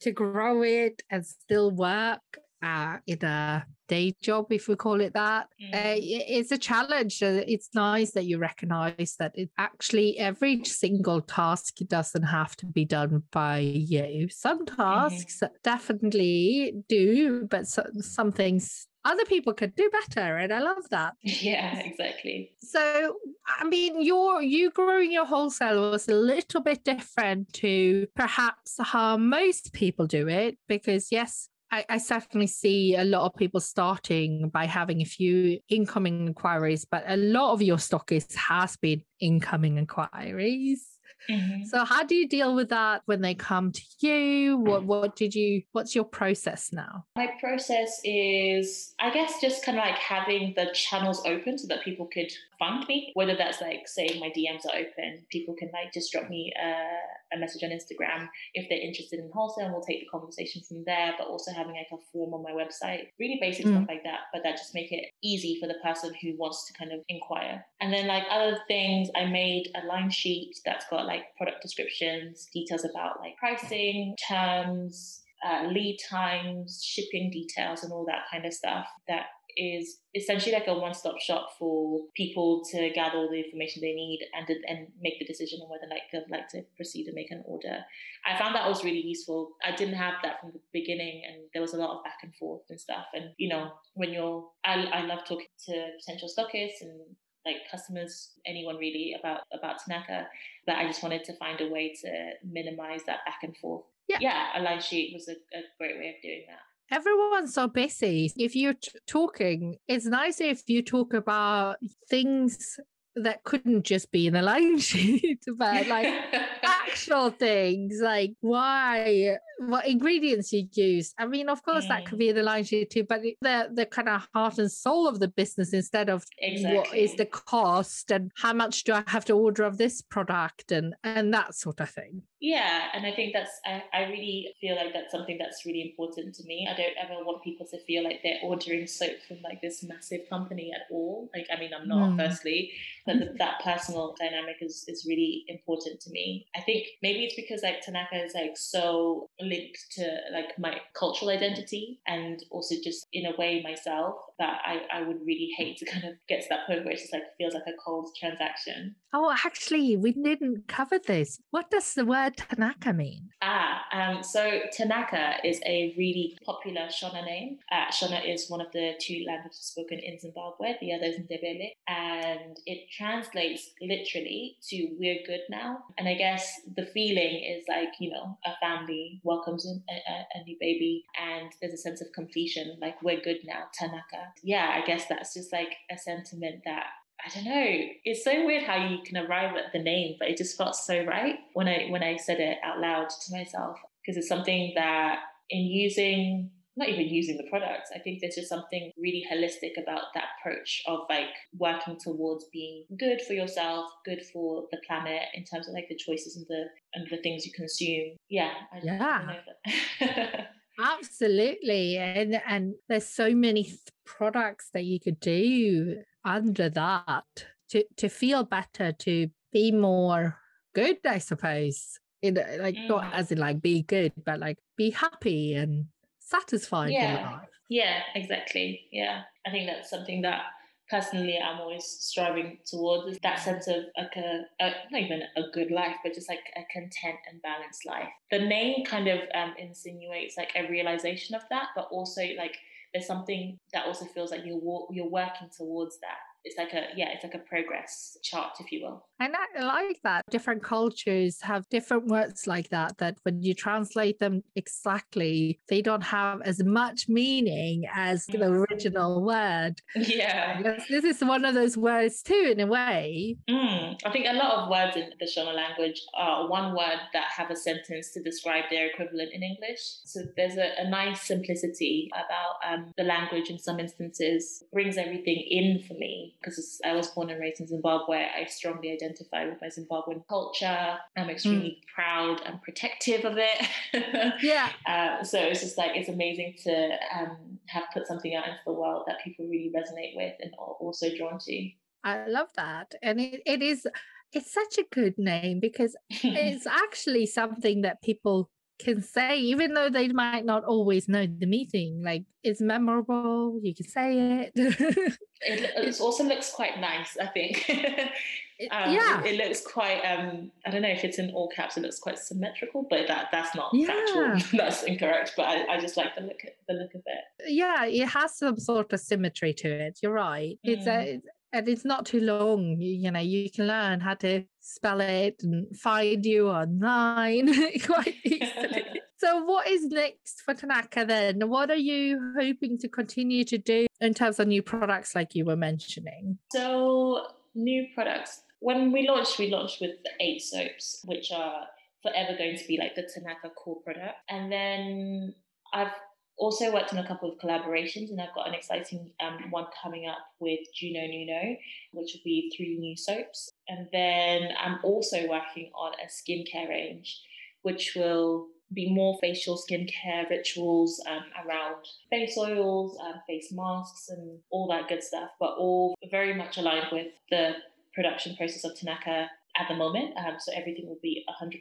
to 0.01 0.11
grow 0.11 0.61
it 0.63 1.01
and 1.09 1.25
still 1.25 1.71
work 1.71 2.21
uh, 2.61 2.97
in 3.07 3.23
a 3.23 3.65
day 3.89 4.15
job, 4.21 4.45
if 4.51 4.67
we 4.69 4.75
call 4.75 5.01
it 5.01 5.13
that. 5.13 5.47
Uh, 5.61 5.75
mm. 5.75 5.93
Uh, 5.93 5.95
it's 6.37 6.51
a 6.51 6.57
challenge. 6.57 7.21
It's 7.21 7.69
nice 7.73 8.11
that 8.11 8.25
you 8.25 8.37
recognize 8.37 9.15
that 9.19 9.33
it 9.35 9.49
actually 9.57 10.17
every 10.17 10.63
single 10.63 11.21
task 11.21 11.75
doesn't 11.87 12.23
have 12.23 12.55
to 12.57 12.65
be 12.65 12.85
done 12.85 13.23
by 13.31 13.57
you. 13.59 14.29
Some 14.29 14.65
mm-hmm. 14.65 14.81
tasks 14.81 15.39
mm-hmm. 15.43 15.53
definitely 15.63 16.75
do, 16.87 17.47
but 17.49 17.67
so, 17.67 17.83
some 17.99 18.31
things 18.31 18.87
other 19.05 19.23
people 19.25 19.53
could 19.53 19.73
do 19.75 19.89
better 19.91 20.37
and 20.37 20.51
i 20.51 20.59
love 20.59 20.83
that 20.91 21.13
yeah 21.21 21.79
exactly 21.79 22.51
so 22.59 23.15
i 23.47 23.63
mean 23.63 24.01
your 24.01 24.41
you 24.41 24.69
growing 24.71 25.11
your 25.11 25.25
wholesale 25.25 25.91
was 25.91 26.09
a 26.09 26.13
little 26.13 26.61
bit 26.61 26.83
different 26.83 27.51
to 27.53 28.05
perhaps 28.15 28.75
how 28.79 29.15
most 29.15 29.71
people 29.71 30.05
do 30.05 30.27
it 30.27 30.57
because 30.67 31.07
yes 31.11 31.49
I, 31.71 31.85
I, 31.87 31.97
certainly 31.99 32.47
see 32.47 32.95
a 32.95 33.03
lot 33.03 33.25
of 33.25 33.35
people 33.35 33.59
starting 33.59 34.49
by 34.49 34.65
having 34.65 35.01
a 35.01 35.05
few 35.05 35.59
incoming 35.69 36.25
inquiries, 36.25 36.85
but 36.89 37.03
a 37.07 37.17
lot 37.17 37.53
of 37.53 37.61
your 37.61 37.77
stockist 37.77 38.33
has 38.35 38.75
been 38.77 39.03
incoming 39.19 39.77
inquiries. 39.77 40.85
Mm-hmm. 41.29 41.65
So 41.65 41.83
how 41.83 42.03
do 42.03 42.15
you 42.15 42.27
deal 42.27 42.55
with 42.55 42.69
that 42.69 43.03
when 43.05 43.21
they 43.21 43.35
come 43.35 43.71
to 43.71 43.81
you? 43.99 44.57
What 44.57 44.83
what 44.85 45.15
did 45.15 45.35
you 45.35 45.63
what's 45.73 45.93
your 45.93 46.05
process 46.05 46.71
now? 46.71 47.05
My 47.15 47.29
process 47.39 47.99
is 48.03 48.93
I 48.99 49.11
guess 49.11 49.41
just 49.41 49.63
kind 49.63 49.77
of 49.77 49.83
like 49.83 49.97
having 49.97 50.53
the 50.55 50.71
channels 50.73 51.21
open 51.25 51.57
so 51.57 51.67
that 51.67 51.83
people 51.83 52.07
could 52.11 52.31
find 52.59 52.85
me, 52.87 53.11
whether 53.15 53.35
that's 53.35 53.61
like 53.61 53.87
saying 53.87 54.19
my 54.19 54.29
DMs 54.29 54.65
are 54.65 54.77
open, 54.77 55.23
people 55.31 55.55
can 55.57 55.69
like 55.73 55.93
just 55.93 56.11
drop 56.11 56.29
me 56.29 56.53
a, 56.61 57.35
a 57.35 57.39
message 57.39 57.63
on 57.63 57.69
Instagram 57.69 58.27
if 58.53 58.67
they're 58.69 58.81
interested 58.81 59.19
in 59.19 59.31
wholesale 59.33 59.65
and 59.65 59.73
we'll 59.73 59.81
take 59.81 60.01
the 60.01 60.09
conversation 60.11 60.61
from 60.67 60.83
there, 60.85 61.13
but 61.17 61.27
also 61.27 61.51
having 61.53 61.73
like 61.73 61.87
a 61.93 62.03
form 62.11 62.33
on 62.33 62.43
my 62.43 62.51
website, 62.51 63.07
really 63.19 63.37
basic 63.39 63.65
mm. 63.65 63.71
stuff 63.71 63.87
like 63.87 64.03
that, 64.03 64.27
but 64.33 64.43
that 64.43 64.57
just 64.57 64.75
make 64.75 64.91
it 64.91 65.05
easy 65.23 65.57
for 65.59 65.67
the 65.67 65.79
person 65.81 66.13
who 66.21 66.35
wants 66.37 66.67
to 66.67 66.73
kind 66.73 66.91
of 66.91 66.99
inquire. 67.07 67.65
And 67.79 67.93
then 67.93 68.07
like 68.07 68.23
other 68.29 68.59
things, 68.67 69.08
I 69.15 69.25
made 69.25 69.71
a 69.75 69.85
line 69.85 70.09
sheet 70.09 70.53
that's 70.65 70.85
got 70.89 71.05
like 71.05 71.23
product 71.37 71.61
descriptions, 71.61 72.47
details 72.53 72.85
about 72.85 73.19
like 73.19 73.37
pricing, 73.37 74.15
terms, 74.27 75.21
uh, 75.45 75.67
lead 75.67 75.97
times, 76.09 76.83
shipping 76.83 77.31
details, 77.31 77.83
and 77.83 77.93
all 77.93 78.05
that 78.05 78.23
kind 78.31 78.45
of 78.45 78.53
stuff 78.53 78.87
that 79.07 79.27
is 79.57 79.99
essentially 80.15 80.53
like 80.53 80.67
a 80.67 80.73
one-stop 80.73 81.19
shop 81.19 81.49
for 81.57 82.01
people 82.15 82.63
to 82.71 82.89
gather 82.91 83.17
all 83.17 83.29
the 83.29 83.43
information 83.43 83.81
they 83.81 83.93
need 83.93 84.19
and 84.33 84.47
and 84.67 84.87
make 85.01 85.19
the 85.19 85.25
decision 85.25 85.59
on 85.61 85.69
whether 85.69 85.89
like 85.89 86.03
they'd 86.11 86.31
like 86.31 86.47
to 86.49 86.61
proceed 86.75 87.07
and 87.07 87.15
make 87.15 87.31
an 87.31 87.43
order. 87.45 87.79
I 88.25 88.37
found 88.37 88.55
that 88.55 88.67
was 88.67 88.83
really 88.83 89.01
useful. 89.01 89.51
I 89.63 89.75
didn't 89.75 89.95
have 89.95 90.15
that 90.23 90.39
from 90.39 90.51
the 90.51 90.59
beginning, 90.71 91.23
and 91.27 91.43
there 91.53 91.61
was 91.61 91.73
a 91.73 91.77
lot 91.77 91.97
of 91.97 92.03
back 92.03 92.19
and 92.23 92.33
forth 92.35 92.63
and 92.69 92.79
stuff. 92.79 93.05
And 93.13 93.31
you 93.37 93.49
know, 93.49 93.71
when 93.95 94.11
you're, 94.11 94.47
I, 94.65 94.75
I 94.93 95.05
love 95.05 95.19
talking 95.27 95.47
to 95.67 95.87
potential 95.99 96.29
stockists 96.29 96.81
and 96.81 97.15
like 97.45 97.57
customers, 97.69 98.31
anyone 98.45 98.77
really 98.77 99.15
about 99.19 99.41
about 99.53 99.77
Tanaka, 99.83 100.27
but 100.65 100.75
I 100.75 100.85
just 100.87 101.03
wanted 101.03 101.23
to 101.25 101.33
find 101.37 101.59
a 101.61 101.69
way 101.69 101.93
to 102.01 102.31
minimize 102.43 103.01
that 103.05 103.19
back 103.25 103.39
and 103.43 103.55
forth. 103.57 103.83
Yeah, 104.07 104.17
yeah 104.21 104.47
a 104.55 104.61
line 104.61 104.81
sheet 104.81 105.13
was 105.13 105.27
a, 105.27 105.33
a 105.33 105.61
great 105.77 105.97
way 105.97 106.09
of 106.09 106.21
doing 106.21 106.43
that. 106.47 106.95
Everyone's 106.95 107.53
so 107.53 107.67
busy. 107.67 108.33
If 108.35 108.55
you're 108.55 108.73
t- 108.73 108.91
talking, 109.07 109.77
it's 109.87 110.05
nice 110.05 110.41
if 110.41 110.63
you 110.67 110.81
talk 110.81 111.13
about 111.13 111.77
things 112.09 112.79
that 113.15 113.43
couldn't 113.43 113.83
just 113.83 114.11
be 114.11 114.27
in 114.27 114.35
a 114.35 114.41
line 114.41 114.79
sheet, 114.79 115.43
but 115.57 115.87
like 115.87 116.07
actual 116.63 117.29
things, 117.29 117.99
like 118.01 118.33
why, 118.41 119.37
what 119.59 119.87
ingredients 119.87 120.53
you 120.53 120.67
use. 120.73 121.13
I 121.17 121.27
mean, 121.27 121.49
of 121.49 121.63
course, 121.63 121.85
mm. 121.85 121.89
that 121.89 122.05
could 122.05 122.17
be 122.17 122.31
the 122.31 122.43
line 122.43 122.63
sheet 122.63 122.89
too, 122.89 123.03
but 123.03 123.21
the 123.21 123.69
the 123.73 123.85
kind 123.85 124.09
of 124.09 124.27
heart 124.33 124.57
and 124.57 124.71
soul 124.71 125.07
of 125.07 125.19
the 125.19 125.27
business 125.27 125.73
instead 125.73 126.09
of 126.09 126.25
exactly. 126.39 126.77
what 126.77 126.95
is 126.95 127.15
the 127.15 127.25
cost 127.25 128.11
and 128.11 128.31
how 128.37 128.53
much 128.53 128.83
do 128.83 128.93
I 128.93 129.03
have 129.07 129.25
to 129.25 129.33
order 129.33 129.63
of 129.63 129.77
this 129.77 130.01
product 130.01 130.71
and 130.71 130.95
and 131.03 131.33
that 131.33 131.55
sort 131.55 131.79
of 131.79 131.89
thing. 131.89 132.23
Yeah, 132.41 132.87
and 132.93 133.05
I 133.05 133.11
think 133.11 133.33
that's 133.33 133.59
I, 133.65 133.83
I 133.93 134.03
really 134.03 134.53
feel 134.61 134.75
like 134.75 134.93
that's 134.93 135.11
something 135.11 135.37
that's 135.37 135.65
really 135.65 135.81
important 135.81 136.33
to 136.35 136.43
me. 136.45 136.67
I 136.71 136.75
don't 136.75 136.95
ever 136.97 137.23
want 137.25 137.43
people 137.43 137.65
to 137.67 137.79
feel 137.83 138.03
like 138.03 138.21
they're 138.23 138.39
ordering 138.43 138.87
soap 138.87 139.17
from 139.27 139.37
like 139.43 139.61
this 139.61 139.83
massive 139.83 140.21
company 140.29 140.71
at 140.73 140.83
all. 140.89 141.29
Like, 141.35 141.47
I 141.53 141.59
mean, 141.59 141.71
I'm 141.73 141.87
not, 141.87 142.11
mm. 142.11 142.17
firstly, 142.17 142.71
but 143.05 143.19
the, 143.19 143.33
that 143.39 143.61
personal 143.61 144.15
dynamic 144.17 144.57
is 144.61 144.85
is 144.87 145.05
really 145.07 145.43
important 145.47 145.99
to 146.01 146.11
me. 146.11 146.45
I 146.55 146.61
think 146.61 146.87
maybe 147.03 147.25
it's 147.25 147.35
because 147.35 147.61
like 147.61 147.81
Tanaka 147.81 148.23
is 148.23 148.33
like 148.33 148.55
so 148.55 149.29
linked 149.49 149.91
to 149.91 150.17
like 150.31 150.57
my 150.57 150.79
cultural 150.93 151.31
identity 151.31 151.99
and 152.07 152.43
also 152.51 152.75
just 152.83 153.07
in 153.11 153.25
a 153.25 153.35
way 153.37 153.61
myself 153.63 154.15
that 154.39 154.61
I, 154.65 154.81
I 154.91 155.01
would 155.01 155.19
really 155.25 155.51
hate 155.57 155.77
to 155.77 155.85
kind 155.85 156.05
of 156.05 156.13
get 156.27 156.41
to 156.43 156.47
that 156.49 156.65
point 156.65 156.85
where 156.85 156.93
it 156.93 156.99
just 156.99 157.13
like 157.13 157.23
feels 157.37 157.53
like 157.53 157.67
a 157.67 157.77
cold 157.83 158.09
transaction. 158.19 158.95
Oh, 159.13 159.33
actually, 159.45 159.97
we 159.97 160.11
didn't 160.11 160.67
cover 160.67 160.99
this. 160.99 161.39
What 161.51 161.71
does 161.71 161.93
the 161.93 162.05
word 162.05 162.37
Tanaka 162.37 162.93
mean? 162.93 163.29
Ah, 163.41 163.83
um, 163.91 164.23
so 164.23 164.61
Tanaka 164.71 165.35
is 165.43 165.59
a 165.65 165.93
really 165.97 166.37
popular 166.45 166.87
Shona 166.87 167.25
name. 167.25 167.57
Uh, 167.71 167.87
Shona 167.91 168.21
is 168.27 168.49
one 168.49 168.61
of 168.61 168.71
the 168.71 168.93
two 168.99 169.23
languages 169.27 169.59
spoken 169.59 169.99
in 169.99 170.19
Zimbabwe, 170.19 170.75
the 170.79 170.93
other 170.93 171.05
is 171.05 171.17
Ndebele, 171.17 171.71
and 171.87 172.57
it 172.65 172.89
translates 172.91 173.71
literally 173.81 174.57
to 174.69 174.89
"we're 174.99 175.23
good 175.25 175.41
now." 175.49 175.79
And 175.97 176.07
I 176.07 176.13
guess 176.13 176.61
the 176.75 176.85
feeling 176.85 177.43
is 177.43 177.65
like 177.67 177.89
you 177.99 178.11
know 178.11 178.37
a 178.45 178.51
family 178.59 179.21
welcomes 179.23 179.65
a, 179.65 179.93
a, 179.93 180.39
a 180.39 180.43
new 180.43 180.57
baby, 180.59 181.03
and 181.19 181.51
there's 181.61 181.73
a 181.73 181.77
sense 181.77 182.01
of 182.01 182.11
completion, 182.13 182.77
like 182.81 183.01
we're 183.01 183.21
good 183.21 183.39
now, 183.43 183.65
Tanaka. 183.73 184.28
Yeah, 184.43 184.79
I 184.81 184.85
guess 184.85 185.05
that's 185.07 185.33
just 185.33 185.51
like 185.51 185.73
a 185.91 185.97
sentiment 185.97 186.61
that 186.65 186.85
I 187.25 187.29
don't 187.35 187.45
know. 187.45 187.65
It's 188.05 188.23
so 188.23 188.45
weird 188.45 188.63
how 188.63 188.75
you 188.75 188.99
can 189.05 189.17
arrive 189.17 189.55
at 189.55 189.73
the 189.73 189.83
name, 189.83 190.15
but 190.19 190.29
it 190.29 190.37
just 190.37 190.57
felt 190.57 190.75
so 190.75 191.03
right 191.03 191.35
when 191.53 191.67
I 191.67 191.87
when 191.89 192.03
I 192.03 192.17
said 192.17 192.39
it 192.39 192.57
out 192.63 192.79
loud 192.79 193.09
to 193.09 193.37
myself 193.37 193.77
because 194.01 194.17
it's 194.17 194.29
something 194.29 194.73
that 194.75 195.19
in 195.49 195.61
using 195.65 196.51
not 196.77 196.87
even 196.87 197.07
using 197.07 197.35
the 197.35 197.49
products, 197.49 197.89
I 197.93 197.99
think 197.99 198.21
there's 198.21 198.35
just 198.35 198.47
something 198.47 198.91
really 198.97 199.25
holistic 199.29 199.71
about 199.81 200.03
that 200.13 200.29
approach 200.39 200.81
of 200.87 200.99
like 201.09 201.27
working 201.57 201.97
towards 202.01 202.45
being 202.53 202.85
good 202.97 203.21
for 203.21 203.33
yourself, 203.33 203.91
good 204.05 204.21
for 204.31 204.65
the 204.71 204.77
planet 204.87 205.23
in 205.33 205.43
terms 205.43 205.67
of 205.67 205.73
like 205.73 205.89
the 205.89 205.97
choices 205.97 206.37
and 206.37 206.45
the 206.47 206.65
and 206.93 207.05
the 207.11 207.21
things 207.21 207.45
you 207.45 207.51
consume. 207.51 208.15
Yeah, 208.29 208.53
I, 208.71 208.79
yeah. 208.81 210.45
Absolutely. 210.79 211.97
And 211.97 212.41
and 212.47 212.75
there's 212.87 213.07
so 213.07 213.35
many 213.35 213.63
th- 213.63 213.79
products 214.05 214.69
that 214.73 214.85
you 214.85 214.99
could 214.99 215.19
do 215.19 216.01
under 216.23 216.69
that 216.69 217.45
to 217.69 217.83
to 217.97 218.09
feel 218.09 218.43
better, 218.43 218.91
to 218.91 219.29
be 219.51 219.71
more 219.71 220.37
good, 220.73 220.97
I 221.05 221.17
suppose. 221.19 221.99
In 222.21 222.35
like 222.59 222.75
mm. 222.75 222.89
not 222.89 223.13
as 223.13 223.31
in 223.31 223.37
like 223.37 223.61
be 223.61 223.83
good, 223.83 224.13
but 224.25 224.39
like 224.39 224.57
be 224.77 224.89
happy 224.89 225.53
and 225.53 225.85
satisfied 226.19 226.91
yeah. 226.91 227.39
Yeah, 227.69 228.01
exactly. 228.15 228.87
Yeah. 228.91 229.21
I 229.45 229.51
think 229.51 229.67
that's 229.67 229.89
something 229.89 230.23
that 230.23 230.41
personally 230.89 231.37
I'm 231.37 231.59
always 231.59 231.85
striving 231.85 232.57
towards 232.65 233.19
that 233.19 233.39
sense 233.39 233.67
of 233.67 233.85
like 233.97 234.15
a, 234.15 234.41
a, 234.59 234.71
not 234.91 235.01
even 235.01 235.21
a 235.35 235.43
good 235.53 235.71
life, 235.71 235.95
but 236.03 236.13
just 236.13 236.29
like 236.29 236.43
a 236.55 236.61
content 236.73 237.19
and 237.29 237.41
balanced 237.41 237.85
life. 237.85 238.09
The 238.31 238.39
name 238.39 238.85
kind 238.85 239.07
of 239.07 239.19
um, 239.35 239.53
insinuates 239.57 240.37
like 240.37 240.51
a 240.55 240.69
realization 240.69 241.35
of 241.35 241.43
that, 241.49 241.67
but 241.75 241.87
also 241.91 242.21
like 242.37 242.57
there's 242.93 243.07
something 243.07 243.59
that 243.73 243.85
also 243.85 244.05
feels 244.05 244.31
like 244.31 244.41
you're 244.45 244.87
you're 244.91 245.09
working 245.09 245.49
towards 245.55 245.99
that 245.99 246.17
it's 246.45 246.57
like 246.57 246.73
a 246.73 246.87
yeah 246.95 247.09
it's 247.13 247.23
like 247.23 247.35
a 247.35 247.39
progress 247.39 248.17
chart 248.23 248.53
if 248.59 248.71
you 248.71 248.83
will. 248.83 249.05
And 249.19 249.35
i 249.35 249.61
like 249.61 249.99
that 250.03 250.25
different 250.29 250.63
cultures 250.63 251.41
have 251.41 251.67
different 251.69 252.07
words 252.07 252.47
like 252.47 252.69
that 252.69 252.97
that 252.99 253.17
when 253.23 253.43
you 253.43 253.53
translate 253.53 254.19
them 254.19 254.43
exactly 254.55 255.59
they 255.67 255.81
don't 255.81 256.03
have 256.03 256.41
as 256.43 256.63
much 256.63 257.09
meaning 257.09 257.83
as 257.93 258.25
the 258.27 258.37
mm. 258.37 258.65
original 258.69 259.23
word. 259.23 259.81
Yeah. 259.95 260.61
This 260.89 261.03
is 261.03 261.21
one 261.21 261.45
of 261.45 261.53
those 261.53 261.77
words 261.77 262.21
too 262.21 262.53
in 262.53 262.59
a 262.59 262.67
way. 262.67 263.37
Mm. 263.49 263.97
i 264.05 264.11
think 264.11 264.25
a 264.27 264.33
lot 264.33 264.51
of 264.59 264.69
words 264.69 264.95
in 264.95 265.09
the 265.19 265.25
shona 265.25 265.53
language 265.53 266.01
are 266.15 266.49
one 266.49 266.75
word 266.75 266.99
that 267.13 267.25
have 267.35 267.51
a 267.51 267.55
sentence 267.55 268.11
to 268.11 268.21
describe 268.21 268.65
their 268.69 268.87
equivalent 268.87 269.31
in 269.33 269.43
english. 269.43 269.81
So 270.05 270.21
there's 270.35 270.57
a, 270.57 270.69
a 270.79 270.89
nice 270.89 271.21
simplicity 271.21 272.09
about 272.13 272.55
um, 272.67 272.93
the 272.97 273.03
language 273.03 273.49
in 273.49 273.59
some 273.59 273.79
instances 273.79 274.63
brings 274.71 274.97
everything 274.97 275.43
in 275.49 275.83
for 275.87 275.93
me 275.95 276.28
because 276.41 276.79
I 276.85 276.93
was 276.93 277.07
born 277.07 277.29
and 277.29 277.39
raised 277.39 277.61
in 277.61 277.67
Zimbabwe. 277.67 278.17
I 278.17 278.45
strongly 278.45 278.91
identify 278.91 279.45
with 279.45 279.59
my 279.61 279.67
Zimbabwean 279.67 280.23
culture. 280.27 280.97
I'm 281.17 281.29
extremely 281.29 281.79
mm. 281.81 281.93
proud 281.93 282.41
and 282.45 282.61
protective 282.61 283.25
of 283.25 283.37
it. 283.37 284.33
yeah. 284.41 284.69
Uh, 284.85 285.23
so 285.23 285.39
it's 285.39 285.61
just 285.61 285.77
like 285.77 285.91
it's 285.95 286.09
amazing 286.09 286.55
to 286.63 286.89
um, 287.17 287.59
have 287.67 287.83
put 287.93 288.07
something 288.07 288.35
out 288.35 288.47
into 288.47 288.59
the 288.65 288.73
world 288.73 289.03
that 289.07 289.17
people 289.23 289.45
really 289.47 289.71
resonate 289.75 290.15
with 290.15 290.33
and 290.41 290.53
are 290.59 290.73
also 290.79 291.07
drawn 291.15 291.39
to. 291.39 291.69
I 292.03 292.27
love 292.27 292.47
that, 292.55 292.93
and 293.01 293.19
it, 293.19 293.41
it 293.45 293.61
is 293.61 293.85
it's 294.31 294.53
such 294.53 294.77
a 294.77 294.85
good 294.93 295.17
name 295.17 295.59
because 295.59 295.95
it's 296.09 296.67
actually 296.67 297.25
something 297.25 297.81
that 297.81 298.01
people 298.01 298.49
can 298.79 299.01
say, 299.01 299.37
even 299.37 299.73
though 299.73 299.89
they 299.89 300.07
might 300.07 300.45
not 300.45 300.63
always 300.63 301.07
know 301.07 301.27
the 301.27 301.45
meeting. 301.45 302.01
Like 302.01 302.23
it's 302.43 302.61
memorable, 302.61 303.59
you 303.61 303.75
can 303.75 303.87
say 303.87 304.17
it. 304.17 304.51
it, 304.55 305.17
it 305.41 305.99
also 305.99 306.23
looks 306.23 306.51
quite 306.51 306.79
nice, 306.79 307.17
I 307.21 307.27
think. 307.27 307.65
um, 308.71 308.93
yeah, 308.93 309.21
it, 309.21 309.33
it, 309.33 309.47
looks 309.47 309.61
quite. 309.61 310.01
Um, 310.01 310.51
I 310.65 310.71
don't 310.71 310.81
know 310.81 310.89
if 310.89 311.03
it's 311.03 311.19
in 311.19 311.31
all 311.31 311.49
caps. 311.49 311.77
It 311.77 311.81
looks 311.81 311.99
quite 311.99 312.17
symmetrical, 312.17 312.87
but 312.89 313.07
that 313.07 313.27
that's 313.31 313.53
not 313.53 313.71
yeah. 313.73 313.87
factual. 313.87 314.57
that's 314.59 314.83
incorrect. 314.83 315.33
But 315.35 315.47
I, 315.47 315.75
I 315.75 315.79
just 315.79 315.97
like 315.97 316.15
the 316.15 316.21
look 316.21 316.41
the 316.67 316.73
look 316.73 316.95
of 316.95 317.01
it. 317.05 317.51
Yeah, 317.53 317.85
it 317.85 318.07
has 318.07 318.37
some 318.37 318.57
sort 318.57 318.93
of 318.93 318.99
symmetry 318.99 319.53
to 319.55 319.67
it. 319.67 319.99
You're 320.01 320.13
right. 320.13 320.57
Mm. 320.65 320.77
It's 320.77 320.87
a 320.87 321.21
and 321.51 321.67
it's 321.67 321.85
not 321.85 322.05
too 322.05 322.21
long. 322.21 322.77
You, 322.79 322.95
you, 322.95 323.11
know, 323.11 323.19
you 323.19 323.49
can 323.49 323.67
learn 323.67 323.99
how 323.99 324.13
to 324.15 324.43
spell 324.59 325.01
it 325.01 325.41
and 325.43 325.75
find 325.77 326.25
you 326.25 326.49
online 326.49 327.53
quite 327.85 328.15
easily. 328.23 328.85
so, 329.17 329.43
what 329.43 329.67
is 329.67 329.85
next 329.85 330.41
for 330.41 330.53
Tanaka 330.53 331.05
then? 331.05 331.49
What 331.49 331.71
are 331.71 331.75
you 331.75 332.33
hoping 332.39 332.77
to 332.79 332.87
continue 332.87 333.43
to 333.45 333.57
do 333.57 333.87
in 333.99 334.13
terms 334.13 334.39
of 334.39 334.47
new 334.47 334.61
products, 334.61 335.15
like 335.15 335.35
you 335.35 335.45
were 335.45 335.55
mentioning? 335.55 336.37
So, 336.51 337.27
new 337.55 337.87
products. 337.95 338.43
When 338.59 338.91
we 338.91 339.07
launched, 339.07 339.39
we 339.39 339.49
launched 339.49 339.79
with 339.81 339.91
the 340.03 340.11
eight 340.19 340.41
soaps, 340.41 341.01
which 341.05 341.31
are 341.31 341.65
forever 342.03 342.37
going 342.37 342.57
to 342.57 342.67
be 342.67 342.77
like 342.77 342.95
the 342.95 343.09
Tanaka 343.13 343.49
core 343.55 343.81
product. 343.83 344.15
And 344.29 344.51
then 344.51 345.33
I've 345.73 345.91
also 346.39 346.73
worked 346.73 346.93
on 346.93 346.99
a 346.99 347.07
couple 347.07 347.29
of 347.29 347.37
collaborations, 347.37 348.09
and 348.09 348.19
I've 348.19 348.33
got 348.33 348.47
an 348.47 348.53
exciting 348.53 349.11
um, 349.19 349.51
one 349.51 349.65
coming 349.83 350.07
up 350.07 350.19
with 350.39 350.61
Juno 350.73 351.01
Nuno, 351.01 351.57
which 351.91 352.13
will 352.13 352.21
be 352.23 352.51
three 352.55 352.77
new 352.77 352.95
soaps. 352.95 353.51
And 353.67 353.87
then 353.91 354.49
I'm 354.59 354.79
also 354.83 355.27
working 355.27 355.69
on 355.75 355.91
a 356.03 356.07
skincare 356.07 356.69
range, 356.69 357.21
which 357.61 357.93
will 357.95 358.47
be 358.73 358.93
more 358.93 359.17
facial 359.19 359.57
skincare 359.57 360.29
rituals 360.29 361.01
um, 361.09 361.23
around 361.45 361.85
face 362.09 362.37
oils, 362.37 362.97
um, 363.01 363.15
face 363.27 363.51
masks, 363.51 364.09
and 364.09 364.39
all 364.49 364.67
that 364.67 364.87
good 364.87 365.03
stuff, 365.03 365.29
but 365.39 365.55
all 365.57 365.95
very 366.09 366.33
much 366.33 366.57
aligned 366.57 366.87
with 366.91 367.07
the 367.31 367.53
production 367.93 368.35
process 368.37 368.63
of 368.63 368.77
Tanaka 368.77 369.29
at 369.59 369.67
the 369.67 369.75
moment. 369.75 370.13
Um, 370.17 370.35
so 370.39 370.51
everything 370.55 370.87
will 370.87 370.99
be 371.03 371.23
100% 371.41 371.53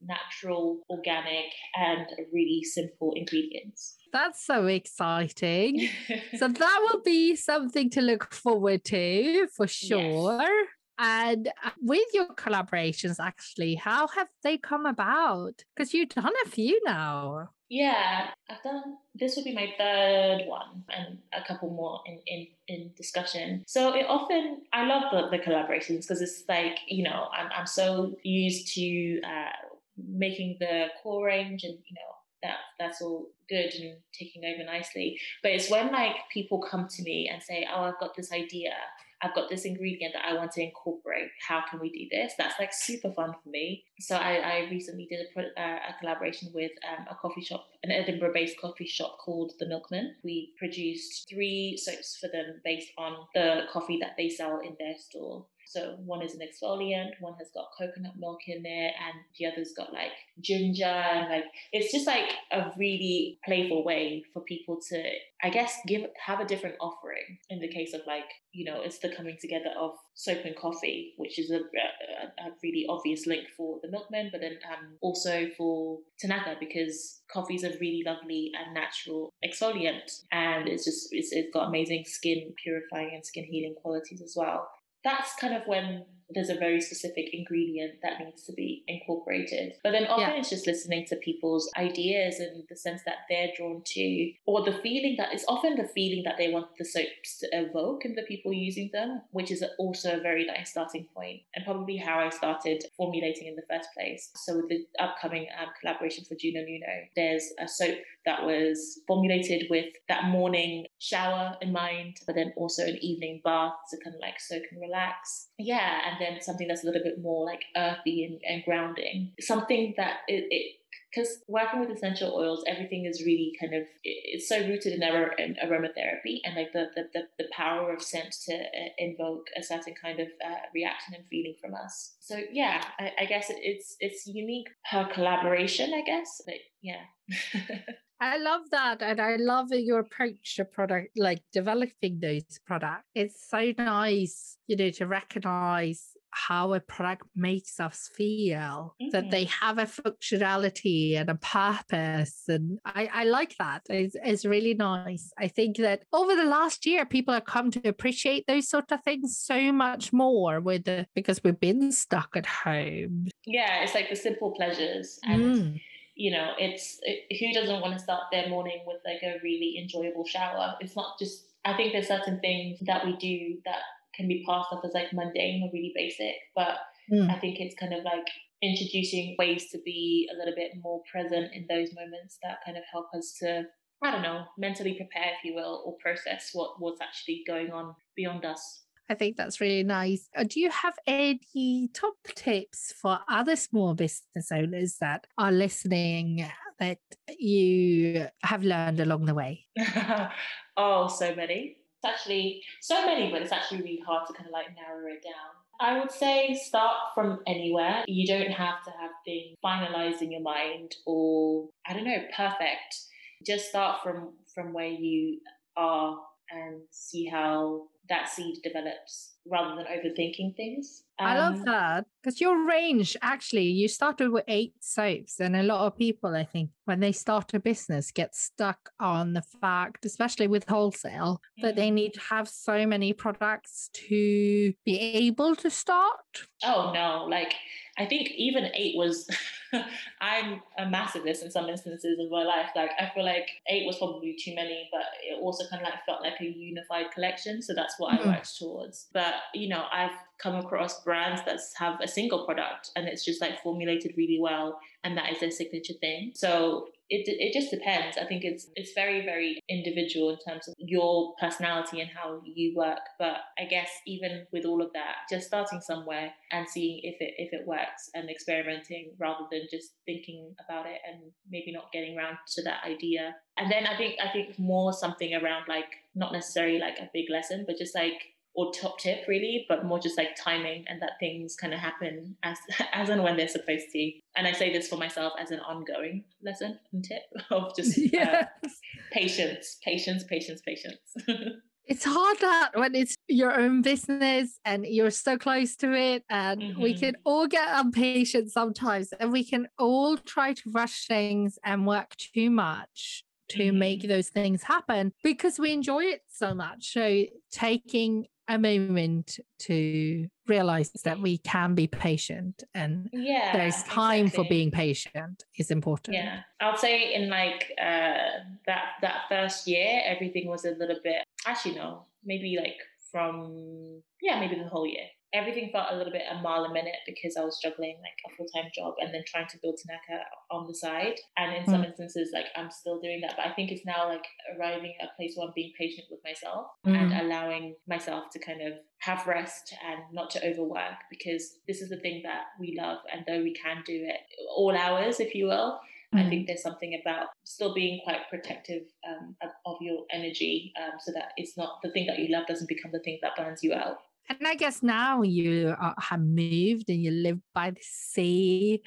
natural, 0.00 0.80
organic, 0.88 1.46
and 1.74 2.06
really 2.32 2.62
simple 2.64 3.12
ingredients. 3.14 3.96
That's 4.12 4.44
so 4.44 4.66
exciting. 4.66 5.88
so 6.38 6.48
that 6.48 6.88
will 6.90 7.02
be 7.02 7.36
something 7.36 7.90
to 7.90 8.00
look 8.00 8.32
forward 8.32 8.84
to 8.86 9.46
for 9.54 9.66
sure. 9.66 10.40
Yes. 10.40 10.66
And 10.98 11.48
uh, 11.64 11.70
with 11.80 12.06
your 12.12 12.28
collaborations, 12.34 13.16
actually, 13.18 13.74
how 13.74 14.08
have 14.08 14.28
they 14.42 14.58
come 14.58 14.86
about? 14.86 15.64
Because 15.74 15.94
you've 15.94 16.10
done 16.10 16.32
a 16.44 16.48
few 16.48 16.80
now. 16.84 17.50
Yeah, 17.68 18.28
I've 18.50 18.62
done 18.62 18.98
this 19.14 19.34
would 19.34 19.46
be 19.46 19.54
my 19.54 19.72
third 19.78 20.42
one 20.46 20.84
and 20.90 21.18
a 21.32 21.42
couple 21.46 21.70
more 21.70 22.02
in, 22.04 22.20
in, 22.26 22.46
in 22.68 22.90
discussion. 22.96 23.64
So 23.66 23.94
it 23.94 24.04
often 24.08 24.62
I 24.74 24.86
love 24.86 25.04
the, 25.10 25.36
the 25.36 25.42
collaborations 25.42 26.02
because 26.02 26.20
it's 26.20 26.44
like, 26.48 26.78
you 26.86 27.02
know, 27.02 27.28
I'm 27.32 27.48
I'm 27.56 27.66
so 27.66 28.14
used 28.22 28.74
to 28.74 29.20
uh, 29.22 29.52
making 29.96 30.58
the 30.60 30.88
core 31.02 31.26
range 31.26 31.64
and 31.64 31.72
you 31.72 31.94
know 31.94 32.12
that 32.42 32.56
that's 32.78 33.00
all 33.00 33.28
good 33.48 33.72
and 33.74 33.96
taking 34.12 34.44
over 34.44 34.64
nicely. 34.64 35.18
But 35.42 35.52
it's 35.52 35.70
when 35.70 35.92
like 35.92 36.16
people 36.32 36.60
come 36.60 36.88
to 36.88 37.02
me 37.02 37.30
and 37.32 37.42
say, 37.42 37.66
"Oh, 37.74 37.84
I've 37.84 38.00
got 38.00 38.14
this 38.14 38.32
idea. 38.32 38.74
I've 39.22 39.34
got 39.34 39.48
this 39.48 39.64
ingredient 39.64 40.14
that 40.14 40.26
I 40.26 40.34
want 40.34 40.52
to 40.52 40.62
incorporate. 40.62 41.30
How 41.46 41.62
can 41.68 41.80
we 41.80 41.90
do 41.90 42.06
this?" 42.10 42.34
That's 42.38 42.58
like 42.58 42.72
super 42.72 43.12
fun 43.12 43.32
for 43.42 43.48
me. 43.48 43.84
So 44.00 44.16
I, 44.16 44.34
I 44.36 44.68
recently 44.70 45.06
did 45.08 45.20
a, 45.20 45.60
uh, 45.60 45.78
a 45.90 46.00
collaboration 46.00 46.50
with 46.54 46.72
um, 46.90 47.06
a 47.10 47.14
coffee 47.14 47.42
shop, 47.42 47.66
an 47.82 47.90
Edinburgh-based 47.90 48.58
coffee 48.60 48.86
shop 48.86 49.18
called 49.24 49.52
The 49.58 49.66
Milkman. 49.66 50.16
We 50.24 50.54
produced 50.58 51.28
three 51.28 51.76
soaps 51.76 52.18
for 52.20 52.28
them 52.28 52.60
based 52.64 52.90
on 52.98 53.16
the 53.34 53.62
coffee 53.72 53.98
that 54.00 54.14
they 54.16 54.28
sell 54.28 54.60
in 54.60 54.76
their 54.78 54.96
store. 54.98 55.46
So 55.66 55.96
one 56.04 56.22
is 56.22 56.34
an 56.34 56.40
exfoliant, 56.40 57.12
one 57.20 57.34
has 57.38 57.48
got 57.54 57.66
coconut 57.78 58.14
milk 58.18 58.40
in 58.46 58.62
there, 58.62 58.88
and 58.88 59.20
the 59.38 59.46
other's 59.46 59.72
got 59.76 59.92
like 59.92 60.12
ginger 60.40 60.84
and 60.84 61.30
like 61.30 61.44
it's 61.72 61.92
just 61.92 62.06
like 62.06 62.30
a 62.50 62.72
really 62.76 63.38
playful 63.44 63.84
way 63.84 64.24
for 64.32 64.42
people 64.42 64.78
to, 64.90 65.02
I 65.42 65.50
guess, 65.50 65.76
give 65.86 66.02
have 66.24 66.40
a 66.40 66.44
different 66.44 66.76
offering. 66.80 67.38
In 67.50 67.60
the 67.60 67.68
case 67.68 67.94
of 67.94 68.02
like, 68.06 68.24
you 68.52 68.64
know, 68.64 68.80
it's 68.82 68.98
the 68.98 69.14
coming 69.14 69.36
together 69.40 69.70
of 69.78 69.92
soap 70.14 70.44
and 70.44 70.56
coffee, 70.56 71.14
which 71.16 71.38
is 71.38 71.50
a, 71.50 71.56
a, 71.56 72.48
a 72.48 72.50
really 72.62 72.86
obvious 72.88 73.26
link 73.26 73.46
for 73.56 73.78
the 73.82 73.90
milkman, 73.90 74.28
but 74.30 74.40
then 74.40 74.58
um, 74.70 74.96
also 75.00 75.46
for 75.56 75.98
Tanaka 76.20 76.56
because 76.60 77.22
coffee 77.32 77.54
is 77.54 77.64
a 77.64 77.70
really 77.80 78.02
lovely 78.04 78.52
and 78.58 78.74
natural 78.74 79.32
exfoliant, 79.44 80.22
and 80.30 80.68
it's 80.68 80.84
just 80.84 81.08
it's, 81.12 81.32
it's 81.32 81.52
got 81.52 81.68
amazing 81.68 82.04
skin 82.06 82.52
purifying 82.62 83.10
and 83.14 83.24
skin 83.24 83.44
healing 83.44 83.74
qualities 83.80 84.20
as 84.22 84.34
well 84.36 84.68
that's 85.04 85.34
kind 85.36 85.54
of 85.54 85.62
when 85.66 86.04
there's 86.34 86.48
a 86.48 86.58
very 86.58 86.80
specific 86.80 87.32
ingredient 87.32 87.94
that 88.02 88.20
needs 88.20 88.42
to 88.44 88.52
be 88.52 88.84
incorporated. 88.88 89.74
But 89.82 89.92
then 89.92 90.06
often 90.06 90.34
yeah. 90.34 90.40
it's 90.40 90.50
just 90.50 90.66
listening 90.66 91.06
to 91.06 91.16
people's 91.16 91.70
ideas 91.76 92.38
and 92.38 92.64
the 92.68 92.76
sense 92.76 93.02
that 93.04 93.26
they're 93.28 93.50
drawn 93.56 93.82
to, 93.84 94.32
or 94.46 94.64
the 94.64 94.78
feeling 94.82 95.16
that 95.18 95.32
it's 95.32 95.44
often 95.48 95.76
the 95.76 95.88
feeling 95.88 96.22
that 96.24 96.36
they 96.38 96.50
want 96.50 96.68
the 96.78 96.84
soaps 96.84 97.38
to 97.38 97.48
evoke 97.52 98.04
in 98.04 98.14
the 98.14 98.22
people 98.22 98.52
using 98.52 98.90
them, 98.92 99.22
which 99.30 99.50
is 99.50 99.64
also 99.78 100.16
a 100.16 100.20
very 100.20 100.46
nice 100.46 100.70
starting 100.70 101.06
point 101.14 101.40
and 101.54 101.64
probably 101.64 101.96
how 101.96 102.18
I 102.18 102.30
started 102.30 102.84
formulating 102.96 103.48
in 103.48 103.56
the 103.56 103.62
first 103.68 103.88
place. 103.94 104.30
So 104.36 104.56
with 104.56 104.68
the 104.68 104.84
upcoming 105.00 105.46
um, 105.60 105.68
collaboration 105.80 106.24
for 106.24 106.34
Juno 106.34 106.60
Nuno, 106.60 106.86
there's 107.16 107.52
a 107.58 107.68
soap 107.68 107.98
that 108.24 108.44
was 108.44 109.00
formulated 109.06 109.66
with 109.68 109.86
that 110.08 110.24
morning 110.24 110.86
shower 110.98 111.56
in 111.60 111.72
mind, 111.72 112.18
but 112.26 112.36
then 112.36 112.52
also 112.56 112.84
an 112.84 112.98
evening 113.02 113.40
bath 113.44 113.72
to 113.90 113.98
kind 114.02 114.14
of 114.14 114.20
like 114.20 114.40
soak 114.40 114.62
and 114.70 114.80
relax. 114.80 115.48
Yeah, 115.58 116.00
and 116.06 116.20
then 116.22 116.40
something 116.40 116.68
that's 116.68 116.84
a 116.84 116.86
little 116.86 117.02
bit 117.02 117.20
more 117.20 117.44
like 117.44 117.64
earthy 117.76 118.24
and, 118.24 118.40
and 118.48 118.64
grounding. 118.64 119.32
Something 119.40 119.94
that 119.96 120.18
it, 120.28 120.76
because 121.12 121.42
working 121.46 121.80
with 121.80 121.90
essential 121.90 122.34
oils, 122.34 122.64
everything 122.66 123.04
is 123.04 123.22
really 123.24 123.52
kind 123.60 123.74
of 123.74 123.82
it's 124.02 124.48
so 124.48 124.58
rooted 124.66 124.94
in, 124.94 125.02
ar- 125.02 125.34
in 125.38 125.56
aromatherapy 125.62 126.40
and 126.44 126.56
like 126.56 126.72
the, 126.72 126.86
the, 126.94 127.08
the, 127.12 127.22
the, 127.38 127.44
power 127.52 127.92
of 127.92 128.02
scent 128.02 128.34
to 128.46 128.54
uh, 128.54 128.88
invoke 128.98 129.46
a 129.58 129.62
certain 129.62 129.94
kind 130.00 130.20
of 130.20 130.28
uh, 130.44 130.54
reaction 130.74 131.14
and 131.14 131.24
feeling 131.28 131.54
from 131.60 131.74
us. 131.74 132.14
So 132.20 132.40
yeah, 132.52 132.82
I, 132.98 133.12
I 133.20 133.24
guess 133.26 133.50
it, 133.50 133.58
it's 133.60 133.96
it's 134.00 134.26
unique 134.26 134.68
per 134.90 135.06
collaboration, 135.12 135.92
I 135.94 136.02
guess, 136.02 136.40
but 136.46 136.56
yeah. 136.80 137.02
I 138.22 138.38
love 138.38 138.62
that. 138.70 139.02
And 139.02 139.20
I 139.20 139.34
love 139.34 139.72
your 139.72 139.98
approach 139.98 140.54
to 140.56 140.64
product, 140.64 141.08
like 141.16 141.42
developing 141.52 142.20
those 142.20 142.60
products. 142.64 143.02
It's 143.16 143.48
so 143.50 143.72
nice, 143.76 144.58
you 144.68 144.76
know, 144.76 144.90
to 144.90 145.06
recognize 145.08 146.10
how 146.30 146.72
a 146.72 146.80
product 146.80 147.24
makes 147.34 147.80
us 147.80 148.08
feel, 148.14 148.94
mm-hmm. 149.02 149.10
that 149.10 149.32
they 149.32 149.44
have 149.44 149.78
a 149.78 149.86
functionality 149.86 151.18
and 151.18 151.30
a 151.30 151.34
purpose. 151.34 152.44
And 152.46 152.78
I, 152.84 153.10
I 153.12 153.24
like 153.24 153.56
that. 153.58 153.82
It's, 153.90 154.14
it's 154.22 154.44
really 154.44 154.74
nice. 154.74 155.32
I 155.36 155.48
think 155.48 155.78
that 155.78 156.04
over 156.12 156.36
the 156.36 156.44
last 156.44 156.86
year, 156.86 157.04
people 157.04 157.34
have 157.34 157.44
come 157.44 157.72
to 157.72 157.88
appreciate 157.88 158.46
those 158.46 158.68
sort 158.68 158.92
of 158.92 159.02
things 159.02 159.36
so 159.36 159.72
much 159.72 160.12
more 160.12 160.60
with 160.60 160.84
the, 160.84 161.08
because 161.16 161.40
we've 161.42 161.58
been 161.58 161.90
stuck 161.90 162.36
at 162.36 162.46
home. 162.46 163.26
Yeah, 163.44 163.82
it's 163.82 163.94
like 163.94 164.08
the 164.08 164.16
simple 164.16 164.52
pleasures. 164.52 165.18
And 165.24 165.42
mm 165.42 165.80
you 166.14 166.30
know, 166.30 166.52
it's 166.58 166.98
it, 167.02 167.36
who 167.38 167.52
doesn't 167.52 167.80
want 167.80 167.94
to 167.94 168.02
start 168.02 168.24
their 168.30 168.48
morning 168.48 168.82
with 168.86 168.98
like 169.04 169.22
a 169.22 169.40
really 169.42 169.76
enjoyable 169.80 170.26
shower? 170.26 170.74
It's 170.80 170.96
not 170.96 171.18
just. 171.18 171.46
I 171.64 171.76
think 171.76 171.92
there's 171.92 172.08
certain 172.08 172.40
things 172.40 172.80
that 172.86 173.06
we 173.06 173.16
do 173.16 173.58
that 173.64 173.82
can 174.16 174.26
be 174.26 174.44
passed 174.46 174.72
off 174.72 174.84
as 174.84 174.92
like 174.94 175.12
mundane 175.12 175.62
or 175.62 175.70
really 175.72 175.92
basic, 175.94 176.34
but 176.56 176.78
mm. 177.10 177.30
I 177.30 177.38
think 177.38 177.60
it's 177.60 177.76
kind 177.78 177.94
of 177.94 178.02
like 178.04 178.26
introducing 178.60 179.36
ways 179.38 179.70
to 179.70 179.78
be 179.84 180.28
a 180.32 180.36
little 180.36 180.54
bit 180.56 180.72
more 180.82 181.02
present 181.10 181.52
in 181.52 181.66
those 181.68 181.94
moments 181.94 182.38
that 182.42 182.58
kind 182.64 182.76
of 182.76 182.82
help 182.92 183.06
us 183.16 183.36
to 183.40 183.64
I 184.04 184.10
don't 184.10 184.22
know, 184.22 184.46
mentally 184.58 184.94
prepare, 184.94 185.32
if 185.38 185.44
you 185.44 185.54
will, 185.54 185.82
or 185.86 185.96
process 186.02 186.50
what 186.52 186.80
what's 186.80 187.00
actually 187.00 187.44
going 187.46 187.70
on 187.70 187.94
beyond 188.16 188.44
us. 188.44 188.82
I 189.08 189.14
think 189.14 189.36
that's 189.36 189.60
really 189.60 189.82
nice. 189.82 190.28
Uh, 190.36 190.44
do 190.44 190.60
you 190.60 190.70
have 190.70 190.94
any 191.06 191.90
top 191.92 192.14
tips 192.34 192.92
for 193.00 193.18
other 193.28 193.56
small 193.56 193.94
business 193.94 194.50
owners 194.52 194.96
that 195.00 195.26
are 195.36 195.52
listening 195.52 196.46
that 196.78 196.98
you 197.38 198.28
have 198.42 198.64
learned 198.64 199.00
along 199.00 199.26
the 199.26 199.34
way? 199.34 199.66
oh, 200.76 201.08
so 201.08 201.34
many. 201.34 201.76
It's 202.02 202.20
actually 202.20 202.62
so 202.80 203.04
many, 203.06 203.30
but 203.30 203.42
it's 203.42 203.52
actually 203.52 203.82
really 203.82 204.02
hard 204.06 204.26
to 204.26 204.32
kind 204.32 204.46
of 204.46 204.52
like 204.52 204.74
narrow 204.74 205.06
it 205.06 205.22
down. 205.22 205.52
I 205.80 205.98
would 205.98 206.12
say 206.12 206.54
start 206.54 206.96
from 207.14 207.40
anywhere. 207.46 208.04
You 208.06 208.26
don't 208.26 208.52
have 208.52 208.84
to 208.84 208.90
have 208.90 209.10
things 209.24 209.56
finalized 209.64 210.22
in 210.22 210.30
your 210.30 210.42
mind 210.42 210.94
or 211.06 211.68
I 211.86 211.92
don't 211.92 212.04
know, 212.04 212.22
perfect. 212.36 212.98
Just 213.44 213.68
start 213.68 214.02
from 214.02 214.34
from 214.54 214.72
where 214.72 214.86
you 214.86 215.40
are 215.76 216.18
and 216.50 216.82
see 216.90 217.26
how 217.26 217.88
that 218.08 218.28
seed 218.28 218.56
develops 218.62 219.31
rather 219.46 219.76
than 219.76 219.86
overthinking 219.86 220.56
things. 220.56 221.04
Um, 221.18 221.26
I 221.26 221.38
love 221.38 221.54
um, 221.54 221.64
that 221.64 222.06
because 222.22 222.40
your 222.40 222.66
range 222.66 223.16
actually, 223.22 223.66
you 223.66 223.88
started 223.88 224.30
with 224.30 224.44
eight 224.48 224.74
soaps, 224.80 225.40
and 225.40 225.56
a 225.56 225.62
lot 225.62 225.86
of 225.86 225.96
people, 225.96 226.34
I 226.34 226.44
think, 226.44 226.70
when 226.84 227.00
they 227.00 227.12
start 227.12 227.54
a 227.54 227.60
business, 227.60 228.10
get 228.10 228.34
stuck 228.34 228.90
on 228.98 229.34
the 229.34 229.42
fact, 229.60 230.04
especially 230.04 230.46
with 230.46 230.68
wholesale, 230.68 231.40
mm-hmm. 231.58 231.66
that 231.66 231.76
they 231.76 231.88
mm-hmm. 231.88 231.96
need 231.96 232.14
to 232.14 232.20
have 232.20 232.48
so 232.48 232.86
many 232.86 233.12
products 233.12 233.90
to 234.08 234.72
be 234.84 234.98
able 234.98 235.54
to 235.56 235.70
start. 235.70 236.46
Oh 236.64 236.92
no, 236.94 237.26
like 237.28 237.54
I 237.98 238.06
think 238.06 238.30
even 238.30 238.70
eight 238.74 238.96
was, 238.96 239.28
I'm 240.20 240.62
a 240.78 240.84
massivist 240.84 241.42
in 241.42 241.50
some 241.50 241.68
instances 241.68 242.18
of 242.18 242.30
my 242.30 242.42
life. 242.42 242.70
Like, 242.74 242.90
I 242.98 243.10
feel 243.14 243.24
like 243.24 243.48
eight 243.68 243.86
was 243.86 243.98
probably 243.98 244.34
too 244.42 244.54
many, 244.54 244.88
but 244.90 245.02
it 245.22 245.38
also 245.40 245.64
kind 245.68 245.82
of 245.82 245.90
like 245.90 246.04
felt 246.06 246.22
like 246.22 246.40
a 246.40 246.44
unified 246.44 247.10
collection. 247.12 247.60
So 247.60 247.74
that's 247.74 247.96
what 247.98 248.14
mm-hmm. 248.14 248.30
I 248.30 248.32
worked 248.32 248.58
towards. 248.58 249.08
But, 249.12 249.31
you 249.54 249.68
know, 249.68 249.84
I've 249.92 250.12
come 250.42 250.56
across 250.56 251.02
brands 251.04 251.42
that 251.46 251.60
have 251.76 252.00
a 252.00 252.08
single 252.08 252.44
product 252.44 252.90
and 252.96 253.06
it's 253.06 253.24
just 253.24 253.40
like 253.40 253.62
formulated 253.62 254.12
really 254.16 254.38
well. 254.40 254.78
And 255.04 255.16
that 255.16 255.32
is 255.32 255.40
their 255.40 255.50
signature 255.50 255.94
thing. 256.00 256.32
So 256.34 256.88
it, 257.08 257.28
it 257.28 257.52
just 257.52 257.70
depends. 257.70 258.16
I 258.16 258.24
think 258.24 258.42
it's 258.42 258.68
it's 258.74 258.92
very 258.94 259.24
very 259.24 259.60
individual 259.68 260.30
in 260.30 260.38
terms 260.38 260.66
of 260.66 260.74
your 260.78 261.34
personality 261.38 262.00
and 262.00 262.08
how 262.08 262.40
you 262.44 262.74
work. 262.74 263.00
But 263.18 263.36
I 263.58 263.66
guess 263.66 263.90
even 264.06 264.46
with 264.50 264.64
all 264.64 264.82
of 264.82 264.92
that, 264.94 265.16
just 265.28 265.46
starting 265.46 265.80
somewhere 265.80 266.32
and 266.50 266.66
seeing 266.66 267.00
if 267.02 267.16
it 267.20 267.34
if 267.36 267.52
it 267.52 267.66
works 267.66 268.10
and 268.14 268.30
experimenting 268.30 269.12
rather 269.18 269.44
than 269.50 269.62
just 269.70 269.92
thinking 270.06 270.54
about 270.66 270.86
it 270.86 271.00
and 271.06 271.20
maybe 271.50 271.70
not 271.70 271.92
getting 271.92 272.16
around 272.16 272.38
to 272.54 272.62
that 272.62 272.82
idea. 272.84 273.34
And 273.58 273.70
then 273.70 273.86
I 273.86 273.96
think 273.96 274.16
I 274.22 274.32
think 274.32 274.58
more 274.58 274.92
something 274.92 275.34
around 275.34 275.66
like 275.68 275.92
not 276.14 276.32
necessarily 276.32 276.78
like 276.78 276.98
a 276.98 277.10
big 277.12 277.28
lesson, 277.30 277.64
but 277.66 277.76
just 277.76 277.94
like 277.94 278.32
or 278.54 278.72
top 278.72 278.98
tip 278.98 279.26
really, 279.26 279.64
but 279.68 279.84
more 279.84 279.98
just 279.98 280.18
like 280.18 280.36
timing 280.36 280.84
and 280.88 281.00
that 281.00 281.12
things 281.20 281.56
kind 281.56 281.72
of 281.72 281.80
happen 281.80 282.36
as 282.42 282.58
as 282.92 283.08
and 283.08 283.22
when 283.22 283.36
they're 283.36 283.48
supposed 283.48 283.86
to. 283.92 284.12
And 284.36 284.46
I 284.46 284.52
say 284.52 284.72
this 284.72 284.88
for 284.88 284.96
myself 284.96 285.32
as 285.38 285.50
an 285.50 285.60
ongoing 285.60 286.24
lesson 286.42 286.78
and 286.92 287.04
tip 287.04 287.22
of 287.50 287.74
just 287.76 287.96
yes. 287.96 288.46
uh, 288.64 288.68
patience, 289.12 289.78
patience, 289.82 290.24
patience, 290.24 290.60
patience. 290.66 291.14
it's 291.86 292.04
hard 292.04 292.38
that 292.40 292.70
when 292.74 292.94
it's 292.94 293.16
your 293.28 293.58
own 293.58 293.82
business 293.82 294.58
and 294.64 294.86
you're 294.86 295.10
so 295.10 295.36
close 295.36 295.74
to 295.76 295.92
it 295.92 296.24
and 296.30 296.60
mm-hmm. 296.60 296.82
we 296.82 296.94
can 296.94 297.16
all 297.24 297.46
get 297.46 297.80
impatient 297.80 298.50
sometimes 298.52 299.12
and 299.18 299.32
we 299.32 299.44
can 299.44 299.66
all 299.78 300.16
try 300.16 300.52
to 300.52 300.62
rush 300.70 301.06
things 301.06 301.58
and 301.64 301.86
work 301.86 302.14
too 302.16 302.50
much 302.50 303.24
to 303.48 303.58
mm-hmm. 303.58 303.78
make 303.78 304.08
those 304.08 304.28
things 304.28 304.62
happen 304.62 305.12
because 305.24 305.58
we 305.58 305.72
enjoy 305.72 306.04
it 306.04 306.20
so 306.28 306.54
much 306.54 306.92
so 306.92 307.24
taking 307.50 308.24
a 308.48 308.58
moment 308.58 309.38
to 309.58 310.28
realize 310.48 310.90
that 311.04 311.18
we 311.20 311.38
can 311.38 311.74
be 311.74 311.86
patient 311.86 312.64
and 312.74 313.08
yeah 313.12 313.56
there's 313.56 313.82
time 313.84 314.26
exactly. 314.26 314.44
for 314.44 314.48
being 314.48 314.70
patient 314.70 315.44
is 315.58 315.70
important 315.70 316.14
yeah 316.14 316.40
i'll 316.60 316.76
say 316.76 317.14
in 317.14 317.28
like 317.30 317.72
uh 317.80 318.42
that 318.66 318.94
that 319.00 319.22
first 319.28 319.68
year 319.68 320.02
everything 320.04 320.48
was 320.48 320.64
a 320.64 320.72
little 320.72 320.98
bit 321.04 321.24
actually 321.46 321.74
no 321.74 322.04
maybe 322.24 322.58
like 322.60 322.78
from 323.10 324.02
yeah 324.20 324.40
maybe 324.40 324.56
the 324.56 324.68
whole 324.68 324.86
year 324.86 325.06
everything 325.32 325.70
felt 325.72 325.88
a 325.90 325.96
little 325.96 326.12
bit 326.12 326.22
a 326.30 326.40
mile 326.40 326.64
a 326.64 326.72
minute 326.72 327.00
because 327.06 327.36
I 327.36 327.44
was 327.44 327.58
juggling 327.62 327.96
like 328.02 328.18
a 328.26 328.36
full 328.36 328.46
time 328.54 328.70
job 328.74 328.94
and 329.00 329.12
then 329.14 329.22
trying 329.26 329.48
to 329.48 329.58
build 329.62 329.78
Tanaka 329.78 330.24
on 330.50 330.66
the 330.66 330.74
side. 330.74 331.18
And 331.36 331.54
in 331.54 331.64
some 331.64 331.82
mm. 331.82 331.86
instances, 331.86 332.30
like 332.34 332.46
I'm 332.56 332.70
still 332.70 333.00
doing 333.00 333.20
that. 333.22 333.34
But 333.36 333.46
I 333.46 333.52
think 333.52 333.70
it's 333.70 333.86
now 333.86 334.08
like 334.08 334.24
arriving 334.56 334.94
at 335.00 335.08
a 335.08 335.16
place 335.16 335.34
where 335.36 335.46
I'm 335.46 335.52
being 335.54 335.72
patient 335.78 336.06
with 336.10 336.20
myself 336.24 336.66
mm. 336.86 336.96
and 336.96 337.12
allowing 337.12 337.76
myself 337.88 338.24
to 338.32 338.38
kind 338.38 338.60
of 338.60 338.74
have 339.00 339.26
rest 339.26 339.74
and 339.88 340.00
not 340.12 340.30
to 340.30 340.46
overwork 340.46 341.00
because 341.10 341.58
this 341.66 341.80
is 341.80 341.88
the 341.88 341.98
thing 341.98 342.22
that 342.24 342.44
we 342.60 342.76
love. 342.78 342.98
And 343.12 343.24
though 343.26 343.42
we 343.42 343.54
can 343.54 343.82
do 343.86 343.94
it 343.94 344.20
all 344.54 344.76
hours, 344.76 345.18
if 345.18 345.34
you 345.34 345.46
will, 345.46 345.80
I 346.14 346.28
think 346.28 346.42
mm. 346.42 346.46
there's 346.46 346.62
something 346.62 347.00
about 347.00 347.28
still 347.44 347.72
being 347.72 348.00
quite 348.04 348.28
protective 348.28 348.82
um, 349.08 349.34
of 349.64 349.76
your 349.80 350.04
energy 350.12 350.72
um, 350.78 350.98
so 351.00 351.10
that 351.12 351.32
it's 351.38 351.56
not 351.56 351.78
the 351.82 351.90
thing 351.90 352.06
that 352.06 352.18
you 352.18 352.28
love 352.28 352.46
doesn't 352.46 352.68
become 352.68 352.92
the 352.92 352.98
thing 352.98 353.18
that 353.22 353.34
burns 353.34 353.62
you 353.62 353.72
out. 353.72 353.96
And 354.28 354.46
I 354.46 354.54
guess 354.54 354.82
now 354.82 355.22
you 355.22 355.74
uh, 355.80 355.92
have 355.98 356.20
moved 356.20 356.88
and 356.88 357.02
you 357.02 357.10
live 357.10 357.38
by 357.54 357.70
the 357.70 357.82
sea. 357.82 358.82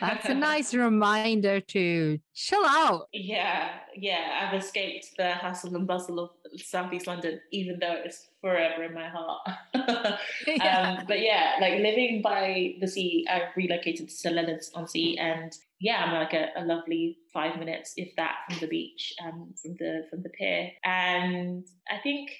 That's 0.00 0.28
a 0.28 0.34
nice 0.50 0.72
reminder 0.72 1.60
to 1.60 2.18
chill 2.34 2.64
out. 2.64 3.08
Yeah, 3.12 3.70
yeah. 3.96 4.48
I've 4.48 4.58
escaped 4.58 5.08
the 5.18 5.32
hustle 5.32 5.74
and 5.76 5.86
bustle 5.86 6.20
of 6.20 6.30
Southeast 6.56 7.06
London, 7.06 7.40
even 7.52 7.78
though 7.78 8.00
it's 8.04 8.28
forever 8.40 8.84
in 8.84 8.94
my 8.94 9.08
heart. 9.08 9.40
yeah. 10.46 10.96
Um, 10.98 11.06
but 11.06 11.20
yeah, 11.20 11.56
like 11.60 11.80
living 11.80 12.22
by 12.22 12.74
the 12.80 12.88
sea, 12.88 13.26
I 13.28 13.48
relocated 13.56 14.08
to 14.08 14.14
St. 14.14 14.34
Leonard's 14.34 14.70
on 14.74 14.88
Sea, 14.88 15.18
and 15.18 15.52
yeah, 15.80 16.04
I'm 16.04 16.14
like 16.14 16.32
a, 16.32 16.48
a, 16.56 16.64
lovely 16.64 17.18
five 17.32 17.58
minutes, 17.58 17.94
if 17.96 18.14
that, 18.16 18.36
from 18.48 18.58
the 18.60 18.66
beach, 18.66 19.12
um, 19.24 19.54
from 19.60 19.76
the 19.78 20.06
from 20.10 20.22
the 20.22 20.30
pier. 20.30 20.70
And 20.84 21.64
I 21.90 21.98
think 21.98 22.30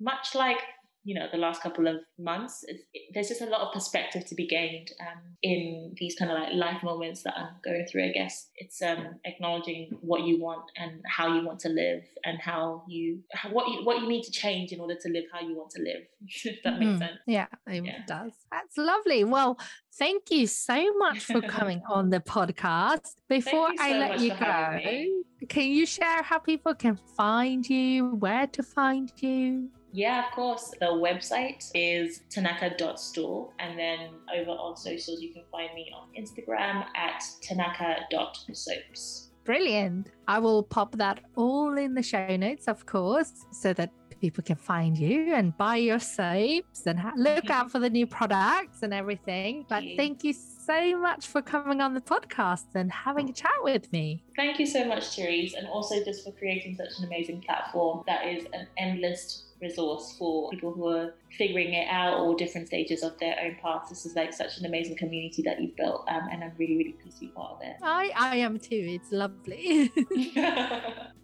much 0.00 0.34
like 0.34 0.58
you 1.06 1.14
know 1.14 1.26
the 1.30 1.38
last 1.38 1.62
couple 1.62 1.86
of 1.86 1.96
months 2.18 2.64
it, 2.66 2.80
there's 3.14 3.28
just 3.28 3.40
a 3.40 3.46
lot 3.46 3.60
of 3.60 3.72
perspective 3.72 4.26
to 4.26 4.34
be 4.34 4.46
gained 4.46 4.90
um, 5.00 5.22
in 5.42 5.94
these 5.98 6.16
kind 6.16 6.30
of 6.30 6.36
like 6.36 6.52
life 6.52 6.82
moments 6.82 7.22
that 7.22 7.34
i'm 7.38 7.54
going 7.64 7.86
through 7.86 8.04
i 8.04 8.12
guess. 8.12 8.48
It's 8.56 8.80
um, 8.82 9.16
acknowledging 9.24 9.98
what 10.00 10.22
you 10.24 10.40
want 10.40 10.70
and 10.76 11.02
how 11.06 11.34
you 11.34 11.46
want 11.46 11.60
to 11.60 11.68
live 11.68 12.02
and 12.24 12.38
how 12.40 12.84
you 12.88 13.20
how, 13.32 13.50
what 13.50 13.68
you 13.68 13.84
what 13.84 14.00
you 14.00 14.08
need 14.08 14.22
to 14.24 14.30
change 14.30 14.72
in 14.72 14.80
order 14.80 14.94
to 14.94 15.08
live 15.08 15.24
how 15.32 15.40
you 15.40 15.56
want 15.56 15.70
to 15.70 15.82
live. 15.82 16.02
If 16.44 16.62
that 16.64 16.78
makes 16.78 16.90
mm-hmm. 16.90 16.98
sense. 16.98 17.18
Yeah 17.26 17.46
it 17.66 17.84
yeah. 17.84 17.98
does. 18.06 18.32
That's 18.50 18.76
lovely. 18.76 19.24
Well 19.24 19.58
thank 19.98 20.30
you 20.30 20.46
so 20.46 20.96
much 20.96 21.24
for 21.24 21.40
coming 21.40 21.82
on 21.90 22.10
the 22.10 22.20
podcast. 22.20 23.14
Before 23.28 23.68
i 23.78 23.92
let 23.92 24.20
you 24.20 24.30
go 24.30 25.46
can 25.48 25.64
you 25.64 25.84
share 25.84 26.22
how 26.22 26.38
people 26.38 26.74
can 26.74 26.98
find 27.16 27.68
you 27.68 28.14
where 28.16 28.46
to 28.46 28.62
find 28.62 29.12
you 29.18 29.68
yeah, 29.96 30.26
of 30.26 30.32
course. 30.32 30.74
The 30.78 30.86
website 30.86 31.70
is 31.74 32.20
tanaka.store. 32.28 33.50
And 33.58 33.78
then 33.78 34.10
over 34.36 34.50
on 34.50 34.76
socials, 34.76 35.22
you 35.22 35.32
can 35.32 35.44
find 35.50 35.72
me 35.74 35.90
on 35.96 36.08
Instagram 36.20 36.84
at 36.94 37.24
tanaka.soaps. 37.40 39.30
Brilliant. 39.44 40.10
I 40.28 40.38
will 40.38 40.62
pop 40.64 40.96
that 40.96 41.20
all 41.34 41.78
in 41.78 41.94
the 41.94 42.02
show 42.02 42.36
notes, 42.36 42.68
of 42.68 42.84
course, 42.84 43.32
so 43.52 43.72
that 43.72 43.90
people 44.20 44.44
can 44.44 44.56
find 44.56 44.98
you 44.98 45.34
and 45.34 45.56
buy 45.56 45.76
your 45.76 45.98
soaps 45.98 46.86
and 46.86 46.98
ha- 46.98 47.12
look 47.16 47.48
out 47.48 47.70
for 47.70 47.78
the 47.78 47.88
new 47.88 48.06
products 48.06 48.82
and 48.82 48.92
everything. 48.92 49.64
But 49.66 49.82
thank 49.96 50.24
you 50.24 50.34
so 50.34 50.98
much 50.98 51.26
for 51.26 51.40
coming 51.40 51.80
on 51.80 51.94
the 51.94 52.00
podcast 52.02 52.74
and 52.74 52.92
having 52.92 53.30
a 53.30 53.32
chat 53.32 53.50
with 53.62 53.90
me. 53.92 54.22
Thank 54.36 54.58
you 54.58 54.66
so 54.66 54.84
much, 54.84 55.16
Therese, 55.16 55.54
and 55.54 55.66
also 55.68 56.04
just 56.04 56.24
for 56.24 56.32
creating 56.32 56.74
such 56.74 56.98
an 56.98 57.06
amazing 57.06 57.40
platform 57.40 58.02
that 58.06 58.26
is 58.26 58.46
an 58.52 58.66
endless 58.76 59.45
resource 59.60 60.16
for 60.18 60.50
people 60.50 60.72
who 60.72 60.88
are 60.88 61.14
figuring 61.36 61.74
it 61.74 61.86
out 61.88 62.20
or 62.20 62.34
different 62.34 62.66
stages 62.66 63.02
of 63.02 63.18
their 63.18 63.36
own 63.42 63.56
paths. 63.62 63.88
This 63.88 64.06
is 64.06 64.14
like 64.14 64.32
such 64.32 64.58
an 64.58 64.66
amazing 64.66 64.96
community 64.96 65.42
that 65.42 65.60
you've 65.60 65.76
built, 65.76 66.04
um, 66.08 66.28
and 66.30 66.44
I'm 66.44 66.52
really, 66.58 66.76
really 66.76 66.92
pleased 66.92 67.18
to 67.18 67.26
be 67.26 67.28
part 67.28 67.52
of 67.52 67.62
it. 67.62 67.76
I, 67.82 68.10
I 68.16 68.36
am 68.36 68.58
too. 68.58 68.68
It's 68.70 69.12
lovely. 69.12 69.90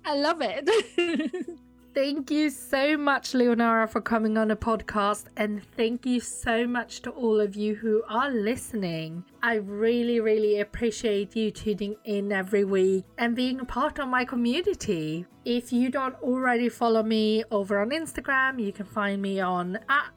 I 0.04 0.14
love 0.14 0.38
it. 0.40 1.48
Thank 1.94 2.30
you 2.30 2.48
so 2.48 2.96
much, 2.96 3.32
Leonara, 3.32 3.86
for 3.86 4.00
coming 4.00 4.38
on 4.38 4.50
a 4.50 4.56
podcast. 4.56 5.24
And 5.36 5.62
thank 5.76 6.06
you 6.06 6.20
so 6.20 6.66
much 6.66 7.02
to 7.02 7.10
all 7.10 7.38
of 7.38 7.54
you 7.54 7.74
who 7.74 8.02
are 8.08 8.30
listening. 8.30 9.24
I 9.42 9.56
really, 9.56 10.18
really 10.18 10.60
appreciate 10.60 11.36
you 11.36 11.50
tuning 11.50 11.96
in 12.04 12.32
every 12.32 12.64
week 12.64 13.04
and 13.18 13.36
being 13.36 13.60
a 13.60 13.66
part 13.66 13.98
of 13.98 14.08
my 14.08 14.24
community. 14.24 15.26
If 15.44 15.70
you 15.70 15.90
don't 15.90 16.14
already 16.22 16.70
follow 16.70 17.02
me 17.02 17.44
over 17.50 17.78
on 17.82 17.90
Instagram, 17.90 18.64
you 18.64 18.72
can 18.72 18.86
find 18.86 19.20
me 19.20 19.40
on 19.40 19.78
at 19.90 20.12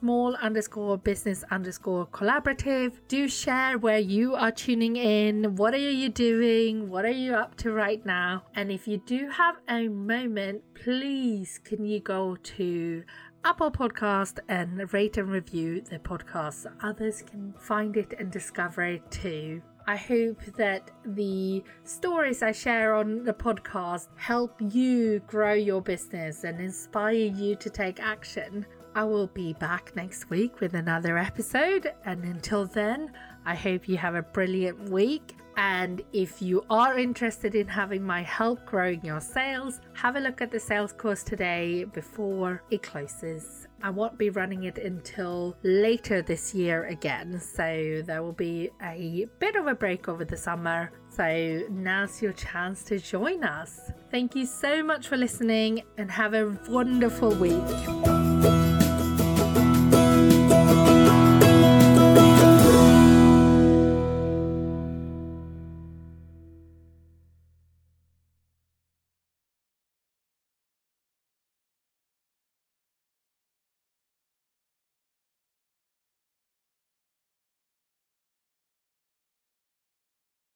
small 0.00 0.34
underscore 0.36 0.96
business 0.96 1.44
underscore 1.50 2.06
collaborative. 2.06 2.92
Do 3.08 3.28
share 3.28 3.76
where 3.76 3.98
you 3.98 4.34
are 4.34 4.50
tuning 4.50 4.96
in. 4.96 5.56
What 5.56 5.74
are 5.74 5.76
you 5.76 6.08
doing? 6.08 6.88
What 6.88 7.04
are 7.04 7.10
you 7.10 7.34
up 7.34 7.54
to 7.56 7.72
right 7.72 8.04
now? 8.06 8.44
And 8.54 8.72
if 8.72 8.88
you 8.88 8.96
do 8.96 9.28
have 9.28 9.56
a 9.68 9.88
moment, 9.88 10.62
please 10.74 11.60
can 11.62 11.84
you 11.84 12.00
go 12.00 12.36
to 12.36 13.02
Apple 13.44 13.70
Podcast 13.70 14.38
and 14.48 14.90
rate 14.92 15.18
and 15.18 15.28
review 15.28 15.82
the 15.82 15.98
podcast 15.98 16.62
so 16.62 16.70
others 16.82 17.22
can 17.22 17.52
find 17.58 17.96
it 17.98 18.14
and 18.18 18.30
discover 18.30 18.82
it 18.82 19.10
too. 19.10 19.60
I 19.86 19.96
hope 19.96 20.42
that 20.56 20.90
the 21.04 21.62
stories 21.84 22.42
I 22.42 22.52
share 22.52 22.94
on 22.94 23.24
the 23.24 23.32
podcast 23.32 24.08
help 24.16 24.60
you 24.70 25.20
grow 25.26 25.54
your 25.54 25.82
business 25.82 26.44
and 26.44 26.60
inspire 26.60 27.12
you 27.12 27.56
to 27.56 27.68
take 27.68 28.00
action. 28.00 28.66
I 28.94 29.04
will 29.04 29.28
be 29.28 29.52
back 29.54 29.94
next 29.94 30.30
week 30.30 30.60
with 30.60 30.74
another 30.74 31.16
episode. 31.16 31.92
And 32.04 32.24
until 32.24 32.66
then, 32.66 33.12
I 33.46 33.54
hope 33.54 33.88
you 33.88 33.96
have 33.96 34.14
a 34.14 34.22
brilliant 34.22 34.90
week. 34.90 35.36
And 35.56 36.00
if 36.12 36.40
you 36.40 36.64
are 36.70 36.98
interested 36.98 37.54
in 37.54 37.68
having 37.68 38.02
my 38.02 38.22
help 38.22 38.64
growing 38.64 39.04
your 39.04 39.20
sales, 39.20 39.80
have 39.92 40.16
a 40.16 40.20
look 40.20 40.40
at 40.40 40.50
the 40.50 40.58
sales 40.58 40.92
course 40.92 41.22
today 41.22 41.84
before 41.84 42.62
it 42.70 42.82
closes. 42.82 43.66
I 43.82 43.90
won't 43.90 44.16
be 44.16 44.30
running 44.30 44.64
it 44.64 44.78
until 44.78 45.56
later 45.62 46.22
this 46.22 46.54
year 46.54 46.84
again, 46.84 47.40
so 47.40 48.02
there 48.04 48.22
will 48.22 48.32
be 48.32 48.70
a 48.82 49.26
bit 49.38 49.54
of 49.56 49.66
a 49.66 49.74
break 49.74 50.08
over 50.08 50.24
the 50.24 50.36
summer. 50.36 50.92
So 51.08 51.62
now's 51.70 52.22
your 52.22 52.32
chance 52.32 52.82
to 52.84 52.98
join 52.98 53.44
us. 53.44 53.90
Thank 54.10 54.34
you 54.34 54.46
so 54.46 54.82
much 54.82 55.08
for 55.08 55.16
listening 55.16 55.82
and 55.98 56.10
have 56.10 56.34
a 56.34 56.58
wonderful 56.68 57.30
week. 57.34 58.29